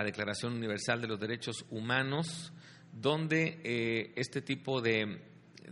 Declaración 0.05 0.55
Universal 0.55 1.01
de 1.01 1.07
los 1.07 1.21
Derechos 1.21 1.65
Humanos, 1.71 2.53
donde 2.93 3.61
eh, 3.63 4.13
este 4.17 4.43
tipo 4.43 4.81
de, 4.81 5.21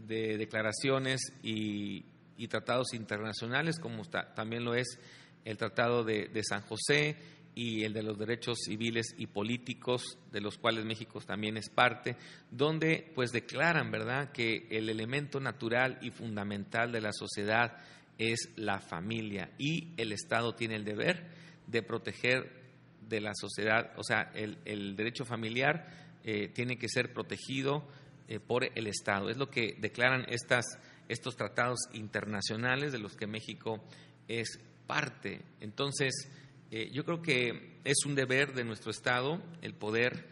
declaraciones 0.07 1.21
y, 1.43 2.05
tratados 2.49 2.95
internacionales, 2.95 3.81
como 3.81 4.05
también 4.05 4.65
lo 4.65 4.75
es 4.75 5.01
el 5.47 5.57
Tratado 5.57 6.03
de, 6.03 6.29
San 6.43 6.61
José 6.63 7.17
y 7.55 7.85
el 7.85 7.93
de 7.93 8.03
los 8.03 8.19
derechos 8.19 8.59
civiles 8.67 9.15
y 9.17 9.29
políticos, 9.29 10.19
de 10.33 10.41
los 10.41 10.59
cuales 10.59 10.85
México 10.85 11.21
también 11.21 11.57
es 11.57 11.71
parte, 11.71 12.17
donde 12.51 13.13
pues 13.15 13.31
declaran, 13.31 13.93
¿verdad?, 13.93 14.33
que 14.33 14.67
el 14.71 14.91
elemento 14.91 15.39
natural 15.39 15.99
y 16.03 16.11
fundamental 16.11 16.91
de 16.91 17.01
la 17.01 17.13
sociedad 17.13 17.79
es 18.19 18.51
la 18.57 18.81
familia 18.81 19.53
y 19.57 19.95
el 19.97 20.11
Estado 20.13 20.55
tiene 20.57 20.75
el 20.75 20.85
deber 20.85 21.31
de 21.69 21.83
proteger 21.83 22.67
de 23.09 23.21
la 23.21 23.33
sociedad, 23.35 23.93
o 23.97 24.03
sea, 24.03 24.33
el, 24.35 24.97
derecho 24.97 25.25
familiar 25.25 25.87
eh, 26.25 26.49
tiene 26.49 26.77
que 26.77 26.89
ser 26.89 27.13
protegido 27.13 27.87
eh, 28.27 28.41
por 28.41 28.65
el 28.65 28.89
Estado. 28.89 29.31
Es 29.31 29.37
lo 29.37 29.49
que 29.49 29.77
declaran 29.79 30.27
estas, 30.29 30.65
estos 31.09 31.37
tratados 31.37 31.79
internacionales 31.93 32.91
de 32.91 32.99
los 32.99 33.15
que 33.15 33.29
México 33.29 33.81
es 34.27 34.59
parte. 34.87 35.43
Entonces, 35.61 36.29
eh, 36.71 36.91
yo 36.93 37.05
creo 37.05 37.23
que 37.23 37.79
es 37.85 38.05
un 38.07 38.15
deber 38.15 38.55
de 38.55 38.65
nuestro 38.65 38.91
Estado 38.91 39.43
el 39.63 39.75
poder 39.75 40.27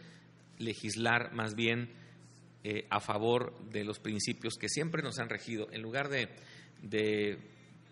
legislar 0.57 1.33
más 1.33 1.55
bien 1.55 1.89
eh, 2.63 2.87
a 2.89 2.99
favor 2.99 3.57
de 3.69 3.83
los 3.83 3.99
principios 3.99 4.55
que 4.55 4.69
siempre 4.69 5.03
nos 5.03 5.19
han 5.19 5.29
regido, 5.29 5.67
en 5.71 5.81
lugar 5.81 6.09
de, 6.09 6.29
de 6.81 7.37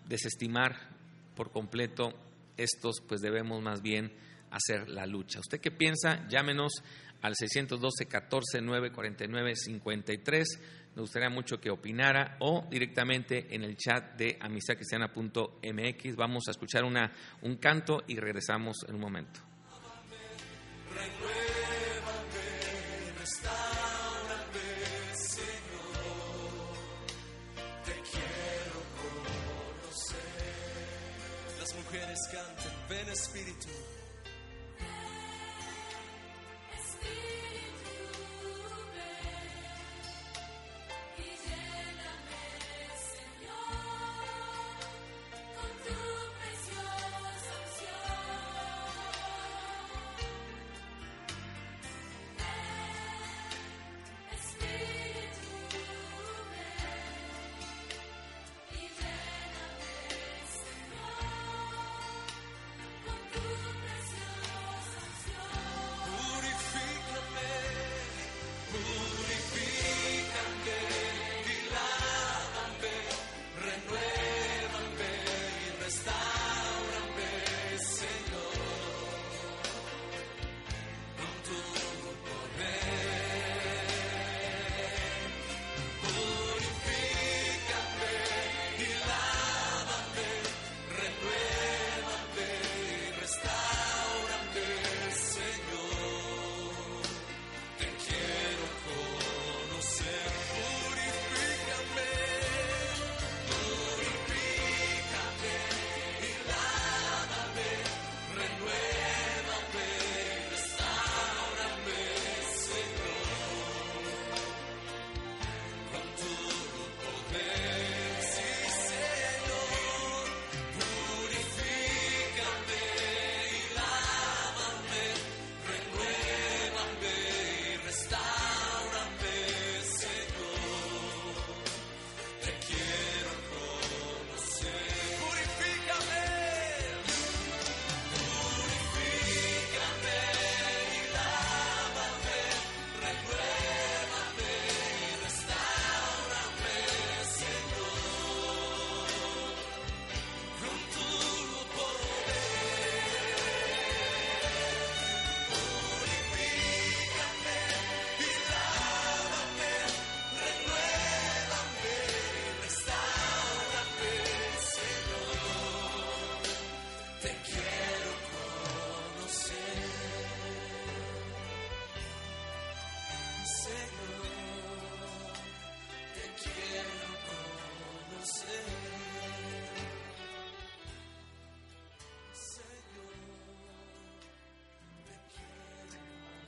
desestimar 0.07 0.89
por 1.35 1.51
completo 1.51 2.13
estos, 2.57 3.01
pues 3.07 3.21
debemos 3.21 3.61
más 3.61 3.81
bien 3.81 4.11
hacer 4.51 4.89
la 4.89 5.05
lucha. 5.05 5.39
¿Usted 5.39 5.59
qué 5.59 5.71
piensa? 5.71 6.27
Llámenos 6.27 6.73
al 7.21 7.35
612 7.35 8.05
14 8.05 8.61
9 8.61 8.91
49 8.91 9.55
53 9.55 10.47
me 10.95 11.01
gustaría 11.01 11.29
mucho 11.29 11.59
que 11.59 11.69
opinara 11.69 12.37
o 12.39 12.67
directamente 12.69 13.47
en 13.53 13.63
el 13.63 13.75
chat 13.77 14.15
de 14.15 14.37
amistadcristiana.mx. 14.39 16.15
Vamos 16.15 16.47
a 16.47 16.51
escuchar 16.51 16.83
una, 16.83 17.11
un 17.41 17.57
canto 17.57 18.03
y 18.07 18.17
regresamos 18.17 18.85
en 18.87 18.95
un 18.95 19.01
momento. 19.01 19.39
Espíritu. 33.13 34.02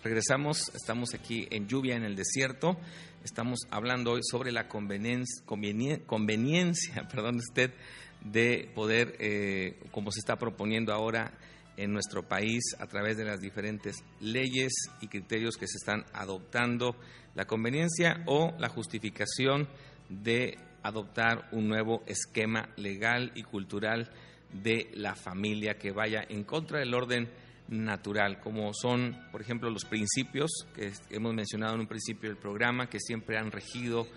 Regresamos, 0.06 0.72
estamos 0.76 1.16
aquí 1.16 1.48
en 1.50 1.68
lluvia 1.68 1.96
en 1.96 2.04
el 2.04 2.16
desierto. 2.16 2.78
Estamos 3.24 3.62
hablando 3.72 4.12
hoy 4.12 4.22
sobre 4.22 4.52
la 4.52 4.68
conveniencia, 4.68 5.26
perdón, 7.12 7.38
usted, 7.38 7.74
de 8.24 8.70
poder, 8.76 9.16
eh, 9.18 9.80
como 9.90 10.12
se 10.12 10.20
está 10.20 10.36
proponiendo 10.36 10.94
ahora 10.94 11.34
en 11.76 11.92
nuestro 11.92 12.22
país 12.22 12.76
a 12.78 12.86
través 12.86 13.18
de 13.18 13.26
las 13.26 13.40
diferentes 13.40 13.96
leyes 14.20 14.74
y 15.02 15.08
criterios 15.08 15.58
que 15.58 15.66
se 15.66 15.78
están 15.78 16.06
adoptando, 16.14 16.96
la 17.34 17.46
conveniencia 17.46 18.22
o 18.28 18.54
la 18.60 18.70
justificación 18.70 19.68
de 20.10 20.60
adoptar 20.84 21.50
un 21.52 21.68
nuevo 21.68 22.04
esquema 22.06 22.70
legal 22.76 23.32
y 23.34 23.42
cultural 23.42 24.12
de 24.54 24.88
la 24.94 25.16
familia 25.16 25.80
que 25.80 25.92
vaya 25.92 26.24
en 26.30 26.44
contra 26.44 26.78
del 26.78 26.94
orden 26.94 27.28
natural, 27.68 28.40
como 28.40 28.74
son, 28.74 29.18
por 29.32 29.42
ejemplo, 29.42 29.70
los 29.70 29.86
principios 29.86 30.52
que 30.76 30.92
hemos 31.10 31.34
mencionado 31.34 31.76
en 31.76 31.82
un 31.82 31.88
principio 31.88 32.30
del 32.30 32.38
programa, 32.38 32.88
que 32.88 33.00
siempre 33.00 33.38
han 33.38 33.52
regido 33.52 34.08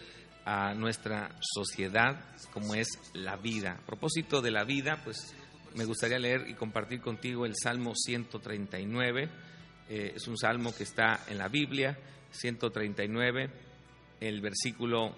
a 0.45 0.75
nuestra 0.75 1.31
sociedad, 1.41 2.25
como 2.53 2.75
es 2.75 2.89
la 3.15 3.37
vida. 3.37 3.79
A 3.83 3.87
propósito 3.87 4.41
de 4.41 4.51
la 4.51 4.65
vida, 4.65 5.01
pues 5.05 5.35
me 5.75 5.85
gustaría 5.85 6.19
leer 6.19 6.49
y 6.49 6.55
compartir 6.55 7.01
contigo 7.01 7.47
el 7.47 7.55
Salmo 7.57 7.95
139. 7.95 9.29
Eh, 9.89 10.13
es 10.17 10.27
un 10.29 10.37
salmo 10.37 10.75
que 10.75 10.85
está 10.85 11.21
en 11.29 11.39
la 11.39 11.49
Biblia, 11.49 11.99
139, 12.31 13.51
el 14.21 14.41
versículo 14.41 15.17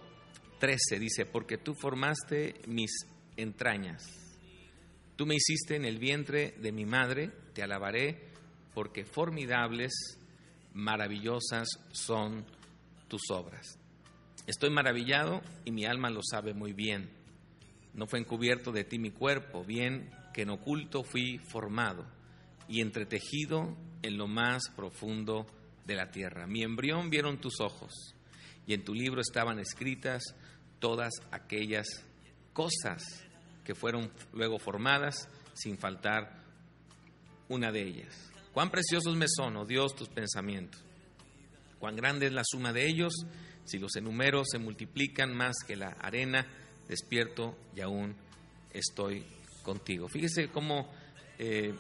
13 0.61 0.99
dice, 0.99 1.27
porque 1.27 1.59
tú 1.59 1.75
formaste 1.75 2.61
mis 2.67 2.91
entrañas 3.37 4.30
Tú 5.21 5.27
me 5.27 5.35
hiciste 5.35 5.77
en 5.77 5.85
el 5.85 5.99
vientre 5.99 6.55
de 6.63 6.73
mi 6.73 6.87
madre, 6.87 7.31
te 7.53 7.63
alabaré, 7.63 8.31
porque 8.73 9.05
formidables, 9.05 9.93
maravillosas 10.73 11.69
son 11.93 12.47
tus 13.07 13.31
obras. 13.31 13.79
Estoy 14.47 14.71
maravillado 14.71 15.43
y 15.67 15.73
mi 15.73 15.85
alma 15.85 16.09
lo 16.09 16.23
sabe 16.23 16.55
muy 16.55 16.73
bien. 16.73 17.11
No 17.93 18.07
fue 18.07 18.19
encubierto 18.19 18.73
de 18.73 18.85
ti 18.85 18.99
mi 18.99 19.11
cuerpo, 19.11 19.63
bien 19.63 20.11
que 20.33 20.41
en 20.41 20.49
oculto 20.49 21.03
fui 21.05 21.37
formado 21.37 22.07
y 22.67 22.81
entretejido 22.81 23.77
en 24.01 24.17
lo 24.17 24.27
más 24.27 24.71
profundo 24.75 25.47
de 25.85 25.97
la 25.97 26.11
tierra. 26.11 26.47
Mi 26.47 26.63
embrión 26.63 27.11
vieron 27.11 27.43
tus 27.43 27.61
ojos 27.61 27.93
y 28.67 28.73
en 28.73 28.85
tu 28.85 28.95
libro 28.95 29.21
estaban 29.21 29.59
escritas 29.59 30.23
todas 30.79 31.13
aquellas 31.31 32.07
cosas 32.55 33.27
que 33.65 33.75
fueron 33.75 34.11
luego 34.33 34.59
formadas 34.59 35.29
sin 35.55 35.79
faltar 35.79 36.43
una 37.49 37.71
de 37.73 37.83
ellas. 37.83 38.31
Cuán 38.53 38.71
preciosos 38.71 39.17
me 39.17 39.27
son, 39.29 39.57
oh 39.57 39.65
Dios, 39.65 39.95
tus 39.95 40.09
pensamientos. 40.09 40.83
Cuán 41.79 41.97
grande 41.97 42.27
es 42.27 42.33
la 42.33 42.43
suma 42.45 42.73
de 42.73 42.87
ellos, 42.87 43.13
si 43.65 43.79
los 43.79 43.95
enumero 43.97 44.43
se 44.45 44.59
multiplican 44.59 45.35
más 45.35 45.57
que 45.67 45.77
la 45.77 45.91
arena, 46.01 46.47
despierto 46.89 47.57
y 47.75 47.81
aún 47.81 48.17
estoy 48.73 49.25
contigo. 49.63 50.09
Fíjese 50.09 50.49
cómo 50.49 50.91
eh, 51.39 51.75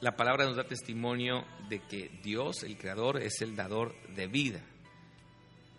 la 0.00 0.16
palabra 0.16 0.44
nos 0.44 0.56
da 0.56 0.64
testimonio 0.64 1.44
de 1.68 1.80
que 1.80 2.10
Dios, 2.22 2.62
el 2.62 2.78
Creador, 2.78 3.22
es 3.22 3.42
el 3.42 3.56
dador 3.56 3.94
de 4.14 4.26
vida. 4.26 4.60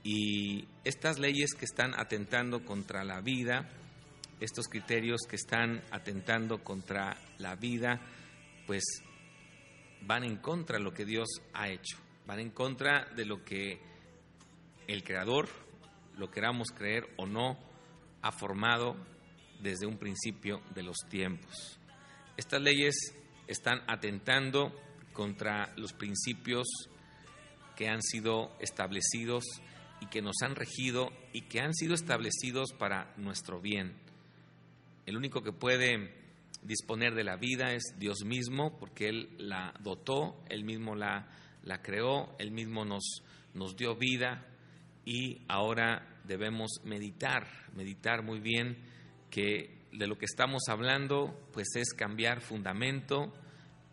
Y 0.03 0.67
estas 0.83 1.19
leyes 1.19 1.53
que 1.57 1.65
están 1.65 1.93
atentando 1.97 2.63
contra 2.63 3.03
la 3.03 3.21
vida, 3.21 3.69
estos 4.39 4.67
criterios 4.67 5.21
que 5.29 5.35
están 5.35 5.83
atentando 5.91 6.63
contra 6.63 7.17
la 7.37 7.55
vida, 7.55 7.99
pues 8.65 8.83
van 10.01 10.23
en 10.23 10.37
contra 10.37 10.77
de 10.77 10.83
lo 10.83 10.93
que 10.93 11.05
Dios 11.05 11.27
ha 11.53 11.69
hecho, 11.69 11.97
van 12.25 12.39
en 12.39 12.51
contra 12.51 13.05
de 13.15 13.25
lo 13.25 13.43
que 13.43 13.81
el 14.87 15.03
Creador, 15.03 15.49
lo 16.17 16.31
queramos 16.31 16.69
creer 16.69 17.03
o 17.17 17.25
no, 17.25 17.57
ha 18.21 18.31
formado 18.31 18.95
desde 19.61 19.85
un 19.85 19.97
principio 19.97 20.61
de 20.73 20.83
los 20.83 20.97
tiempos. 21.09 21.79
Estas 22.37 22.61
leyes 22.61 22.95
están 23.47 23.81
atentando 23.87 24.73
contra 25.13 25.73
los 25.75 25.93
principios 25.93 26.67
que 27.75 27.89
han 27.89 28.01
sido 28.01 28.55
establecidos 28.59 29.43
y 30.01 30.07
que 30.07 30.21
nos 30.21 30.35
han 30.43 30.55
regido 30.55 31.09
y 31.33 31.41
que 31.41 31.59
han 31.59 31.73
sido 31.73 31.93
establecidos 31.93 32.71
para 32.77 33.13
nuestro 33.17 33.59
bien 33.59 34.08
el 35.09 35.17
único 35.17 35.41
que 35.41 35.51
puede 35.51 36.13
disponer 36.61 37.15
de 37.15 37.23
la 37.23 37.35
vida 37.35 37.73
es 37.73 37.95
Dios 37.97 38.23
mismo, 38.25 38.77
porque 38.77 39.09
Él 39.09 39.29
la 39.39 39.73
dotó, 39.79 40.43
Él 40.49 40.63
mismo 40.63 40.93
la, 40.93 41.27
la 41.63 41.81
creó, 41.81 42.35
Él 42.37 42.51
mismo 42.51 42.85
nos, 42.85 43.23
nos 43.55 43.75
dio 43.75 43.95
vida. 43.95 44.45
Y 45.05 45.41
ahora 45.47 46.21
debemos 46.25 46.81
meditar, 46.83 47.47
meditar 47.75 48.21
muy 48.21 48.39
bien 48.39 48.77
que 49.31 49.79
de 49.91 50.05
lo 50.05 50.15
que 50.15 50.25
estamos 50.25 50.61
hablando 50.69 51.49
pues 51.53 51.69
es 51.75 51.91
cambiar 51.95 52.41
fundamento, 52.41 53.33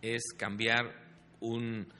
es 0.02 0.22
cambiar 0.36 0.84
un, 1.40 1.90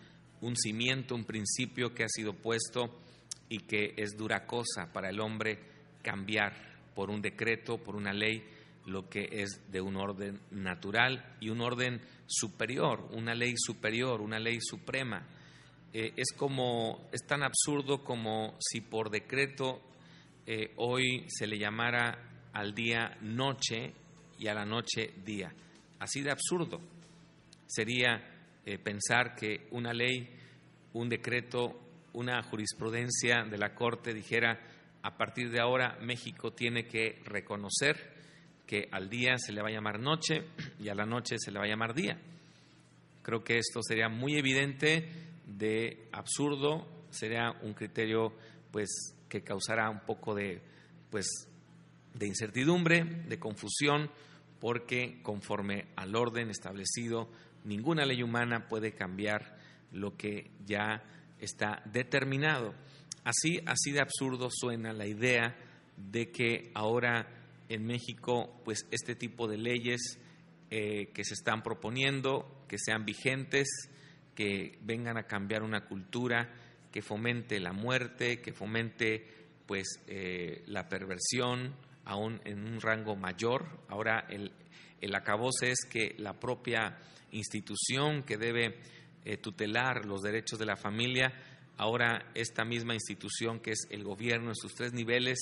un 0.42 0.56
cimiento, 0.56 1.14
un 1.14 1.24
principio 1.24 1.94
que 1.94 2.04
ha 2.04 2.08
sido 2.08 2.34
puesto 2.34 3.00
y 3.48 3.60
que 3.60 3.94
es 3.96 4.14
dura 4.14 4.44
cosa 4.44 4.92
para 4.92 5.08
el 5.08 5.20
hombre 5.20 5.58
cambiar 6.02 6.52
por 6.94 7.08
un 7.08 7.22
decreto, 7.22 7.78
por 7.78 7.96
una 7.96 8.12
ley 8.12 8.55
lo 8.86 9.08
que 9.08 9.28
es 9.30 9.70
de 9.70 9.80
un 9.80 9.96
orden 9.96 10.40
natural 10.50 11.36
y 11.40 11.50
un 11.50 11.60
orden 11.60 12.00
superior, 12.26 13.08
una 13.12 13.34
ley 13.34 13.54
superior, 13.56 14.20
una 14.20 14.38
ley 14.38 14.58
suprema. 14.60 15.26
Eh, 15.92 16.12
es 16.16 16.32
como, 16.36 17.08
es 17.12 17.26
tan 17.26 17.42
absurdo 17.42 18.02
como 18.02 18.56
si 18.60 18.80
por 18.80 19.10
decreto 19.10 19.80
eh, 20.46 20.72
hoy 20.76 21.24
se 21.28 21.46
le 21.46 21.58
llamara 21.58 22.48
al 22.52 22.74
día 22.74 23.16
noche 23.20 23.92
y 24.38 24.46
a 24.46 24.54
la 24.54 24.64
noche 24.64 25.14
día. 25.24 25.52
Así 25.98 26.22
de 26.22 26.30
absurdo 26.30 26.80
sería 27.66 28.22
eh, 28.64 28.78
pensar 28.78 29.34
que 29.34 29.66
una 29.72 29.92
ley, 29.92 30.28
un 30.92 31.08
decreto, 31.08 31.80
una 32.12 32.42
jurisprudencia 32.42 33.44
de 33.44 33.58
la 33.58 33.74
Corte 33.74 34.14
dijera 34.14 34.60
a 35.02 35.16
partir 35.16 35.50
de 35.50 35.60
ahora 35.60 35.98
México 36.00 36.52
tiene 36.52 36.86
que 36.86 37.20
reconocer 37.24 38.15
que 38.66 38.88
al 38.90 39.08
día 39.08 39.38
se 39.38 39.52
le 39.52 39.62
va 39.62 39.68
a 39.68 39.72
llamar 39.72 40.00
noche 40.00 40.44
y 40.80 40.88
a 40.88 40.94
la 40.94 41.06
noche 41.06 41.36
se 41.38 41.50
le 41.50 41.58
va 41.58 41.64
a 41.64 41.68
llamar 41.68 41.94
día. 41.94 42.20
Creo 43.22 43.42
que 43.42 43.58
esto 43.58 43.80
sería 43.82 44.08
muy 44.08 44.36
evidente 44.36 45.08
de 45.46 46.08
absurdo, 46.12 46.86
sería 47.10 47.52
un 47.62 47.74
criterio 47.74 48.32
pues 48.70 49.14
que 49.28 49.42
causará 49.42 49.90
un 49.90 50.00
poco 50.00 50.34
de 50.34 50.60
pues 51.10 51.48
de 52.14 52.26
incertidumbre, 52.26 53.04
de 53.04 53.38
confusión, 53.38 54.10
porque 54.60 55.20
conforme 55.22 55.86
al 55.96 56.16
orden 56.16 56.50
establecido, 56.50 57.28
ninguna 57.64 58.04
ley 58.04 58.22
humana 58.22 58.68
puede 58.68 58.92
cambiar 58.92 59.56
lo 59.92 60.16
que 60.16 60.50
ya 60.64 61.02
está 61.38 61.82
determinado. 61.84 62.74
Así, 63.24 63.60
así 63.66 63.92
de 63.92 64.00
absurdo 64.00 64.48
suena 64.50 64.92
la 64.92 65.06
idea 65.06 65.56
de 65.96 66.30
que 66.30 66.70
ahora 66.74 67.26
en 67.68 67.84
México 67.84 68.60
pues 68.64 68.86
este 68.90 69.14
tipo 69.14 69.48
de 69.48 69.58
leyes 69.58 70.18
eh, 70.70 71.10
que 71.14 71.24
se 71.24 71.34
están 71.34 71.62
proponiendo, 71.62 72.64
que 72.68 72.78
sean 72.78 73.04
vigentes, 73.04 73.68
que 74.34 74.78
vengan 74.82 75.16
a 75.16 75.26
cambiar 75.26 75.62
una 75.62 75.86
cultura, 75.86 76.52
que 76.92 77.02
fomente 77.02 77.60
la 77.60 77.72
muerte, 77.72 78.40
que 78.40 78.52
fomente 78.52 79.26
pues 79.66 79.86
eh, 80.06 80.62
la 80.66 80.88
perversión 80.88 81.74
aún 82.04 82.40
en 82.44 82.64
un 82.64 82.80
rango 82.80 83.16
mayor. 83.16 83.80
Ahora 83.88 84.26
el, 84.28 84.52
el 85.00 85.14
acabose 85.14 85.70
es 85.70 85.84
que 85.90 86.14
la 86.18 86.38
propia 86.38 86.98
institución 87.32 88.22
que 88.22 88.36
debe 88.36 88.80
eh, 89.24 89.36
tutelar 89.36 90.04
los 90.06 90.22
derechos 90.22 90.58
de 90.58 90.66
la 90.66 90.76
familia, 90.76 91.32
ahora 91.76 92.30
esta 92.34 92.64
misma 92.64 92.94
institución 92.94 93.60
que 93.60 93.72
es 93.72 93.86
el 93.90 94.04
gobierno 94.04 94.50
en 94.50 94.56
sus 94.56 94.74
tres 94.74 94.92
niveles, 94.92 95.38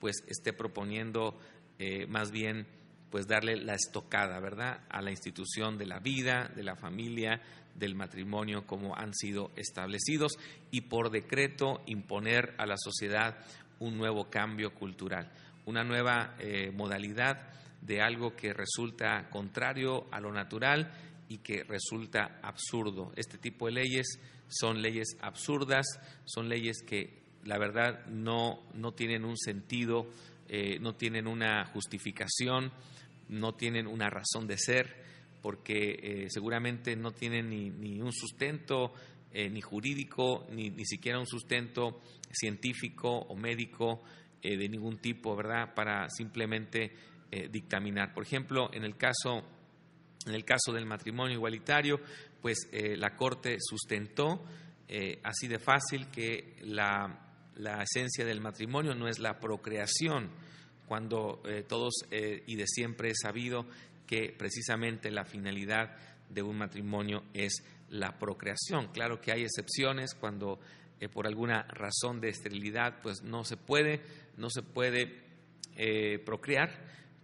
pues 0.00 0.16
esté 0.26 0.52
proponiendo 0.52 1.38
eh, 1.78 2.06
más 2.06 2.30
bien 2.30 2.66
pues 3.10 3.26
darle 3.26 3.56
la 3.56 3.74
estocada, 3.74 4.40
¿verdad?, 4.40 4.80
a 4.90 5.00
la 5.00 5.10
institución 5.10 5.78
de 5.78 5.86
la 5.86 6.00
vida, 6.00 6.50
de 6.54 6.64
la 6.64 6.76
familia, 6.76 7.40
del 7.74 7.94
matrimonio 7.94 8.66
como 8.66 8.96
han 8.96 9.14
sido 9.14 9.50
establecidos 9.56 10.38
y 10.70 10.82
por 10.82 11.10
decreto 11.10 11.82
imponer 11.86 12.54
a 12.58 12.66
la 12.66 12.76
sociedad 12.76 13.36
un 13.78 13.96
nuevo 13.96 14.30
cambio 14.30 14.74
cultural, 14.74 15.30
una 15.66 15.84
nueva 15.84 16.34
eh, 16.38 16.70
modalidad 16.72 17.50
de 17.82 18.00
algo 18.00 18.34
que 18.34 18.52
resulta 18.52 19.28
contrario 19.30 20.06
a 20.10 20.20
lo 20.20 20.32
natural 20.32 20.92
y 21.28 21.38
que 21.38 21.64
resulta 21.64 22.38
absurdo. 22.42 23.12
Este 23.16 23.38
tipo 23.38 23.66
de 23.66 23.72
leyes 23.72 24.18
son 24.48 24.80
leyes 24.80 25.16
absurdas, 25.20 25.86
son 26.24 26.48
leyes 26.48 26.82
que 26.82 27.22
la 27.44 27.58
verdad 27.58 28.06
no, 28.06 28.60
no 28.74 28.92
tienen 28.92 29.24
un 29.24 29.36
sentido 29.36 30.06
eh, 30.48 30.78
no 30.80 30.94
tienen 30.94 31.26
una 31.26 31.64
justificación, 31.66 32.72
no 33.28 33.54
tienen 33.54 33.86
una 33.86 34.08
razón 34.08 34.46
de 34.46 34.56
ser, 34.58 35.04
porque 35.42 35.98
eh, 36.02 36.26
seguramente 36.30 36.96
no 36.96 37.10
tienen 37.12 37.50
ni, 37.50 38.00
un 38.00 38.12
sustento 38.12 38.92
eh, 39.32 39.50
ni 39.50 39.60
jurídico, 39.60 40.46
ni, 40.50 40.70
ni, 40.70 40.84
siquiera 40.84 41.18
un 41.18 41.26
sustento 41.26 42.00
científico 42.30 43.10
o 43.10 43.36
médico 43.36 44.02
de 44.42 44.68
ningún 44.68 44.98
tipo, 44.98 45.34
¿verdad?, 45.34 45.74
para 45.74 46.08
simplemente 46.08 46.92
dictaminar. 47.50 48.14
Por 48.14 48.22
ejemplo, 48.22 48.70
en 48.72 48.84
el 48.84 48.96
caso, 48.96 49.42
en 50.24 50.34
el 50.34 50.44
caso 50.44 50.72
del 50.72 50.86
matrimonio 50.86 51.34
igualitario, 51.34 51.98
pues 52.40 52.68
la 52.72 53.16
Corte 53.16 53.56
sustentó 53.58 54.44
así 55.24 55.48
de 55.48 55.58
fácil 55.58 56.06
que 56.10 56.58
la, 56.60 57.25
la, 57.56 57.82
esencia 57.82 58.24
del 58.24 58.40
matrimonio 58.40 58.94
no 58.94 59.08
es 59.08 59.18
la 59.18 59.38
procreación, 59.38 60.30
cuando 60.86 61.42
todos 61.66 61.94
y 62.12 62.54
de 62.54 62.66
siempre 62.68 63.10
he 63.10 63.14
sabido 63.14 63.66
que 64.06 64.32
precisamente 64.36 65.10
la 65.10 65.24
finalidad 65.24 65.96
de 66.30 66.42
un 66.42 66.58
matrimonio 66.58 67.24
es 67.34 67.64
la 67.90 68.18
procreación. 68.18 68.88
Claro 68.92 69.20
que 69.20 69.32
hay 69.32 69.42
excepciones 69.42 70.14
cuando 70.14 70.60
eh, 71.00 71.08
por 71.08 71.26
alguna 71.26 71.62
razón 71.64 72.20
de 72.20 72.28
esterilidad 72.28 73.00
pues 73.02 73.22
no 73.22 73.44
se 73.44 73.56
puede, 73.56 74.00
no 74.36 74.48
se 74.50 74.62
puede 74.62 75.22
eh, 75.76 76.18
procrear, 76.24 76.70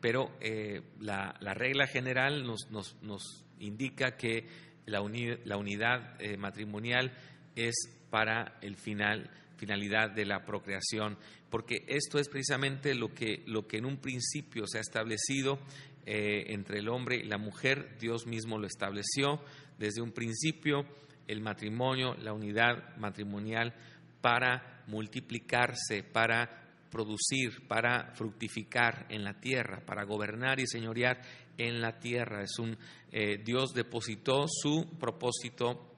pero 0.00 0.36
eh, 0.40 0.82
la, 1.00 1.32
regla 1.54 1.86
general 1.86 2.44
nos, 2.44 2.70
nos, 2.70 2.96
nos 3.02 3.44
indica 3.58 4.16
que 4.16 4.46
la, 4.86 5.00
la 5.44 5.56
unidad 5.56 6.18
matrimonial 6.38 7.12
es 7.54 7.74
para 8.10 8.58
el 8.60 8.76
final 8.76 9.30
finalidad 9.62 10.10
de 10.10 10.26
la 10.26 10.44
procreación, 10.44 11.16
porque 11.48 11.84
esto 11.86 12.18
es 12.18 12.28
precisamente 12.28 12.96
lo 12.96 13.14
que, 13.14 13.44
lo 13.46 13.68
que 13.68 13.76
en 13.76 13.86
un 13.86 13.98
principio 13.98 14.66
se 14.66 14.78
ha 14.78 14.80
establecido 14.80 15.60
entre 16.04 16.80
el 16.80 16.88
hombre 16.88 17.18
y 17.18 17.28
la 17.28 17.38
mujer, 17.38 17.96
Dios 18.00 18.26
mismo 18.26 18.58
lo 18.58 18.66
estableció, 18.66 19.40
desde 19.78 20.02
un 20.02 20.10
principio 20.10 20.84
el 21.28 21.40
matrimonio, 21.40 22.16
la 22.16 22.32
unidad 22.32 22.96
matrimonial 22.96 23.72
para 24.20 24.82
multiplicarse, 24.88 26.02
para 26.02 26.62
producir, 26.90 27.66
para 27.68 28.12
fructificar 28.14 29.06
en 29.08 29.22
la 29.22 29.40
tierra, 29.40 29.80
para 29.86 30.04
gobernar 30.04 30.58
y 30.58 30.66
señorear 30.66 31.20
en 31.56 31.80
la 31.80 32.00
tierra. 32.00 32.42
Es 32.42 32.58
un 32.58 32.76
eh, 33.10 33.38
Dios 33.44 33.72
depositó 33.74 34.46
su 34.48 34.98
propósito 34.98 35.91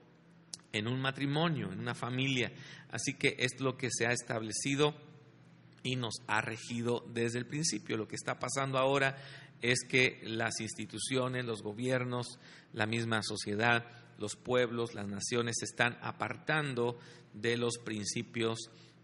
en 0.74 0.88
un 0.88 1.00
matrimonio, 1.00 1.72
en 1.72 1.78
una 1.78 1.94
familia. 1.94 2.52
Así 2.90 3.14
que 3.14 3.36
es 3.38 3.60
lo 3.60 3.76
que 3.76 3.88
se 3.90 4.06
ha 4.06 4.12
establecido 4.12 4.94
y 5.84 5.96
nos 5.96 6.14
ha 6.26 6.40
regido 6.40 7.04
desde 7.12 7.38
el 7.38 7.46
principio. 7.46 7.96
Lo 7.96 8.08
que 8.08 8.16
está 8.16 8.38
pasando 8.38 8.78
ahora 8.78 9.16
es 9.62 9.84
que 9.88 10.20
las 10.24 10.60
instituciones, 10.60 11.44
los 11.44 11.62
gobiernos, 11.62 12.38
la 12.72 12.86
misma 12.86 13.22
sociedad, 13.22 13.86
los 14.18 14.34
pueblos, 14.34 14.94
las 14.94 15.06
naciones 15.06 15.56
se 15.60 15.66
están 15.66 15.96
apartando 16.02 16.98
de 17.32 17.56
los 17.56 17.78
principios 17.78 18.58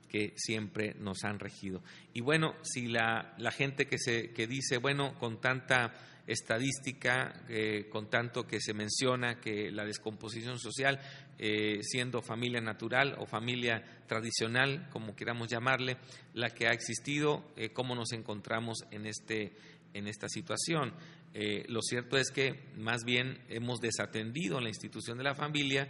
que 0.09 0.35
siempre 0.37 0.95
nos 0.99 1.23
han 1.23 1.39
regido. 1.39 1.83
Y 2.13 2.21
bueno, 2.21 2.57
si 2.63 2.89
la, 2.89 3.37
gente 3.57 3.87
que, 3.87 3.99
se, 3.99 4.33
que 4.33 4.49
dice, 4.49 4.79
bueno, 4.79 5.17
con 5.19 5.41
tanta 5.41 5.95
estadística, 6.27 7.45
eh, 7.49 7.89
con 7.91 8.09
tanto 8.09 8.47
que 8.47 8.61
se 8.61 8.75
menciona 8.75 9.41
que 9.41 9.71
la 9.71 9.85
descomposición 9.85 10.59
social, 10.59 11.01
eh, 11.43 11.79
siendo 11.83 12.21
familia 12.21 12.61
natural 12.61 13.17
o 13.19 13.25
familia 13.25 13.83
tradicional, 14.07 14.91
como 14.91 15.17
queramos 15.17 15.49
llamarle, 15.49 15.97
la 16.35 16.51
que 16.51 16.67
ha 16.67 16.73
existido, 16.73 17.51
eh, 17.57 17.71
cómo 17.71 17.95
nos 17.95 18.13
encontramos 18.13 18.85
en 18.91 19.07
este, 19.07 19.55
en 19.95 20.07
esta 20.07 20.29
situación. 20.29 20.93
Eh, 21.33 21.65
lo 21.69 21.81
cierto 21.81 22.19
es 22.19 22.31
que 22.31 22.69
más 22.77 23.05
bien 23.05 23.43
hemos 23.49 23.81
desatendido 23.81 24.61
la 24.61 24.69
institución 24.69 25.17
de 25.17 25.25
la 25.25 25.35
familia, 25.35 25.89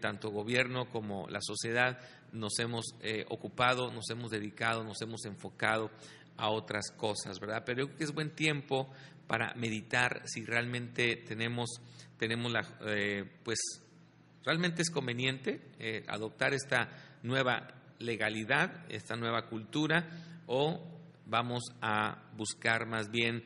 tanto 0.00 0.30
gobierno 0.30 0.88
como 0.90 1.26
la 1.28 1.40
sociedad 1.40 1.98
nos 2.32 2.58
hemos 2.60 2.94
ocupado, 3.30 3.90
nos 3.90 4.08
hemos 4.10 4.30
dedicado, 4.30 4.84
nos 4.84 5.00
hemos 5.00 5.24
enfocado 5.24 5.90
a 6.36 6.50
otras 6.50 6.92
cosas, 6.92 7.40
¿verdad? 7.40 7.64
Pero 7.64 7.80
yo 7.80 7.86
creo 7.86 7.98
que 7.98 8.04
es 8.04 8.12
buen 8.12 8.30
tiempo 8.30 8.88
para 9.32 9.54
meditar 9.54 10.20
si 10.26 10.44
realmente 10.44 11.16
tenemos, 11.26 11.80
tenemos 12.18 12.52
la, 12.52 12.60
pues 13.42 13.58
realmente 14.44 14.82
es 14.82 14.90
conveniente 14.90 15.58
adoptar 16.06 16.52
esta 16.52 16.90
nueva 17.22 17.66
legalidad, 17.98 18.84
esta 18.90 19.16
nueva 19.16 19.46
cultura 19.46 20.06
o 20.46 20.86
vamos 21.24 21.62
a 21.80 22.28
buscar 22.36 22.84
más 22.84 23.10
bien 23.10 23.42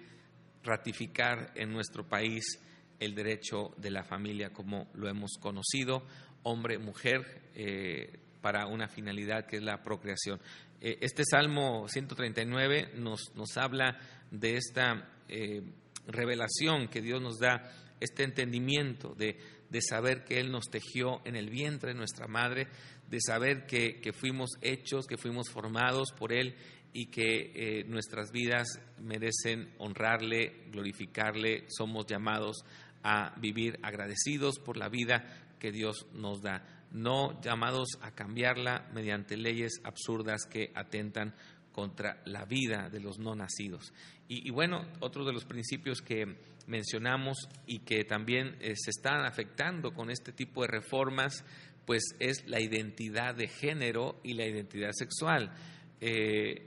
ratificar 0.64 1.52
en 1.54 1.72
nuestro 1.72 2.08
país 2.08 2.60
el 2.98 3.14
derecho 3.14 3.72
de 3.76 3.92
la 3.92 4.02
familia 4.02 4.52
como 4.52 4.88
lo 4.94 5.08
hemos 5.08 5.34
conocido, 5.40 6.04
hombre, 6.42 6.78
mujer, 6.78 7.50
eh, 7.54 8.18
para 8.40 8.66
una 8.66 8.88
finalidad 8.88 9.46
que 9.46 9.58
es 9.58 9.62
la 9.62 9.84
procreación. 9.84 10.40
Eh, 10.80 10.98
este 11.00 11.22
Salmo 11.24 11.86
139 11.86 12.94
nos, 12.96 13.32
nos 13.36 13.56
habla 13.56 14.00
de 14.32 14.56
esta 14.56 15.12
eh, 15.28 15.62
revelación 16.06 16.88
que 16.88 17.00
Dios 17.00 17.20
nos 17.20 17.38
da, 17.38 17.70
este 18.00 18.24
entendimiento 18.24 19.14
de, 19.14 19.38
de, 19.70 19.80
saber 19.80 20.24
que 20.24 20.38
Él 20.38 20.50
nos 20.50 20.66
tejió 20.66 21.20
en 21.24 21.34
el 21.34 21.48
vientre 21.48 21.92
de 21.92 21.98
nuestra 21.98 22.26
madre, 22.26 22.68
de 23.08 23.18
saber 23.20 23.66
que, 23.66 24.00
que 24.00 24.12
fuimos 24.12 24.50
hechos, 24.60 25.06
que 25.06 25.16
fuimos 25.16 25.48
formados 25.50 26.12
por 26.12 26.32
Él 26.32 26.56
y 26.92 27.06
que 27.06 27.52
eh, 27.54 27.84
nuestras 27.84 28.32
vidas 28.32 28.80
merecen 28.98 29.70
honrarle, 29.78 30.64
glorificarle, 30.70 31.66
somos 31.68 32.06
llamados 32.06 32.64
a 33.02 33.34
vivir 33.38 33.78
agradecidos 33.82 34.58
por 34.58 34.76
la 34.76 34.88
vida 34.88 35.24
que 35.58 35.72
Dios 35.72 36.06
nos 36.14 36.40
da, 36.40 36.66
no 36.92 37.38
llamados 37.42 37.88
a 38.00 38.12
cambiarla 38.12 38.88
mediante 38.94 39.36
leyes 39.36 39.80
absurdas 39.84 40.46
que 40.46 40.72
atentan 40.74 41.34
contra 41.76 42.22
la 42.24 42.46
vida 42.46 42.88
de 42.88 43.00
los 43.00 43.18
no 43.18 43.34
nacidos. 43.34 43.92
Y, 44.28 44.50
bueno, 44.50 44.86
otro 45.00 45.26
de 45.26 45.34
los 45.34 45.44
principios 45.44 46.00
que 46.00 46.24
mencionamos 46.66 47.36
y 47.66 47.80
que 47.80 48.02
también 48.04 48.56
eh, 48.60 48.72
se 48.76 48.90
están 48.90 49.26
afectando 49.26 49.92
con 49.92 50.10
este 50.10 50.32
tipo 50.32 50.62
de 50.62 50.68
reformas, 50.68 51.44
pues 51.84 52.02
es 52.18 52.48
la 52.48 52.60
identidad 52.60 53.34
de 53.34 53.48
género 53.48 54.18
y 54.24 54.32
la 54.32 54.46
identidad 54.46 54.92
sexual. 54.92 55.52
Eh, 56.00 56.66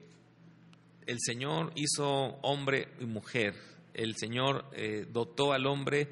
el 1.08 1.18
Señor 1.20 1.74
hizo 1.74 2.06
hombre 2.44 2.90
y 3.00 3.06
mujer. 3.06 3.56
El 3.96 4.16
Señor 4.16 4.70
eh, 4.74 5.08
dotó 5.12 5.54
al 5.54 5.66
hombre, 5.66 6.08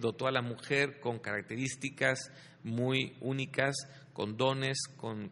dotó 0.00 0.26
a 0.26 0.32
la 0.32 0.40
mujer 0.40 1.00
con 1.00 1.18
características 1.18 2.32
muy 2.64 3.14
únicas, 3.20 3.76
con 4.14 4.36
dones, 4.38 4.78
con 4.96 5.28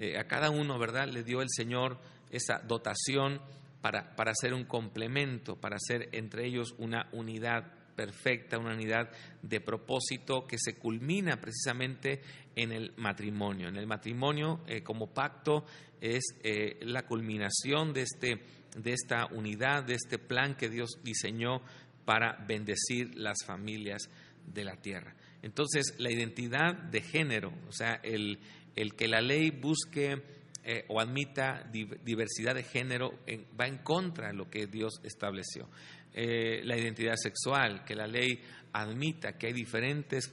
eh, 0.00 0.18
a 0.18 0.24
cada 0.24 0.50
uno, 0.50 0.78
¿verdad? 0.78 1.06
Le 1.06 1.22
dio 1.22 1.42
el 1.42 1.48
Señor 1.48 1.98
esa 2.30 2.58
dotación 2.58 3.40
para, 3.80 4.16
para 4.16 4.32
hacer 4.32 4.52
un 4.52 4.64
complemento, 4.64 5.54
para 5.54 5.76
hacer 5.76 6.08
entre 6.12 6.46
ellos 6.46 6.74
una 6.78 7.08
unidad 7.12 7.72
perfecta, 7.94 8.58
una 8.58 8.74
unidad 8.74 9.10
de 9.42 9.60
propósito 9.60 10.46
que 10.46 10.56
se 10.58 10.74
culmina 10.76 11.38
precisamente 11.40 12.22
en 12.56 12.72
el 12.72 12.92
matrimonio. 12.96 13.68
En 13.68 13.76
el 13.76 13.86
matrimonio 13.86 14.60
como 14.84 15.12
pacto 15.12 15.64
es 16.00 16.22
eh, 16.42 16.78
la 16.82 17.02
culminación 17.02 17.92
de, 17.92 18.02
este, 18.02 18.40
de 18.76 18.92
esta 18.92 19.26
unidad, 19.26 19.84
de 19.84 19.94
este 19.94 20.18
plan 20.18 20.56
que 20.56 20.68
Dios 20.68 20.98
diseñó 21.02 21.60
para 22.04 22.42
bendecir 22.46 23.14
las 23.14 23.44
familias 23.44 24.08
de 24.46 24.64
la 24.64 24.76
tierra. 24.76 25.14
Entonces, 25.42 25.94
la 25.98 26.10
identidad 26.10 26.74
de 26.74 27.00
género, 27.00 27.52
o 27.68 27.72
sea, 27.72 28.00
el, 28.02 28.38
el 28.76 28.94
que 28.94 29.08
la 29.08 29.20
ley 29.20 29.50
busque 29.50 30.22
eh, 30.64 30.84
o 30.88 31.00
admita 31.00 31.68
diversidad 32.04 32.54
de 32.54 32.62
género 32.62 33.18
va 33.58 33.66
en 33.66 33.78
contra 33.78 34.28
de 34.28 34.34
lo 34.34 34.50
que 34.50 34.66
Dios 34.66 35.00
estableció. 35.02 35.68
Eh, 36.12 36.60
la 36.64 36.76
identidad 36.76 37.14
sexual, 37.16 37.84
que 37.84 37.94
la 37.94 38.06
ley 38.06 38.40
admita 38.72 39.38
que 39.38 39.48
hay 39.48 39.52
diferentes, 39.52 40.32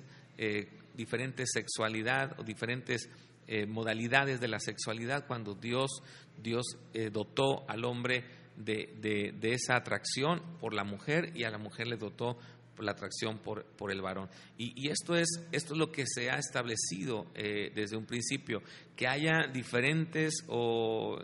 diferentes 0.95 1.49
sexualidad 1.51 2.39
o 2.39 2.43
diferentes 2.43 3.09
eh, 3.49 3.65
modalidades 3.65 4.41
de 4.41 4.49
la 4.49 4.59
sexualidad 4.59 5.25
cuando 5.25 5.53
Dios, 5.53 6.03
Dios 6.37 6.65
eh, 6.93 7.09
dotó 7.09 7.63
al 7.69 7.85
hombre 7.85 8.25
de, 8.57 8.97
de, 8.99 9.51
esa 9.53 9.77
atracción 9.77 10.41
por 10.59 10.73
la 10.73 10.83
mujer 10.83 11.31
y 11.33 11.45
a 11.45 11.49
la 11.49 11.57
mujer 11.57 11.87
le 11.87 11.95
dotó 11.95 12.37
la 12.85 12.91
atracción 12.91 13.39
por, 13.39 13.65
por 13.65 13.91
el 13.91 14.01
varón. 14.01 14.29
Y, 14.57 14.89
esto, 14.89 15.15
es, 15.15 15.27
esto 15.51 15.73
es 15.73 15.79
lo 15.79 15.91
que 15.91 16.05
se 16.07 16.29
ha 16.29 16.37
establecido 16.37 17.27
eh, 17.35 17.71
desde 17.73 17.97
un 17.97 18.05
principio, 18.05 18.61
que 18.95 19.07
haya 19.07 19.47
diferentes 19.47 20.43
o, 20.47 21.19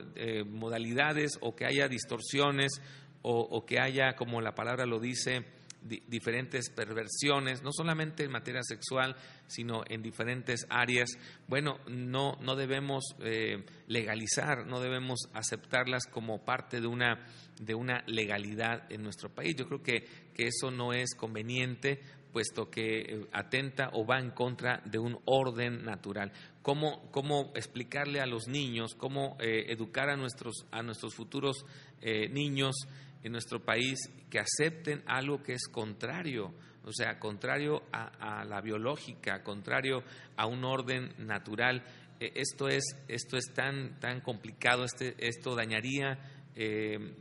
modalidades 0.48 1.32
o 1.42 1.56
que 1.56 1.66
haya 1.66 1.88
distorsiones 1.88 2.82
o, 3.22 3.40
o 3.40 3.66
que 3.66 3.80
haya, 3.80 4.16
como 4.16 4.42
la 4.42 4.54
palabra 4.54 4.86
lo 4.86 5.00
dice, 5.00 5.44
diferentes 5.84 6.70
perversiones, 6.70 7.62
no 7.62 7.72
solamente 7.72 8.24
en 8.24 8.32
materia 8.32 8.64
sexual, 8.64 9.16
sino 9.48 9.84
en 9.88 10.02
diferentes 10.02 10.66
áreas, 10.70 11.10
bueno, 11.48 11.80
no, 11.88 12.38
no 12.42 12.56
debemos 12.56 13.16
eh, 13.20 13.66
legalizar, 13.88 14.66
no 14.66 14.80
debemos 14.80 15.30
aceptarlas 15.34 16.06
como 16.06 16.44
parte 16.44 16.82
de 16.82 16.88
una, 16.88 17.26
de 17.60 17.76
una 17.76 18.04
legalidad 18.08 18.92
en 18.92 19.04
nuestro 19.04 19.30
país. 19.30 19.56
Yo 19.56 19.68
creo 19.68 19.84
que, 19.84 20.06
que 20.34 20.48
eso 20.48 20.72
no 20.72 20.94
es 20.94 21.16
conveniente 21.16 22.02
puesto 22.34 22.70
que 22.70 23.00
eh, 23.00 23.28
atenta 23.32 23.92
o 23.94 24.06
va 24.06 24.20
en 24.20 24.32
contra 24.32 24.82
de 24.86 24.98
un 24.98 25.20
orden 25.26 25.86
natural. 25.86 26.34
¿Cómo, 26.64 27.10
cómo 27.12 27.52
explicarle 27.56 28.20
a 28.20 28.26
los 28.26 28.48
niños, 28.48 28.96
cómo 28.96 29.38
eh, 29.40 29.66
educar 29.70 30.10
a 30.10 30.18
nuestros, 30.18 30.66
a 30.72 30.82
nuestros 30.82 31.14
futuros 31.14 31.66
eh, 32.02 32.28
niños 32.30 32.76
en 33.24 33.32
nuestro 33.32 33.64
país 33.64 34.00
que 34.30 34.40
acepten 34.40 35.04
algo 35.08 35.42
que 35.42 35.54
es 35.54 35.68
contrario, 35.68 36.54
o 36.84 36.92
sea, 36.92 37.18
contrario 37.20 37.84
a, 37.92 38.44
la 38.46 38.62
biológica, 38.62 39.42
contrario 39.44 40.04
a 40.36 40.46
un 40.46 40.64
orden 40.64 41.14
natural? 41.20 41.84
esto 42.20 42.70
es, 42.70 42.84
esto 43.10 43.36
es 43.36 43.54
tan, 43.54 44.00
tan 44.00 44.22
complicado, 44.22 44.86
este, 44.86 45.16
esto 45.18 45.56
dañaría 45.56 46.20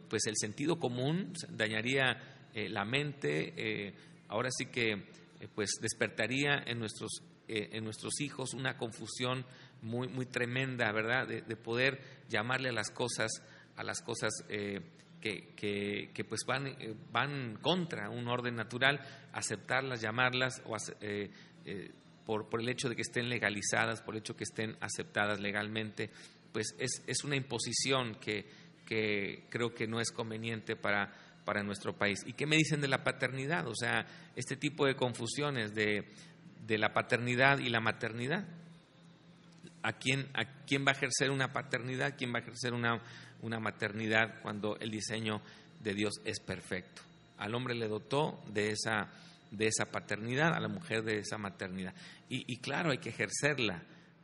pues 0.08 0.26
el 0.26 0.36
sentido 0.36 0.78
común, 0.78 1.32
dañaría 1.48 2.48
la 2.54 2.84
mente 2.84 3.94
ahora 4.32 4.48
sí 4.50 4.66
que 4.66 4.92
eh, 4.92 5.48
pues 5.54 5.70
despertaría 5.80 6.62
en 6.66 6.78
nuestros, 6.78 7.22
eh, 7.48 7.70
en 7.72 7.84
nuestros 7.84 8.20
hijos 8.20 8.54
una 8.54 8.76
confusión 8.76 9.44
muy, 9.82 10.08
muy 10.08 10.26
tremenda, 10.26 10.90
¿verdad? 10.92 11.28
De, 11.28 11.56
poder 11.56 12.00
llamarle 12.28 12.70
a 12.70 12.72
las 12.72 12.90
cosas, 12.90 13.30
a 13.76 13.82
las 13.84 14.00
cosas 14.00 14.30
eh, 14.48 14.80
que, 15.22 16.10
que, 16.12 16.24
pues 16.24 16.40
van, 16.46 16.76
van 17.10 17.56
contra 17.62 18.10
un 18.10 18.28
orden 18.28 18.56
natural, 18.56 19.00
aceptarlas, 19.32 20.02
llamarlas 20.02 20.60
o 20.66 20.76
por, 22.26 22.50
por 22.50 22.60
el 22.60 22.68
hecho 22.68 22.88
de 22.88 22.96
que 22.96 23.02
estén 23.02 23.28
legalizadas, 23.28 24.02
por 24.02 24.14
el 24.14 24.20
hecho 24.20 24.34
de 24.34 24.38
que 24.38 24.44
estén 24.44 24.76
aceptadas 24.80 25.40
legalmente, 25.40 26.10
pues 26.52 26.74
es, 26.78 27.02
es 27.06 27.24
una 27.24 27.36
imposición 27.36 28.16
que, 28.16 28.46
que 28.84 29.44
creo 29.48 29.72
que 29.72 29.86
no 29.86 30.00
es 30.00 30.10
conveniente 30.10 30.76
para 30.76 31.12
para 31.44 31.62
nuestro 31.62 31.96
país. 31.96 32.20
¿Y 32.26 32.32
qué 32.32 32.46
me 32.46 32.56
dicen 32.56 32.80
de 32.80 32.88
la 32.88 33.04
paternidad? 33.04 33.66
O 33.66 33.74
sea, 33.74 34.06
este 34.36 34.56
tipo 34.56 34.86
de 34.86 34.96
confusiones 34.96 35.74
de, 35.74 36.08
la 36.68 36.92
paternidad 36.92 37.58
y 37.58 37.68
la 37.68 37.80
maternidad. 37.80 38.46
¿A 39.82 39.94
quién, 39.94 40.28
¿A 40.34 40.44
quién 40.64 40.84
va 40.86 40.92
a 40.92 40.94
ejercer 40.94 41.30
una 41.30 41.52
paternidad? 41.52 42.14
¿Quién 42.16 42.32
va 42.32 42.38
a 42.38 42.42
ejercer 42.42 42.72
una, 42.72 43.02
una 43.42 43.60
maternidad 43.60 44.40
cuando 44.42 44.76
el 44.78 44.90
diseño 44.90 45.42
de 45.82 45.94
Dios 45.94 46.14
es 46.24 46.40
perfecto? 46.40 47.02
Al 47.38 47.54
hombre 47.54 47.74
le 47.74 47.88
dotó 47.88 48.42
de 48.48 48.70
esa, 48.70 49.10
de 49.50 49.66
esa 49.66 49.86
paternidad, 49.86 50.54
a 50.54 50.60
la 50.60 50.68
mujer 50.68 51.02
de 51.02 51.18
esa 51.18 51.38
maternidad. 51.38 51.94
Y, 52.28 52.56
claro, 52.58 52.92
hay 52.92 52.98
que 52.98 53.10
ejercerla, 53.10 53.82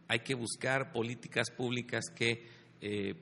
hay 0.08 0.20
que 0.20 0.34
buscar 0.34 0.92
políticas 0.92 1.50
públicas 1.50 2.06
que 2.14 2.46
eh, 2.80 3.14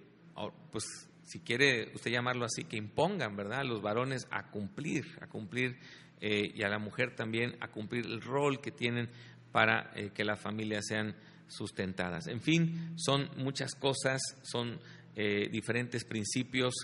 pues, 0.71 0.85
si 1.25 1.41
quiere 1.41 1.91
usted 1.93 2.13
llamarlo 2.13 2.45
así, 2.45 2.65
que 2.65 2.77
impongan, 2.77 3.35
¿verdad?, 3.35 3.61
a 3.61 3.65
los 3.65 3.83
varones 3.83 4.29
a 4.31 4.49
cumplir, 4.51 5.05
a 5.21 5.27
cumplir, 5.27 5.77
eh, 6.21 6.53
y 6.55 6.63
a 6.63 6.69
la 6.69 6.79
mujer 6.79 7.15
también 7.15 7.57
a 7.61 7.69
cumplir 7.69 8.07
el 8.07 8.23
rol 8.23 8.61
que 8.61 8.71
tienen 8.71 9.11
para 9.53 9.93
eh, 9.95 10.11
que 10.15 10.25
las 10.25 10.41
familias 10.41 10.87
sean 10.87 11.15
sustentadas. 11.47 12.27
En 12.27 12.41
fin, 12.41 12.95
son 12.97 13.29
muchas 13.37 13.75
cosas, 13.75 14.23
son 14.43 14.79
eh, 15.19 15.49
diferentes 15.51 16.05
principios 16.05 16.75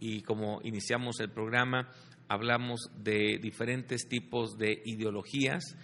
y 0.00 0.22
como 0.22 0.60
iniciamos 0.64 1.20
el 1.20 1.30
programa, 1.30 1.92
hablamos 2.26 2.90
de 2.96 3.38
diferentes 3.38 4.08
tipos 4.08 4.56
de 4.56 4.82
ideologías, 4.86 5.76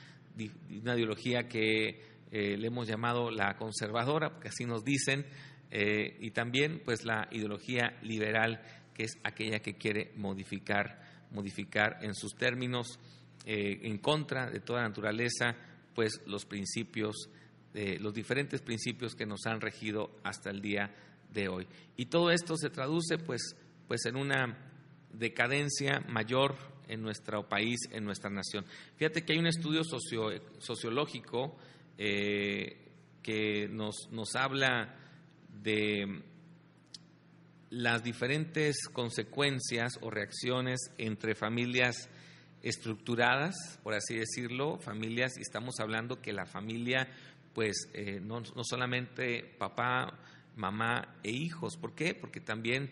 una 0.70 0.96
ideología 0.96 1.48
que 1.48 2.02
le 2.30 2.66
hemos 2.66 2.88
llamado 2.88 3.30
la 3.30 3.56
conservadora, 3.56 4.30
porque 4.30 4.48
así 4.48 4.64
nos 4.64 4.84
dicen, 4.84 5.26
eh, 5.70 6.16
y 6.20 6.30
también 6.30 6.80
pues 6.82 7.04
la 7.04 7.28
ideología 7.30 7.98
liberal, 8.02 8.62
que 8.94 9.04
es 9.04 9.18
aquella 9.22 9.60
que 9.60 9.74
quiere 9.74 10.12
modificar, 10.16 11.02
modificar 11.30 11.98
en 12.00 12.14
sus 12.14 12.34
términos, 12.34 12.98
eh, 13.44 13.80
en 13.82 13.98
contra 13.98 14.50
de 14.50 14.60
toda 14.60 14.82
naturaleza, 14.82 15.54
pues 15.94 16.22
los 16.26 16.46
principios, 16.46 17.28
los 18.00 18.12
diferentes 18.12 18.60
principios 18.60 19.14
que 19.14 19.26
nos 19.26 19.46
han 19.46 19.60
regido 19.60 20.16
hasta 20.24 20.50
el 20.50 20.60
día 20.60 20.86
de 20.86 21.07
hoy. 21.48 21.66
Y 21.96 22.06
todo 22.06 22.30
esto 22.30 22.56
se 22.56 22.70
traduce 22.70 23.18
pues, 23.18 23.54
pues 23.86 24.04
en 24.06 24.16
una 24.16 24.56
decadencia 25.12 26.00
mayor 26.08 26.56
en 26.88 27.02
nuestro 27.02 27.48
país, 27.48 27.78
en 27.90 28.04
nuestra 28.04 28.30
nación. 28.30 28.64
Fíjate 28.96 29.24
que 29.24 29.34
hay 29.34 29.38
un 29.38 29.46
estudio 29.46 29.82
sociológico 29.84 31.56
eh, 31.98 32.88
que 33.22 33.68
nos, 33.68 34.08
nos 34.10 34.34
habla 34.34 34.96
de 35.62 36.22
las 37.70 38.02
diferentes 38.02 38.88
consecuencias 38.88 39.98
o 40.00 40.10
reacciones 40.10 40.80
entre 40.96 41.34
familias 41.34 42.08
estructuradas, 42.62 43.78
por 43.82 43.94
así 43.94 44.16
decirlo, 44.16 44.78
familias, 44.78 45.36
y 45.36 45.42
estamos 45.42 45.78
hablando 45.80 46.20
que 46.20 46.32
la 46.32 46.46
familia, 46.46 47.08
pues 47.54 47.88
eh, 47.92 48.20
no, 48.20 48.42
solamente 48.64 49.44
papá, 49.58 50.18
mamá 50.58 51.16
e 51.22 51.30
hijos, 51.30 51.76
¿por 51.76 51.94
qué? 51.94 52.14
Porque 52.14 52.40
también 52.40 52.90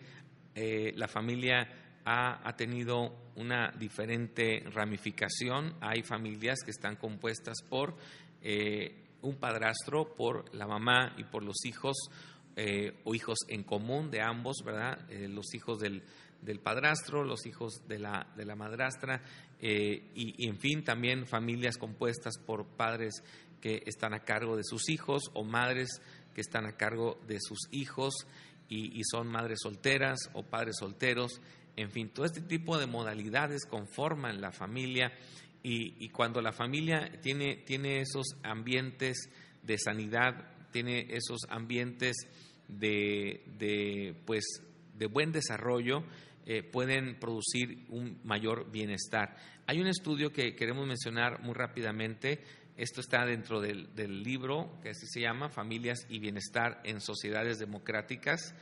eh, 0.55 0.93
la 0.95 1.07
familia 1.07 1.67
ha, 2.05 2.55
tenido 2.55 3.31
una 3.35 3.69
diferente 3.77 4.63
ramificación, 4.73 5.75
hay 5.81 6.03
familias 6.03 6.59
que 6.63 6.71
están 6.71 6.95
compuestas 6.95 7.57
por 7.69 7.97
eh, 8.41 9.09
un 9.21 9.35
padrastro, 9.35 10.15
por 10.15 10.55
la 10.55 10.65
mamá 10.65 11.13
y 11.17 11.25
por 11.25 11.43
los 11.43 11.65
hijos, 11.65 11.97
eh, 12.55 13.01
o 13.03 13.13
hijos 13.13 13.39
en 13.49 13.63
común 13.63 14.09
de 14.09 14.21
ambos, 14.21 14.63
¿verdad? 14.65 15.05
Los 15.09 15.53
hijos 15.53 15.79
del, 15.79 16.01
del, 16.41 16.59
padrastro, 16.61 17.25
los 17.25 17.45
hijos 17.45 17.85
de 17.87 17.99
la, 17.99 18.31
de 18.37 18.45
la 18.45 18.55
madrastra, 18.55 19.21
eh, 19.61 20.03
y, 20.13 20.47
en 20.47 20.57
fin, 20.57 20.83
también 20.83 21.25
familias 21.25 21.77
compuestas 21.77 22.37
por 22.37 22.65
padres 22.65 23.23
que 23.61 23.83
están 23.85 24.13
a 24.13 24.19
cargo 24.19 24.55
de 24.55 24.63
sus 24.63 24.89
hijos 24.89 25.23
o 25.33 25.43
madres 25.43 25.89
que 26.35 26.41
están 26.41 26.65
a 26.67 26.77
cargo 26.77 27.19
de 27.27 27.39
sus 27.41 27.59
hijos 27.71 28.13
y, 28.69 29.01
son 29.05 29.27
madres 29.27 29.59
solteras 29.63 30.19
o 30.33 30.43
padres 30.43 30.75
solteros. 30.79 31.41
En 31.75 31.89
fin, 31.89 32.09
todo 32.09 32.25
este 32.25 32.41
tipo 32.41 32.77
de 32.77 32.85
modalidades 32.85 33.65
conforman 33.65 34.41
la 34.41 34.51
familia 34.51 35.11
y, 35.63 36.09
cuando 36.09 36.41
la 36.41 36.51
familia 36.51 37.11
tiene, 37.21 37.55
tiene 37.55 38.01
esos 38.01 38.27
ambientes 38.43 39.29
de 39.63 39.77
sanidad, 39.79 40.69
tiene 40.71 41.07
esos 41.09 41.41
ambientes 41.49 42.15
de, 42.67 44.15
pues, 44.25 44.45
de 44.95 45.07
buen 45.07 45.31
desarrollo 45.31 46.03
eh, 46.49 46.63
pueden 46.63 47.19
producir 47.19 47.83
un 47.89 48.21
mayor 48.23 48.71
bienestar. 48.71 49.35
Hay 49.65 49.81
un 49.81 49.87
estudio 49.87 50.31
que 50.31 50.55
queremos 50.55 50.87
mencionar 50.87 51.41
muy 51.41 51.53
rápidamente. 51.53 52.41
Esto 52.77 53.01
está 53.01 53.25
dentro 53.25 53.59
del, 53.59 54.23
libro 54.23 54.79
que 54.81 54.91
así 54.91 55.05
se 55.07 55.19
llama 55.19 55.49
Familias 55.49 56.05
y 56.07 56.19
Bienestar 56.19 56.79
en 56.85 57.01
Sociedades 57.01 57.59
Democráticas, 57.59 58.55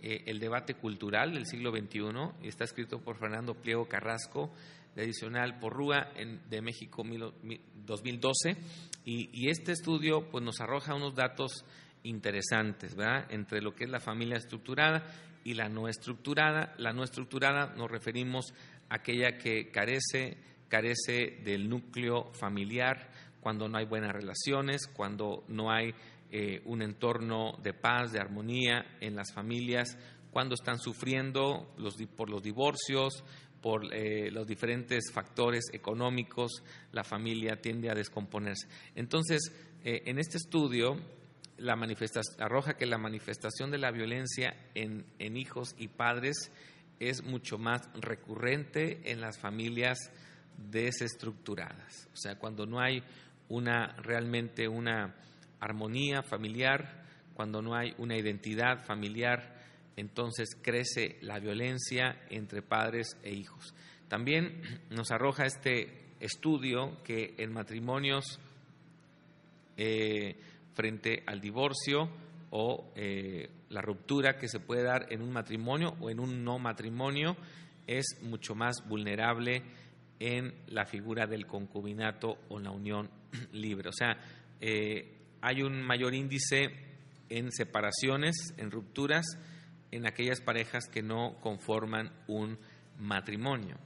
eh, 0.00 0.24
el 0.26 0.40
debate 0.40 0.74
cultural 0.74 1.32
del 1.32 1.46
siglo 1.46 1.70
XXI, 1.70 2.00
y 2.42 2.48
está 2.48 2.64
escrito 2.64 2.98
por 2.98 3.20
Fernando 3.20 3.54
Pliego 3.54 3.86
Carrasco, 3.86 4.52
de 4.96 5.02
adicional 5.02 5.60
por 5.60 5.74
Rúa 5.74 6.08
de 6.50 6.60
México 6.60 7.04
2012. 7.04 8.56
Y, 9.04 9.30
y, 9.32 9.48
este 9.48 9.70
estudio 9.70 10.28
pues, 10.28 10.42
nos 10.42 10.60
arroja 10.60 10.92
unos 10.92 11.14
datos 11.14 11.64
interesantes, 12.02 12.96
¿verdad? 12.96 13.30
Entre 13.30 13.62
lo 13.62 13.76
que 13.76 13.84
es 13.84 13.90
la 13.90 14.00
familia 14.00 14.38
estructurada 14.38 15.06
y 15.48 15.54
la 15.54 15.70
no 15.70 15.88
estructurada. 15.88 16.74
La 16.76 16.92
no 16.92 17.02
estructurada 17.02 17.72
nos 17.74 17.90
referimos 17.90 18.52
a 18.90 18.96
aquella 18.96 19.38
que 19.38 19.70
carece, 19.70 20.36
carece 20.68 21.40
del 21.42 21.70
núcleo 21.70 22.30
familiar, 22.34 23.10
cuando 23.40 23.66
no 23.66 23.78
hay 23.78 23.86
buenas 23.86 24.12
relaciones, 24.12 24.86
cuando 24.86 25.44
no 25.48 25.70
hay 25.70 25.94
eh, 26.30 26.60
un 26.66 26.82
entorno 26.82 27.52
de 27.62 27.72
paz, 27.72 28.12
de 28.12 28.20
armonía 28.20 28.98
en 29.00 29.16
las 29.16 29.32
familias, 29.32 29.96
cuando 30.30 30.54
están 30.54 30.78
sufriendo 30.78 31.72
los, 31.78 31.96
por 32.14 32.28
los 32.28 32.42
divorcios, 32.42 33.24
por 33.62 33.94
eh, 33.94 34.30
los 34.30 34.46
diferentes 34.46 35.10
factores 35.10 35.64
económicos, 35.72 36.62
la 36.92 37.04
familia 37.04 37.56
tiende 37.56 37.90
a 37.90 37.94
descomponerse. 37.94 38.68
Entonces, 38.94 39.50
eh, 39.82 40.02
en 40.04 40.18
este 40.18 40.36
estudio 40.36 40.98
la 41.58 41.76
arroja 42.38 42.74
que 42.74 42.86
la 42.86 42.98
manifestación 42.98 43.70
de 43.70 43.78
la 43.78 43.90
violencia 43.90 44.54
en, 44.74 45.04
hijos 45.36 45.74
y 45.76 45.88
padres 45.88 46.52
es 47.00 47.22
mucho 47.22 47.58
más 47.58 47.88
recurrente 48.00 49.10
en 49.10 49.20
las 49.20 49.38
familias 49.38 49.98
desestructuradas. 50.70 52.08
O 52.12 52.16
sea, 52.16 52.36
cuando 52.38 52.66
no 52.66 52.80
hay 52.80 53.02
una 53.48 53.94
realmente 53.98 54.68
una 54.68 55.14
armonía 55.60 56.22
familiar, 56.22 57.04
cuando 57.34 57.62
no 57.62 57.74
hay 57.74 57.94
una 57.98 58.16
identidad 58.16 58.84
familiar, 58.84 59.56
entonces 59.96 60.56
crece 60.62 61.18
la 61.22 61.38
violencia 61.38 62.20
entre 62.30 62.62
padres 62.62 63.16
e 63.22 63.32
hijos. 63.32 63.74
También 64.08 64.62
nos 64.90 65.10
arroja 65.10 65.44
este 65.44 66.06
estudio 66.20 67.02
que 67.04 67.34
en 67.38 67.52
matrimonios 67.52 68.40
eh, 69.76 70.36
frente 70.78 71.24
al 71.26 71.40
divorcio 71.40 72.08
o 72.50 72.92
eh, 72.94 73.50
la 73.68 73.82
ruptura 73.82 74.38
que 74.38 74.46
se 74.46 74.60
puede 74.60 74.84
dar 74.84 75.12
en 75.12 75.22
un 75.22 75.32
matrimonio 75.32 75.96
o 75.98 76.08
en 76.08 76.20
un 76.20 76.44
no 76.44 76.60
matrimonio 76.60 77.36
es 77.88 78.18
mucho 78.22 78.54
más 78.54 78.86
vulnerable 78.88 79.64
en 80.20 80.54
la 80.68 80.86
figura 80.86 81.26
del 81.26 81.46
concubinato 81.48 82.38
o 82.48 82.60
la 82.60 82.70
unión 82.70 83.10
libre. 83.52 83.88
O 83.88 83.92
sea, 83.92 84.18
eh, 84.60 85.16
hay 85.40 85.62
un 85.62 85.82
mayor 85.82 86.14
índice 86.14 86.70
en 87.28 87.50
separaciones, 87.50 88.54
en 88.56 88.70
rupturas, 88.70 89.26
en 89.90 90.06
aquellas 90.06 90.40
parejas 90.40 90.84
que 90.86 91.02
no 91.02 91.40
conforman 91.40 92.12
un 92.28 92.56
matrimonio. 93.00 93.78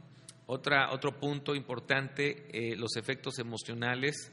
Otra, 0.47 0.93
otro 0.93 1.19
punto 1.19 1.55
importante, 1.55 2.49
eh, 2.53 2.77
los 2.77 2.97
efectos 2.97 3.39
emocionales 3.39 4.31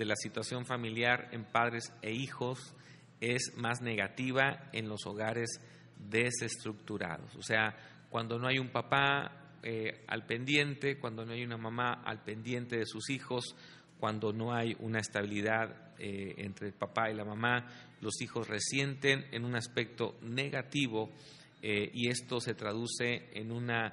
de 0.00 0.06
la 0.06 0.16
situación 0.16 0.64
familiar 0.64 1.28
en 1.30 1.44
padres 1.44 1.92
e 2.00 2.10
hijos 2.10 2.74
es 3.20 3.52
más 3.58 3.82
negativa 3.82 4.70
en 4.72 4.88
los 4.88 5.04
hogares 5.04 5.60
desestructurados. 6.08 7.36
O 7.36 7.42
sea, 7.42 7.76
cuando 8.08 8.38
no 8.38 8.48
hay 8.48 8.58
un 8.58 8.70
papá 8.70 9.58
eh, 9.62 10.02
al 10.06 10.24
pendiente, 10.24 10.98
cuando 10.98 11.26
no 11.26 11.34
hay 11.34 11.44
una 11.44 11.58
mamá 11.58 12.02
al 12.02 12.24
pendiente 12.24 12.78
de 12.78 12.86
sus 12.86 13.10
hijos, 13.10 13.54
cuando 13.98 14.32
no 14.32 14.54
hay 14.54 14.74
una 14.78 15.00
estabilidad 15.00 15.92
eh, 15.98 16.32
entre 16.38 16.68
el 16.68 16.72
papá 16.72 17.10
y 17.10 17.14
la 17.14 17.26
mamá, 17.26 17.66
los 18.00 18.22
hijos 18.22 18.48
resienten 18.48 19.26
en 19.32 19.44
un 19.44 19.54
aspecto 19.54 20.16
negativo 20.22 21.10
eh, 21.60 21.90
y 21.92 22.08
esto 22.08 22.40
se 22.40 22.54
traduce 22.54 23.28
en 23.34 23.52
una, 23.52 23.92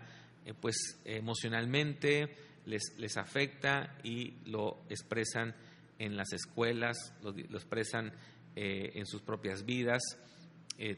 pues 0.62 1.02
emocionalmente 1.04 2.34
les, 2.66 2.96
les 2.98 3.18
afecta 3.18 3.98
y 4.06 4.36
lo 4.46 4.86
expresan 4.88 5.54
en 6.00 6.16
las 6.16 6.34
escuelas, 6.34 7.14
lo, 7.22 7.32
expresan 7.32 8.14
en 8.56 9.06
sus 9.06 9.22
propias 9.22 9.66
vidas, 9.66 10.02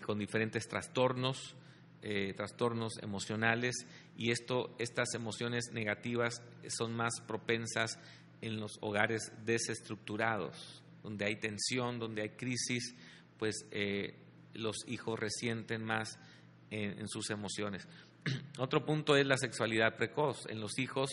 con 0.06 0.18
diferentes 0.18 0.68
trastornos, 0.68 1.56
trastornos 2.36 2.93
emocionales 3.02 3.76
y 4.18 4.32
esto, 4.32 4.76
estas 4.80 5.14
emociones 5.14 5.72
negativas 5.74 6.41
son 6.70 6.95
más 6.95 7.22
propensas 7.28 8.00
en 8.41 8.60
los 8.60 8.78
hogares 8.82 9.32
desestructurados, 9.45 10.84
donde 11.04 11.26
hay 11.26 11.36
tensión, 11.38 12.00
donde 12.00 12.22
hay 12.24 12.30
crisis, 12.30 12.95
pues 13.38 13.66
eh, 13.72 14.16
los 14.54 14.78
hijos 14.88 15.20
resienten 15.20 15.84
más 15.84 16.20
en, 16.72 17.08
sus 17.08 17.30
emociones. 17.30 17.88
Otro 18.60 18.86
punto 18.86 19.16
es 19.16 19.26
la 19.26 19.38
sexualidad 19.38 19.95
precoz. 19.95 20.45
En 20.50 20.60
los 20.60 20.78
hijos 20.78 21.10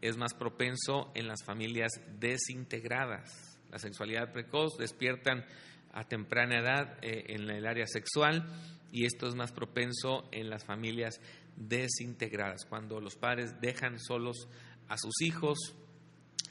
es 0.00 0.16
más 0.16 0.34
propenso 0.34 1.10
en 1.14 1.28
las 1.28 1.44
familias 1.44 1.92
desintegradas. 2.18 3.58
La 3.70 3.78
sexualidad 3.78 4.32
precoz 4.32 4.76
despiertan 4.78 5.44
a 5.92 6.04
temprana 6.04 6.58
edad 6.58 6.98
eh, 7.02 7.24
en 7.28 7.48
el 7.50 7.66
área 7.66 7.86
sexual 7.86 8.46
y 8.92 9.04
esto 9.04 9.26
es 9.26 9.34
más 9.34 9.52
propenso 9.52 10.28
en 10.32 10.50
las 10.50 10.64
familias 10.64 11.20
desintegradas, 11.56 12.66
cuando 12.66 13.00
los 13.00 13.16
padres 13.16 13.60
dejan 13.60 13.98
solos 13.98 14.48
a 14.88 14.96
sus 14.98 15.20
hijos 15.22 15.74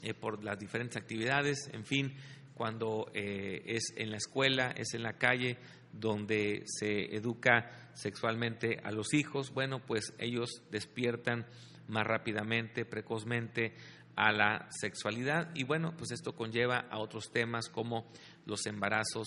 eh, 0.02 0.14
por 0.14 0.44
las 0.44 0.58
diferentes 0.58 0.96
actividades, 0.96 1.68
en 1.72 1.84
fin, 1.84 2.14
cuando 2.54 3.10
eh, 3.14 3.62
es 3.66 3.92
en 3.96 4.10
la 4.10 4.16
escuela, 4.16 4.72
es 4.76 4.94
en 4.94 5.02
la 5.02 5.14
calle 5.14 5.58
donde 5.92 6.62
se 6.66 7.14
educa 7.14 7.90
sexualmente 7.94 8.80
a 8.82 8.90
los 8.90 9.14
hijos, 9.14 9.52
bueno, 9.52 9.84
pues 9.84 10.12
ellos 10.18 10.62
despiertan 10.70 11.46
más 11.88 12.06
rápidamente, 12.06 12.84
precozmente 12.84 13.74
a 14.16 14.32
la 14.32 14.66
sexualidad 14.70 15.50
y 15.54 15.64
bueno, 15.64 15.94
pues 15.96 16.10
esto 16.10 16.34
conlleva 16.34 16.86
a 16.90 16.98
otros 16.98 17.30
temas 17.30 17.68
como 17.68 18.06
los 18.46 18.64
embarazos 18.66 19.26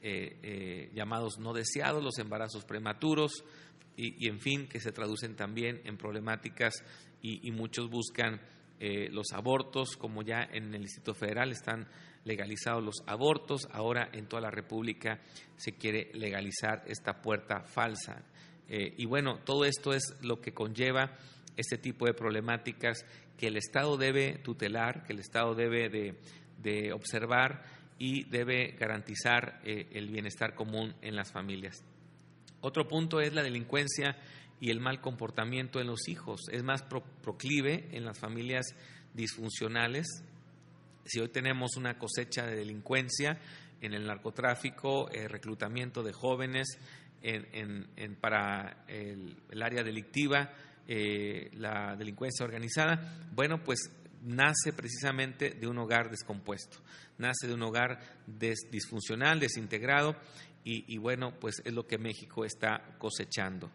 eh, 0.00 0.90
llamados 0.94 1.38
no 1.38 1.52
deseados, 1.52 2.04
los 2.04 2.18
embarazos 2.18 2.64
prematuros, 2.64 3.44
y, 3.98 4.28
en 4.28 4.38
fin, 4.38 4.68
que 4.68 4.78
se 4.78 4.92
traducen 4.92 5.34
también 5.34 5.80
en 5.84 5.96
problemáticas 5.96 6.84
y, 7.20 7.50
muchos 7.50 7.90
buscan 7.90 8.40
eh, 8.78 9.08
los 9.10 9.32
abortos, 9.32 9.96
como 9.96 10.22
ya 10.22 10.48
en 10.52 10.72
el 10.72 10.82
Distrito 10.82 11.14
Federal 11.14 11.50
están 11.50 11.88
legalizados 12.24 12.84
los 12.84 13.02
abortos, 13.06 13.66
ahora 13.72 14.08
en 14.12 14.28
toda 14.28 14.40
la 14.40 14.52
República 14.52 15.20
se 15.56 15.74
quiere 15.74 16.12
legalizar 16.14 16.84
esta 16.86 17.20
puerta 17.20 17.64
falsa. 17.64 18.24
Eh, 18.68 18.94
y 18.98 19.06
bueno, 19.06 19.40
todo 19.44 19.64
esto 19.64 19.92
es 19.92 20.14
lo 20.22 20.40
que 20.40 20.54
conlleva 20.54 21.16
este 21.58 21.76
tipo 21.76 22.06
de 22.06 22.14
problemáticas 22.14 23.04
que 23.36 23.48
el 23.48 23.56
Estado 23.56 23.96
debe 23.98 24.38
tutelar, 24.38 25.04
que 25.04 25.12
el 25.12 25.18
Estado 25.18 25.54
debe 25.54 25.90
de, 25.90 26.92
observar 26.92 27.62
y 27.98 28.24
debe 28.24 28.76
garantizar 28.78 29.60
eh, 29.64 29.88
el 29.92 30.08
bienestar 30.08 30.54
común 30.54 30.94
en 31.02 31.16
las 31.16 31.32
familias. 31.32 31.84
Otro 32.60 32.86
punto 32.88 33.20
es 33.20 33.34
la 33.34 33.42
delincuencia 33.42 34.16
y 34.60 34.70
el 34.70 34.80
mal 34.80 35.00
comportamiento 35.00 35.80
en 35.80 35.88
los 35.88 36.08
hijos. 36.08 36.40
Es 36.50 36.62
más 36.62 36.82
proclive 36.82 37.88
en 37.92 38.04
las 38.04 38.18
familias 38.18 38.66
disfuncionales. 39.14 40.06
Si 41.04 41.20
hoy 41.20 41.28
tenemos 41.28 41.76
una 41.76 41.98
cosecha 41.98 42.46
de 42.46 42.56
delincuencia 42.56 43.38
en 43.80 43.94
el 43.94 44.06
narcotráfico, 44.06 45.10
el 45.10 45.28
reclutamiento 45.28 46.02
de 46.02 46.12
jóvenes 46.12 46.78
para 48.20 48.84
el, 48.88 49.62
área 49.62 49.82
delictiva, 49.82 50.52
eh, 50.90 51.50
la 51.52 51.94
delincuencia 51.96 52.46
organizada, 52.46 53.28
bueno, 53.32 53.62
pues 53.62 53.90
nace 54.22 54.72
precisamente 54.72 55.50
de 55.50 55.66
un 55.66 55.76
hogar 55.76 56.10
descompuesto, 56.10 56.78
nace 57.18 57.46
de 57.46 57.52
un 57.52 57.62
hogar 57.62 58.00
disfuncional, 58.26 59.38
desintegrado, 59.38 60.16
y, 60.70 60.98
bueno, 60.98 61.32
pues 61.40 61.62
es 61.64 61.72
lo 61.72 61.86
que 61.86 61.96
México 61.96 62.44
está 62.44 62.96
cosechando. 62.98 63.70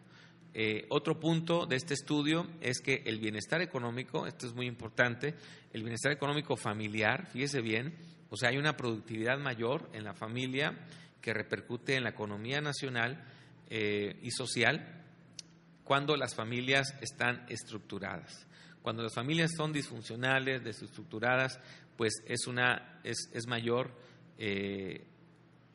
Eh, 0.52 0.86
otro 0.90 1.18
punto 1.18 1.66
de 1.66 1.74
este 1.74 1.94
estudio 1.94 2.46
es 2.60 2.80
que 2.80 3.02
el 3.06 3.18
bienestar 3.18 3.60
económico, 3.62 4.28
esto 4.28 4.46
es 4.46 4.54
muy 4.54 4.66
importante, 4.66 5.34
el 5.72 5.82
bienestar 5.82 6.12
económico 6.12 6.56
familiar, 6.56 7.26
fíjese 7.26 7.60
bien, 7.62 7.96
o 8.30 8.36
sea, 8.36 8.50
hay 8.50 8.58
una 8.58 8.76
productividad 8.76 9.38
mayor 9.38 9.90
en 9.92 10.04
la 10.04 10.14
familia 10.14 10.86
que 11.20 11.34
repercute 11.34 11.96
en 11.96 12.04
la 12.04 12.10
economía 12.10 12.60
nacional 12.60 13.24
eh, 13.70 14.20
y 14.22 14.30
social 14.30 15.03
cuando 15.84 16.16
las 16.16 16.34
familias 16.34 16.94
están 17.00 17.44
estructuradas. 17.48 18.46
Cuando 18.82 19.02
las 19.02 19.14
familias 19.14 19.52
son 19.56 19.72
disfuncionales, 19.72 20.64
desestructuradas, 20.64 21.60
pues 21.96 22.14
es, 22.26 22.46
una, 22.46 23.00
es, 23.04 23.30
es 23.32 23.46
mayor 23.46 23.90
eh, 24.38 25.04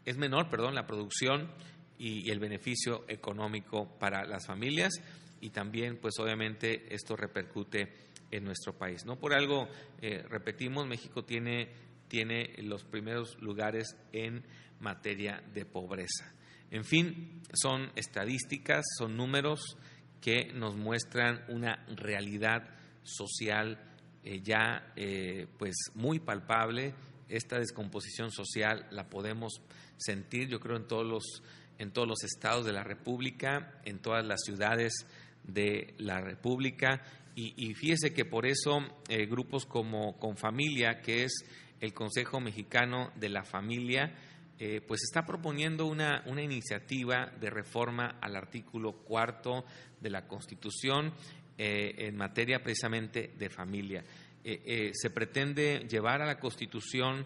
es 0.06 0.18
menor, 0.18 0.50
perdón, 0.50 0.76
la 0.76 0.88
producción 0.88 1.52
y, 1.98 2.30
el 2.32 2.40
beneficio 2.40 3.06
económico 3.08 3.98
para 4.00 4.26
las 4.26 4.48
familias 4.48 4.94
y 5.42 5.52
también, 5.52 5.98
pues 5.98 6.16
obviamente, 6.20 6.94
esto 6.94 7.16
repercute 7.16 7.94
en 8.32 8.44
nuestro 8.44 8.78
país. 8.78 9.06
No 9.06 9.18
por 9.18 9.34
algo, 9.34 9.68
eh, 10.02 10.24
repetimos, 10.28 10.88
México 10.88 11.24
tiene, 11.24 11.70
tiene 12.08 12.54
los 12.64 12.84
primeros 12.84 13.38
lugares 13.42 13.96
en 14.12 14.44
materia 14.80 15.44
de 15.54 15.66
pobreza. 15.66 16.34
En 16.72 16.86
fin, 16.86 17.42
son 17.54 17.92
estadísticas, 17.96 18.86
son 18.98 19.18
números 19.18 19.78
que 20.22 20.52
nos 20.54 20.76
muestran 20.76 21.44
una 21.48 21.86
realidad 21.96 22.68
social 23.04 23.80
eh, 24.24 24.42
ya 24.44 24.92
eh, 24.96 25.48
pues 25.58 25.76
muy 25.96 26.20
palpable. 26.20 26.94
Esta 27.30 27.58
descomposición 27.58 28.32
social 28.32 28.88
la 28.92 29.10
podemos 29.10 29.62
sentir, 29.98 30.50
yo 30.50 30.60
creo, 30.60 30.78
en 30.78 30.88
todos 30.88 31.06
los, 31.06 31.44
en 31.78 31.92
todos 31.92 32.08
los 32.08 32.24
estados 32.24 32.66
de 32.66 32.74
la 32.74 32.84
República, 32.84 33.80
en 33.86 34.00
todas 34.00 34.26
las 34.26 34.42
ciudades 34.44 35.06
de 35.44 35.94
la 35.98 36.22
República. 36.22 37.02
Y, 37.36 37.74
fíjese 37.74 38.14
que 38.14 38.26
por 38.26 38.46
eso 38.46 38.80
eh, 39.08 39.26
grupos 39.26 39.66
como 39.66 40.20
Confamilia, 40.20 41.00
que 41.00 41.24
es 41.24 41.46
el 41.80 41.94
Consejo 41.94 42.42
Mexicano 42.42 43.14
de 43.16 43.30
la 43.30 43.46
Familia, 43.46 44.14
eh, 44.60 44.82
pues 44.86 45.04
está 45.04 45.26
proponiendo 45.26 45.86
una, 45.86 46.24
una, 46.26 46.42
iniciativa 46.42 47.32
de 47.40 47.50
reforma 47.50 48.18
al 48.22 48.36
artículo 48.36 48.92
cuarto 48.92 49.66
de 50.02 50.10
la 50.10 50.28
Constitución 50.28 51.14
eh, 51.58 51.96
en 51.98 52.18
materia 52.18 52.62
precisamente 52.62 53.32
de 53.38 53.50
familia. 53.50 54.04
se 54.44 55.10
pretende 55.10 55.88
llevar 55.90 56.22
a 56.22 56.26
la 56.26 56.40
Constitución 56.40 57.26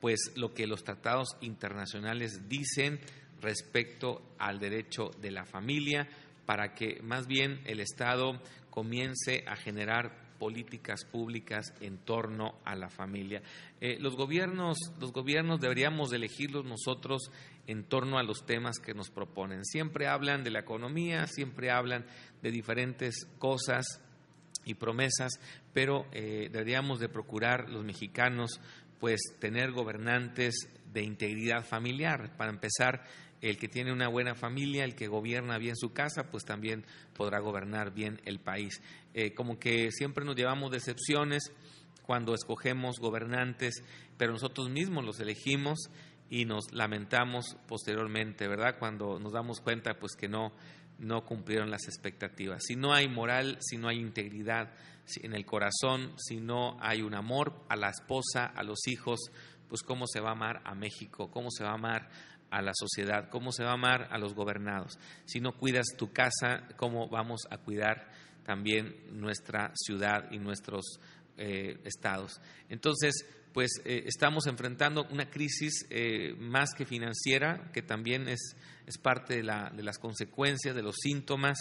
pues 0.00 0.32
lo 0.36 0.52
que 0.52 0.66
los 0.66 0.84
tratados 0.84 1.36
internacionales 1.40 2.48
dicen 2.48 3.00
respecto 3.40 4.34
al 4.38 4.58
derecho 4.58 5.10
de 5.20 5.30
la 5.30 5.44
familia, 5.44 6.08
para 6.46 6.74
que 6.74 7.00
más 7.02 7.26
bien 7.26 7.60
el 7.64 7.80
Estado 7.80 8.40
comience 8.70 9.44
a 9.46 9.56
generar 9.56 10.23
políticas 10.38 11.04
públicas 11.04 11.72
en 11.80 11.98
torno 11.98 12.58
a 12.64 12.74
la 12.74 12.88
familia. 12.88 13.42
Eh, 13.80 13.98
los 14.00 14.16
gobiernos, 14.16 14.76
los 15.00 15.12
gobiernos 15.12 15.60
deberíamos 15.60 16.12
elegirlos 16.12 16.64
nosotros 16.64 17.30
en 17.66 17.84
torno 17.84 18.18
a 18.18 18.22
los 18.22 18.44
temas 18.44 18.78
que 18.78 18.94
nos 18.94 19.10
proponen. 19.10 19.64
Siempre 19.64 20.06
hablan 20.06 20.44
de 20.44 20.50
la 20.50 20.60
economía, 20.60 21.26
siempre 21.26 21.70
hablan 21.70 22.06
de 22.42 22.50
diferentes 22.50 23.26
cosas 23.38 24.00
y 24.64 24.74
promesas, 24.74 25.32
pero 25.72 26.06
eh, 26.12 26.48
deberíamos 26.50 27.00
de 27.00 27.08
procurar 27.08 27.70
los 27.70 27.84
mexicanos 27.84 28.60
pues 28.98 29.20
tener 29.38 29.72
gobernantes 29.72 30.54
de 30.92 31.02
integridad 31.02 31.64
familiar. 31.64 32.36
Para 32.36 32.50
empezar, 32.50 33.04
el 33.50 33.58
que 33.58 33.68
tiene 33.68 33.92
una 33.92 34.08
buena 34.08 34.34
familia, 34.34 34.84
el 34.84 34.94
que 34.94 35.06
gobierna 35.06 35.58
bien 35.58 35.76
su 35.76 35.92
casa, 35.92 36.30
pues 36.30 36.44
también 36.44 36.84
podrá 37.14 37.40
gobernar 37.40 37.92
bien 37.92 38.20
el 38.24 38.40
país. 38.40 38.80
Eh, 39.12 39.34
como 39.34 39.58
que 39.58 39.90
siempre 39.92 40.24
nos 40.24 40.34
llevamos 40.34 40.70
decepciones 40.70 41.52
cuando 42.02 42.34
escogemos 42.34 42.98
gobernantes, 42.98 43.82
pero 44.16 44.32
nosotros 44.32 44.70
mismos 44.70 45.04
los 45.04 45.20
elegimos 45.20 45.90
y 46.30 46.46
nos 46.46 46.72
lamentamos 46.72 47.56
posteriormente, 47.68 48.48
¿verdad? 48.48 48.76
Cuando 48.78 49.18
nos 49.18 49.32
damos 49.32 49.60
cuenta 49.60 49.98
pues 49.98 50.14
que 50.16 50.28
no 50.28 50.52
no 50.96 51.24
cumplieron 51.24 51.70
las 51.70 51.86
expectativas. 51.88 52.62
Si 52.64 52.76
no 52.76 52.94
hay 52.94 53.08
moral, 53.08 53.58
si 53.60 53.76
no 53.76 53.88
hay 53.88 53.98
integridad 53.98 54.72
en 55.22 55.34
el 55.34 55.44
corazón, 55.44 56.12
si 56.16 56.36
no 56.36 56.76
hay 56.80 57.02
un 57.02 57.14
amor 57.14 57.52
a 57.68 57.76
la 57.76 57.90
esposa, 57.90 58.46
a 58.46 58.62
los 58.62 58.86
hijos, 58.86 59.18
pues 59.68 59.82
cómo 59.82 60.06
se 60.06 60.20
va 60.20 60.30
a 60.30 60.32
amar 60.32 60.62
a 60.64 60.74
México, 60.74 61.30
cómo 61.30 61.50
se 61.50 61.64
va 61.64 61.70
a 61.70 61.74
amar 61.74 62.08
a 62.54 62.62
la 62.62 62.72
sociedad, 62.72 63.28
cómo 63.30 63.50
se 63.50 63.64
va 63.64 63.70
a 63.70 63.74
amar 63.74 64.08
a 64.12 64.18
los 64.18 64.34
gobernados. 64.34 64.98
Si 65.24 65.40
no 65.40 65.56
cuidas 65.56 65.86
tu 65.98 66.12
casa, 66.12 66.68
cómo 66.76 67.08
vamos 67.08 67.42
a 67.50 67.58
cuidar 67.58 68.12
también 68.44 68.94
nuestra 69.10 69.72
ciudad 69.74 70.30
y 70.30 70.38
nuestros 70.38 71.00
eh, 71.36 71.78
estados. 71.84 72.40
Entonces, 72.68 73.26
pues 73.52 73.80
eh, 73.84 74.04
estamos 74.06 74.46
enfrentando 74.46 75.04
una 75.10 75.28
crisis 75.30 75.84
eh, 75.90 76.34
más 76.38 76.70
que 76.76 76.84
financiera, 76.84 77.72
que 77.72 77.82
también 77.82 78.28
es, 78.28 78.56
es 78.86 78.98
parte 78.98 79.34
de, 79.34 79.42
la, 79.42 79.72
de, 79.74 79.82
las 79.82 79.98
consecuencias, 79.98 80.76
de 80.76 80.82
los 80.82 80.94
síntomas, 81.00 81.58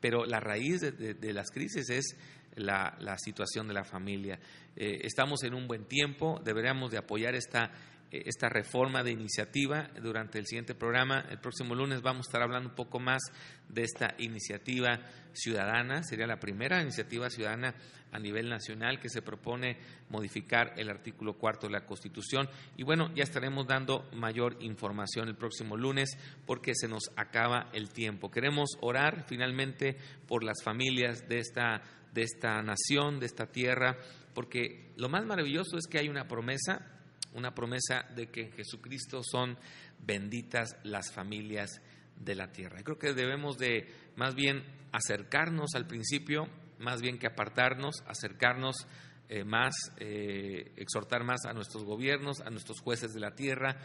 pero 0.00 0.24
la 0.24 0.40
raíz 0.40 0.80
de, 0.80 0.92
de, 0.92 1.32
las 1.34 1.50
crisis 1.50 1.90
es 1.90 2.16
la, 2.56 2.96
la, 3.00 3.18
situación 3.18 3.68
de 3.68 3.74
la 3.74 3.84
familia. 3.84 4.40
estamos 4.74 5.42
en 5.42 5.52
un 5.52 5.68
buen 5.68 5.84
tiempo, 5.84 6.40
deberíamos 6.42 6.90
de 6.90 6.98
apoyar 6.98 7.34
esta 7.34 7.70
esta 8.10 8.48
reforma 8.48 9.02
de 9.02 9.12
iniciativa 9.12 9.88
durante 10.02 10.38
el 10.38 10.46
siguiente 10.46 10.74
programa. 10.74 11.24
El 11.30 11.38
próximo 11.38 11.74
lunes 11.74 12.02
vamos 12.02 12.26
a 12.26 12.28
estar 12.28 12.42
hablando 12.42 12.70
un 12.70 12.74
poco 12.74 12.98
más 12.98 13.22
de 13.68 13.82
esta 13.82 14.14
iniciativa 14.18 15.00
ciudadana. 15.32 16.02
Sería 16.02 16.26
la 16.26 16.40
primera 16.40 16.82
iniciativa 16.82 17.30
ciudadana 17.30 17.74
a 18.12 18.18
nivel 18.18 18.48
nacional 18.48 18.98
que 18.98 19.08
se 19.08 19.22
propone 19.22 19.78
modificar 20.08 20.74
el 20.76 20.90
artículo 20.90 21.34
cuarto 21.34 21.68
de 21.68 21.72
la 21.72 21.86
Constitución. 21.86 22.48
Y 22.76 22.82
bueno, 22.82 23.12
ya 23.14 23.22
estaremos 23.22 23.66
dando 23.66 24.08
mayor 24.12 24.56
información 24.60 25.28
el 25.28 25.36
próximo 25.36 25.76
lunes 25.76 26.10
porque 26.46 26.72
se 26.74 26.88
nos 26.88 27.10
acaba 27.16 27.70
el 27.72 27.90
tiempo. 27.90 28.30
Queremos 28.30 28.70
orar 28.80 29.24
finalmente 29.28 29.96
por 30.26 30.42
las 30.42 30.62
familias 30.64 31.28
de 31.28 31.38
esta, 31.38 31.82
de 32.12 32.22
esta 32.22 32.60
nación, 32.62 33.20
de 33.20 33.26
esta 33.26 33.46
tierra, 33.46 33.96
porque 34.34 34.92
lo 34.96 35.08
más 35.08 35.24
maravilloso 35.24 35.76
es 35.76 35.86
que 35.86 35.98
hay 35.98 36.08
una 36.08 36.26
promesa 36.26 36.99
una 37.34 37.54
promesa 37.54 38.04
de 38.14 38.28
que 38.28 38.42
en 38.42 38.52
Jesucristo 38.52 39.22
son 39.22 39.56
benditas 39.98 40.76
las 40.82 41.12
familias 41.12 41.80
de 42.16 42.34
la 42.34 42.52
tierra. 42.52 42.82
creo 42.82 42.98
que 42.98 43.14
debemos 43.14 43.56
de 43.58 43.88
más 44.16 44.34
bien 44.34 44.62
acercarnos 44.92 45.74
al 45.74 45.86
principio, 45.86 46.48
más 46.78 47.00
bien 47.00 47.18
que 47.18 47.26
apartarnos, 47.26 48.02
acercarnos 48.06 48.86
eh, 49.28 49.44
más, 49.44 49.74
eh, 49.98 50.72
exhortar 50.76 51.24
más 51.24 51.44
a 51.46 51.52
nuestros 51.52 51.84
gobiernos, 51.84 52.40
a 52.40 52.50
nuestros 52.50 52.80
jueces 52.80 53.12
de 53.12 53.20
la 53.20 53.34
tierra, 53.34 53.76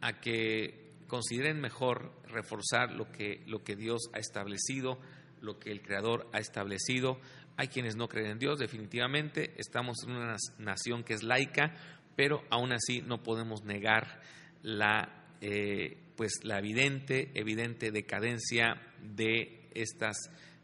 a 0.00 0.20
que 0.20 0.92
consideren 1.06 1.60
mejor 1.60 2.12
reforzar 2.24 2.92
lo 2.92 3.10
que, 3.10 3.42
lo 3.46 3.62
que 3.64 3.76
Dios 3.76 4.02
ha 4.14 4.18
establecido, 4.18 4.98
lo 5.40 5.58
que 5.58 5.70
el 5.70 5.82
Creador 5.82 6.30
ha 6.32 6.38
establecido. 6.38 7.20
Hay 7.56 7.68
quienes 7.68 7.96
no 7.96 8.08
creen 8.08 8.30
en 8.30 8.38
Dios, 8.38 8.58
definitivamente. 8.58 9.54
Estamos 9.58 9.98
en 10.04 10.12
una 10.12 10.36
nación 10.58 11.04
que 11.04 11.14
es 11.14 11.22
laica, 11.22 11.74
pero 12.16 12.42
aún 12.50 12.72
así 12.72 13.02
no 13.02 13.22
podemos 13.22 13.64
negar 13.64 14.20
la, 14.62 15.26
eh, 15.40 15.98
pues 16.16 16.44
la 16.44 16.58
evidente, 16.58 17.30
evidente 17.34 17.90
decadencia 17.90 18.80
de, 19.02 19.68
estas, 19.74 20.16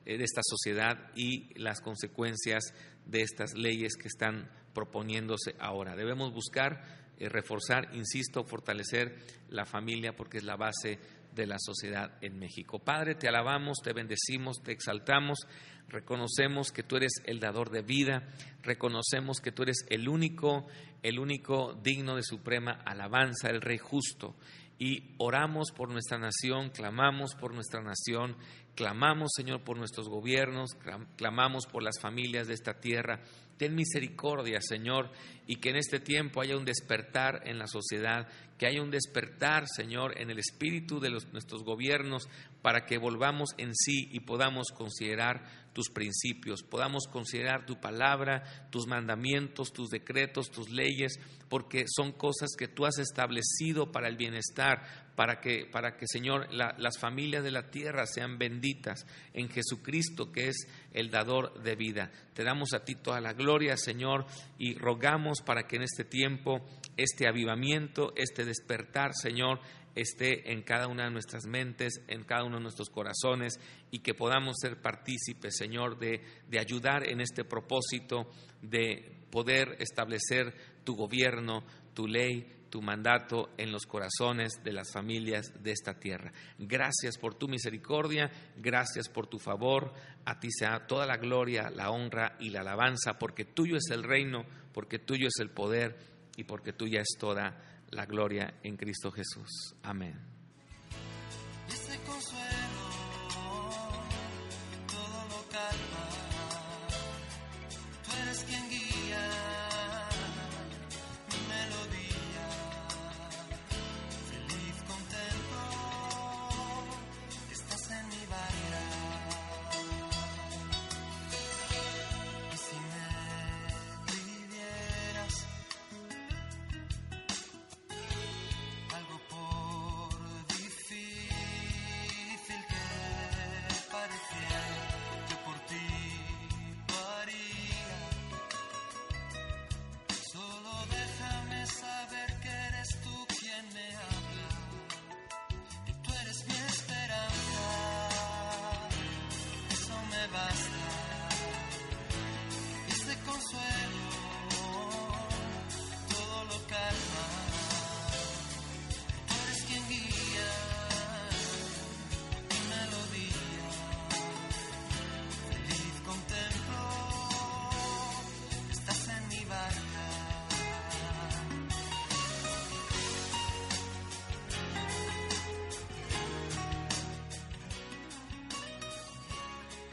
eh, 0.04 0.18
de 0.18 0.24
esta 0.24 0.42
sociedad 0.44 1.10
y 1.14 1.52
las 1.58 1.80
consecuencias 1.80 2.74
de 3.06 3.22
estas 3.22 3.54
leyes 3.54 3.96
que 3.96 4.08
están 4.08 4.50
proponiéndose 4.74 5.54
ahora. 5.58 5.96
Debemos 5.96 6.32
buscar 6.32 6.84
eh, 7.18 7.28
reforzar, 7.28 7.88
insisto, 7.94 8.44
fortalecer 8.44 9.16
la 9.48 9.66
familia 9.66 10.14
porque 10.14 10.38
es 10.38 10.44
la 10.44 10.56
base 10.56 10.98
de 11.38 11.46
la 11.46 11.56
sociedad 11.58 12.18
en 12.20 12.38
México. 12.38 12.78
Padre, 12.78 13.14
te 13.14 13.28
alabamos, 13.28 13.78
te 13.82 13.94
bendecimos, 13.94 14.60
te 14.62 14.72
exaltamos 14.72 15.46
reconocemos 15.88 16.70
que 16.70 16.82
tú 16.82 16.96
eres 16.96 17.12
el 17.24 17.40
dador 17.40 17.70
de 17.70 17.82
vida, 17.82 18.28
reconocemos 18.62 19.40
que 19.40 19.52
tú 19.52 19.62
eres 19.62 19.84
el 19.88 20.08
único, 20.08 20.66
el 21.02 21.18
único 21.18 21.74
digno 21.82 22.14
de 22.14 22.22
suprema 22.22 22.82
alabanza, 22.84 23.48
el 23.48 23.60
Rey 23.60 23.78
justo. 23.78 24.36
Y 24.78 25.14
oramos 25.18 25.72
por 25.72 25.90
nuestra 25.90 26.18
nación, 26.18 26.70
clamamos 26.70 27.34
por 27.34 27.52
nuestra 27.52 27.82
nación, 27.82 28.36
clamamos, 28.78 29.32
Señor, 29.34 29.64
por 29.64 29.76
nuestros 29.76 30.08
gobiernos, 30.08 30.70
clamamos 31.16 31.66
por 31.66 31.82
las 31.82 31.98
familias 32.00 32.46
de 32.46 32.54
esta 32.54 32.74
tierra. 32.74 33.24
Ten 33.56 33.74
misericordia, 33.74 34.60
Señor, 34.60 35.10
y 35.48 35.56
que 35.56 35.70
en 35.70 35.76
este 35.76 35.98
tiempo 35.98 36.40
haya 36.40 36.56
un 36.56 36.64
despertar 36.64 37.42
en 37.44 37.58
la 37.58 37.66
sociedad, 37.66 38.28
que 38.56 38.68
haya 38.68 38.80
un 38.80 38.92
despertar, 38.92 39.66
Señor, 39.66 40.16
en 40.20 40.30
el 40.30 40.38
espíritu 40.38 41.00
de 41.00 41.10
nuestros 41.10 41.64
gobiernos, 41.64 42.28
para 42.62 42.86
que 42.86 42.98
volvamos 42.98 43.48
en 43.58 43.74
sí 43.74 44.10
y 44.12 44.20
podamos 44.20 44.68
considerar 44.68 45.42
tus 45.78 45.90
principios, 45.90 46.64
podamos 46.64 47.06
considerar 47.06 47.64
tu 47.64 47.80
palabra, 47.80 48.66
tus 48.72 48.88
mandamientos, 48.88 49.72
tus 49.72 49.90
decretos, 49.90 50.50
tus 50.50 50.70
leyes, 50.70 51.20
porque 51.48 51.84
son 51.86 52.10
cosas 52.10 52.56
que 52.58 52.66
tú 52.66 52.84
has 52.84 52.98
establecido 52.98 53.92
para 53.92 54.08
el 54.08 54.16
bienestar, 54.16 55.12
para 55.14 55.38
que, 55.38 55.66
para 55.70 55.96
que 55.96 56.08
Señor, 56.08 56.52
las 56.52 56.98
familias 56.98 57.44
de 57.44 57.52
la 57.52 57.70
tierra 57.70 58.06
sean 58.06 58.38
benditas 58.38 59.06
en 59.34 59.48
Jesucristo, 59.50 60.32
que 60.32 60.48
es 60.48 60.66
el 60.94 61.12
dador 61.12 61.62
de 61.62 61.76
vida. 61.76 62.10
Te 62.34 62.42
damos 62.42 62.74
a 62.74 62.82
ti 62.84 62.96
toda 62.96 63.20
la 63.20 63.34
gloria, 63.34 63.76
Señor, 63.76 64.26
y 64.58 64.74
rogamos 64.74 65.42
para 65.42 65.68
que 65.68 65.76
en 65.76 65.82
este 65.82 66.02
tiempo, 66.02 66.60
este 66.96 67.28
avivamiento, 67.28 68.12
este 68.16 68.44
despertar, 68.44 69.12
Señor, 69.14 69.60
esté 70.00 70.52
en 70.52 70.62
cada 70.62 70.86
una 70.86 71.04
de 71.04 71.10
nuestras 71.10 71.46
mentes, 71.46 72.00
en 72.08 72.24
cada 72.24 72.44
uno 72.44 72.56
de 72.56 72.62
nuestros 72.62 72.90
corazones 72.90 73.58
y 73.90 74.00
que 74.00 74.14
podamos 74.14 74.56
ser 74.60 74.80
partícipes, 74.80 75.56
Señor, 75.56 75.98
de, 75.98 76.22
de 76.48 76.60
ayudar 76.60 77.08
en 77.08 77.20
este 77.20 77.44
propósito 77.44 78.30
de 78.62 79.18
poder 79.30 79.76
establecer 79.80 80.54
tu 80.84 80.94
gobierno, 80.94 81.64
tu 81.94 82.06
ley, 82.06 82.58
tu 82.70 82.82
mandato 82.82 83.50
en 83.56 83.72
los 83.72 83.86
corazones 83.86 84.52
de 84.62 84.72
las 84.72 84.92
familias 84.92 85.52
de 85.62 85.72
esta 85.72 85.94
tierra. 85.94 86.32
Gracias 86.58 87.18
por 87.18 87.34
tu 87.34 87.48
misericordia, 87.48 88.30
gracias 88.56 89.08
por 89.08 89.26
tu 89.26 89.38
favor. 89.38 89.92
A 90.24 90.38
ti 90.38 90.48
sea 90.50 90.86
toda 90.86 91.06
la 91.06 91.16
gloria, 91.16 91.70
la 91.74 91.90
honra 91.90 92.36
y 92.40 92.50
la 92.50 92.60
alabanza, 92.60 93.18
porque 93.18 93.44
tuyo 93.44 93.76
es 93.76 93.90
el 93.90 94.02
reino, 94.02 94.44
porque 94.72 94.98
tuyo 94.98 95.28
es 95.28 95.40
el 95.40 95.50
poder 95.50 95.96
y 96.36 96.44
porque 96.44 96.72
tuya 96.72 97.00
es 97.00 97.18
toda 97.18 97.77
la 97.90 98.06
gloria 98.06 98.54
en 98.62 98.76
Cristo 98.76 99.10
Jesús. 99.10 99.74
Amén. 99.82 100.18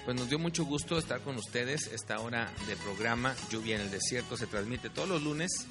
Pues 0.06 0.20
nos 0.20 0.30
dio 0.30 0.38
mucho 0.38 0.66
gusto 0.66 1.00
estar 1.00 1.22
con 1.22 1.36
ustedes. 1.36 1.88
Esta 1.88 2.20
hora 2.20 2.54
de 2.68 2.76
programa 2.76 3.36
Lluvia 3.50 3.76
en 3.76 3.82
el 3.82 3.90
Desierto 3.90 4.38
se 4.38 4.46
transmite 4.46 4.92
todos 4.92 5.10
los 5.10 5.24
lunes 5.24 5.66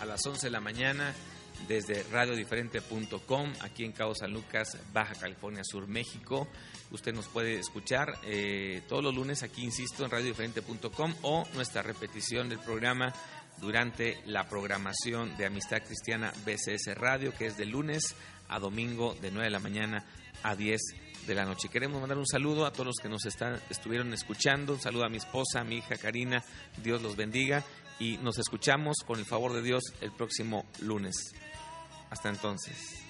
a 0.00 0.06
las 0.06 0.24
11 0.24 0.46
de 0.46 0.50
la 0.52 0.60
mañana 0.60 1.12
desde 1.66 2.04
radiodiferente.com 2.04 3.52
aquí 3.60 3.84
en 3.84 3.90
Cabo 3.90 4.14
San 4.14 4.32
Lucas, 4.32 4.78
Baja 4.92 5.14
California 5.16 5.64
Sur, 5.64 5.88
México. 5.88 6.46
Usted 6.92 7.12
nos 7.12 7.26
puede 7.26 7.58
escuchar 7.58 8.20
eh, 8.24 8.82
todos 8.88 9.02
los 9.02 9.16
lunes 9.16 9.42
aquí, 9.42 9.64
insisto, 9.64 10.04
en 10.04 10.12
radiodiferente.com 10.12 11.14
o 11.22 11.44
nuestra 11.54 11.82
repetición 11.82 12.48
del 12.48 12.60
programa 12.60 13.12
durante 13.60 14.22
la 14.26 14.48
programación 14.48 15.36
de 15.36 15.46
Amistad 15.46 15.82
Cristiana 15.84 16.32
BCS 16.46 16.94
Radio, 16.94 17.34
que 17.36 17.46
es 17.46 17.56
de 17.56 17.64
lunes 17.64 18.14
a 18.48 18.60
domingo 18.60 19.16
de 19.20 19.32
9 19.32 19.46
de 19.46 19.50
la 19.50 19.58
mañana 19.58 20.04
a 20.44 20.54
10 20.54 20.80
de 21.26 21.34
la 21.34 21.44
noche. 21.44 21.68
Queremos 21.68 22.00
mandar 22.00 22.18
un 22.18 22.26
saludo 22.26 22.66
a 22.66 22.72
todos 22.72 22.86
los 22.86 22.96
que 22.96 23.08
nos 23.08 23.24
estuvieron 23.24 24.12
escuchando, 24.12 24.74
un 24.74 24.80
saludo 24.80 25.04
a 25.04 25.08
mi 25.08 25.18
esposa, 25.18 25.60
a 25.60 25.64
mi 25.64 25.76
hija 25.76 25.96
Karina, 25.96 26.42
Dios 26.82 27.02
los 27.02 27.16
bendiga 27.16 27.64
y 27.98 28.18
nos 28.18 28.38
escuchamos 28.38 28.96
con 29.06 29.18
el 29.18 29.24
favor 29.24 29.52
de 29.52 29.62
Dios 29.62 29.82
el 30.00 30.12
próximo 30.12 30.66
lunes. 30.80 31.14
Hasta 32.10 32.28
entonces. 32.28 33.02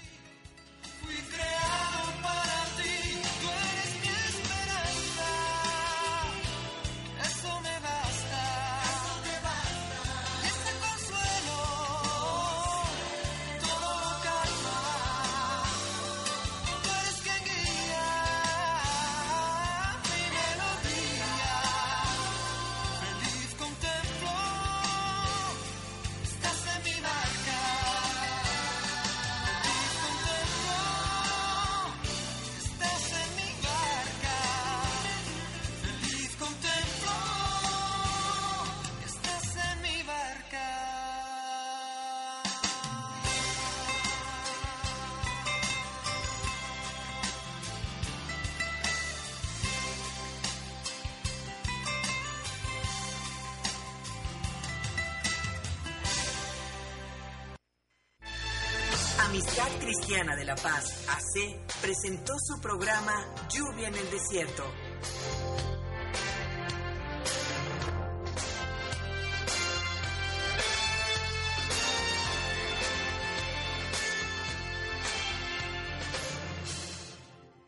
Presentó 62.03 62.35
su 62.41 62.61
programa 62.61 63.13
Lluvia 63.49 63.87
en 63.87 63.95
el 63.95 64.11
Desierto 64.11 64.65